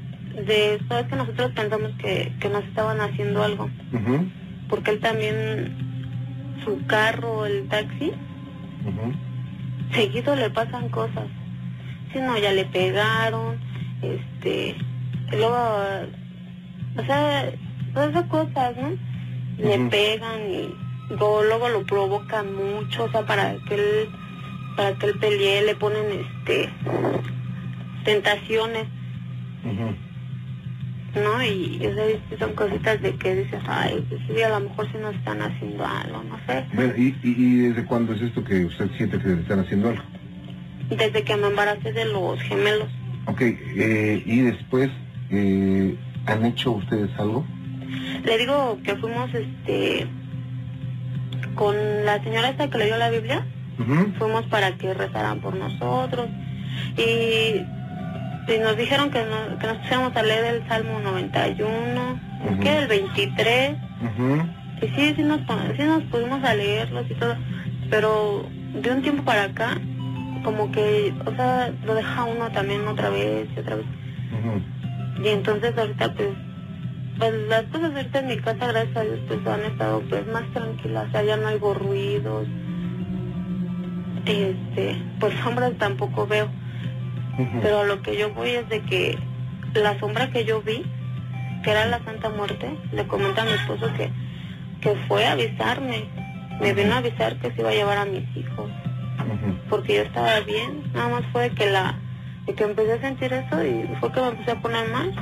[0.47, 3.71] de eso es que nosotros pensamos que, que nos estaban haciendo algo.
[4.69, 5.91] Porque él también
[6.65, 8.13] su carro, el taxi,
[9.93, 11.27] seguido le pasan cosas.
[12.13, 13.59] Si no, ya le pegaron,
[14.03, 14.77] este,
[15.31, 15.57] luego,
[16.97, 17.51] o sea,
[17.95, 18.91] todas esas cosas, ¿no?
[19.59, 20.75] Le pegan y
[21.11, 24.09] luego, luego, lo provocan mucho, o sea, para que él,
[24.77, 26.69] para que él pelee, le ponen, este,
[28.05, 28.87] tentaciones.
[31.15, 31.43] ¿No?
[31.43, 31.81] Y,
[32.39, 35.85] son cositas de que dices, ay, pues sí, a lo mejor sí nos están haciendo
[35.85, 36.65] algo, no sé.
[36.75, 40.03] Bueno, ¿y, y, desde cuándo es esto que usted siente que le están haciendo algo?
[40.89, 42.89] Desde que me embaracé de los gemelos.
[43.27, 44.91] Ok, eh, ¿y después
[45.31, 45.97] eh,
[46.27, 47.45] han hecho ustedes algo?
[48.25, 50.07] Le digo que fuimos, este,
[51.55, 53.47] con la señora esta que le dio la Biblia,
[54.19, 56.29] fuimos para que rezaran por nosotros
[56.97, 57.63] y
[58.51, 59.25] y nos dijeron que,
[59.61, 62.21] que nos pusiéramos a leer el Salmo 91,
[62.61, 63.77] que el 23.
[64.83, 65.41] Y sí, sí nos,
[65.77, 67.37] sí nos pudimos a leerlos y todo,
[67.91, 69.79] pero de un tiempo para acá,
[70.43, 73.87] como que, o sea, lo deja uno también otra vez y otra vez.
[75.23, 76.29] Y entonces ahorita pues,
[77.19, 80.45] pues las cosas ahorita en mi casa, gracias a Dios, pues han estado pues más
[80.53, 82.49] tranquilas, o sea, ya no hay ruidos.
[84.25, 86.49] Este, pues sombras tampoco veo
[87.63, 89.19] pero lo que yo voy es de que
[89.75, 90.85] la sombra que yo vi,
[91.63, 94.11] que era la Santa Muerte, le comenta a mi esposo que,
[94.81, 96.05] que fue a avisarme,
[96.61, 98.71] me vino a avisar que se iba a llevar a mis hijos,
[99.69, 101.99] porque yo estaba bien, nada más fue que la
[102.57, 105.15] que empecé a sentir eso y fue que me empecé a poner mal.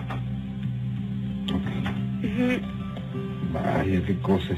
[3.52, 4.56] Vaya, qué cosas.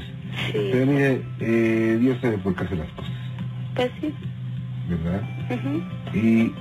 [0.53, 3.11] Pero mire, eh, Dios sabe por qué hace las cosas.
[3.75, 4.13] Pues sí.
[4.87, 5.21] ¿Verdad?
[6.13, 6.53] Y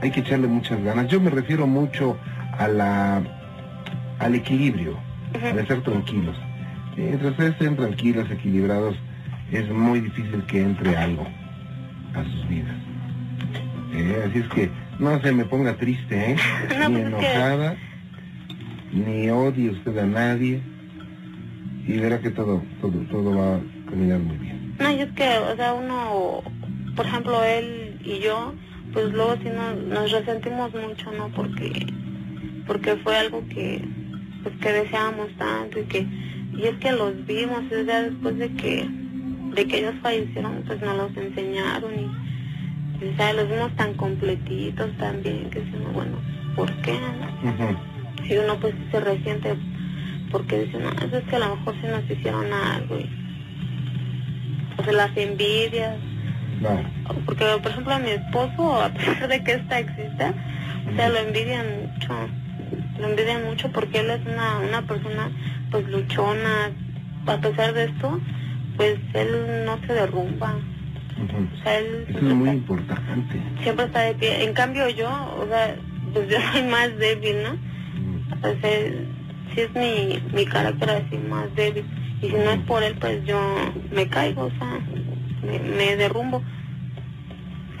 [0.00, 1.08] hay que echarle muchas ganas.
[1.08, 2.18] Yo me refiero mucho
[2.58, 3.22] a la,
[4.18, 4.98] al equilibrio,
[5.34, 6.36] a estar tranquilos.
[6.96, 8.96] Mientras ustedes estén tranquilos, equilibrados,
[9.52, 11.26] es muy difícil que entre algo
[12.14, 12.76] a sus vidas.
[13.94, 16.36] Eh, así es que no se me ponga triste, ¿eh?
[16.88, 17.76] ni pues enojada,
[18.92, 20.60] ni odie usted a nadie,
[21.86, 24.74] y verá que todo, todo, todo va a caminar muy bien.
[24.78, 26.42] No, y es que, o sea, uno,
[26.94, 28.54] por ejemplo, él y yo,
[28.96, 31.28] pues luego sí nos, resentimos mucho, ¿no?
[31.28, 31.70] Porque,
[32.66, 33.84] porque fue algo que,
[34.42, 36.06] pues que deseábamos tanto y que,
[36.56, 38.88] y es que los vimos, y ya después de que,
[39.54, 43.92] de que ellos fallecieron, pues nos los enseñaron y, y, o sea, los vimos tan
[43.98, 46.16] completitos también, que decimos, bueno,
[46.54, 46.92] ¿por qué?
[46.92, 48.24] Ujú.
[48.32, 49.56] Y uno pues se resiente
[50.32, 53.10] porque dice, no, eso es que a lo mejor sí nos hicieron algo y,
[54.78, 55.98] o sea, las envidias,
[57.24, 60.34] Porque por ejemplo a mi esposo, a pesar de que esta exista,
[60.90, 62.14] o sea, lo envidian mucho,
[63.00, 65.30] lo envidian mucho porque él es una, una persona
[65.70, 66.70] pues luchona,
[67.26, 68.20] a pesar de esto,
[68.76, 70.54] pues él no se derrumba,
[71.16, 73.40] o sea, él Eso es muy importante.
[73.62, 74.44] siempre está de pie.
[74.44, 75.76] En cambio yo, o sea,
[76.12, 77.52] pues yo soy más débil, ¿no?
[78.38, 78.70] O sea,
[79.54, 81.84] sí es mi, mi carácter así más débil.
[82.22, 83.38] Y si no es por él, pues yo
[83.92, 84.80] me caigo, o sea,
[85.42, 86.42] me, me derrumbo.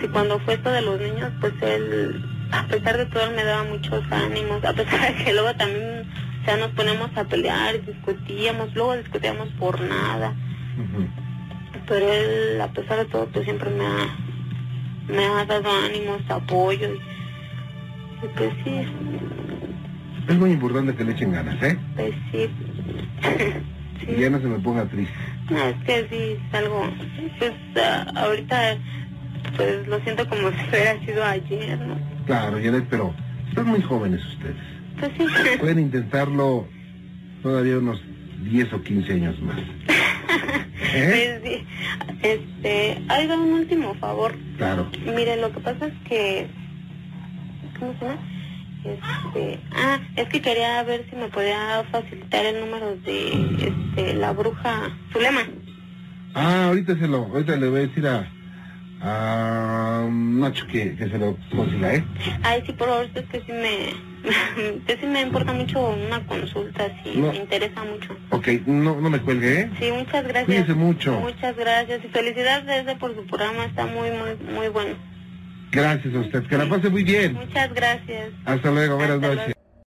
[0.00, 2.22] Si cuando fue esto de los niños, pues él,
[2.52, 6.04] a pesar de todo, él me daba muchos ánimos, a pesar de que luego también,
[6.42, 10.34] o sea, nos ponemos a pelear, discutíamos, luego discutíamos por nada.
[11.88, 14.16] Pero él, a pesar de todo, pues siempre me ha,
[15.08, 16.88] me ha dado ánimos, apoyo.
[16.92, 16.96] Y,
[18.26, 18.80] y pues sí,
[20.28, 21.78] Es muy importante que le echen ganas, ¿eh?
[21.94, 22.50] pues sí.
[24.08, 25.14] Y ya no se me ponga triste.
[25.50, 26.90] No, es que sí, es algo,
[27.38, 28.78] pues ah, ahorita,
[29.56, 31.96] pues lo siento como si hubiera sido ayer, ¿no?
[32.26, 33.14] Claro, Janet, pero
[33.48, 34.56] están muy jóvenes ustedes.
[34.98, 35.24] Pues sí.
[35.60, 36.66] Pueden intentarlo
[37.42, 38.00] todavía unos
[38.42, 39.58] 10 o 15 años más.
[40.94, 41.38] ¿Eh?
[41.40, 41.66] Pues sí.
[42.22, 44.34] Este, hay un último favor.
[44.56, 44.90] Claro.
[45.04, 46.46] Mire, lo que pasa es que,
[47.78, 48.35] ¿cómo se llama?
[48.94, 53.32] Este, ah, es que quería ver si me podía facilitar el número de,
[53.66, 55.40] este, la bruja Zulema.
[56.34, 58.28] Ah, ahorita se lo, ahorita le voy a decir a,
[59.00, 62.04] a Nacho que, que se lo consiga, ¿eh?
[62.42, 66.88] Ay, sí, por favor, es que sí me, que sí me importa mucho una consulta,
[67.02, 67.32] sí, No.
[67.32, 68.16] me interesa mucho.
[68.30, 69.70] Ok, no, no me cuelgue, ¿eh?
[69.80, 70.68] Sí, muchas gracias.
[70.76, 71.12] Mucho.
[71.20, 74.94] Muchas gracias y felicidades por su programa, está muy, muy, muy bueno.
[75.76, 76.46] Gracias a usted.
[76.46, 77.34] Que la pase muy bien.
[77.34, 78.32] Muchas gracias.
[78.44, 79.44] Hasta luego, buenas Hasta noches.
[79.46, 79.65] luego.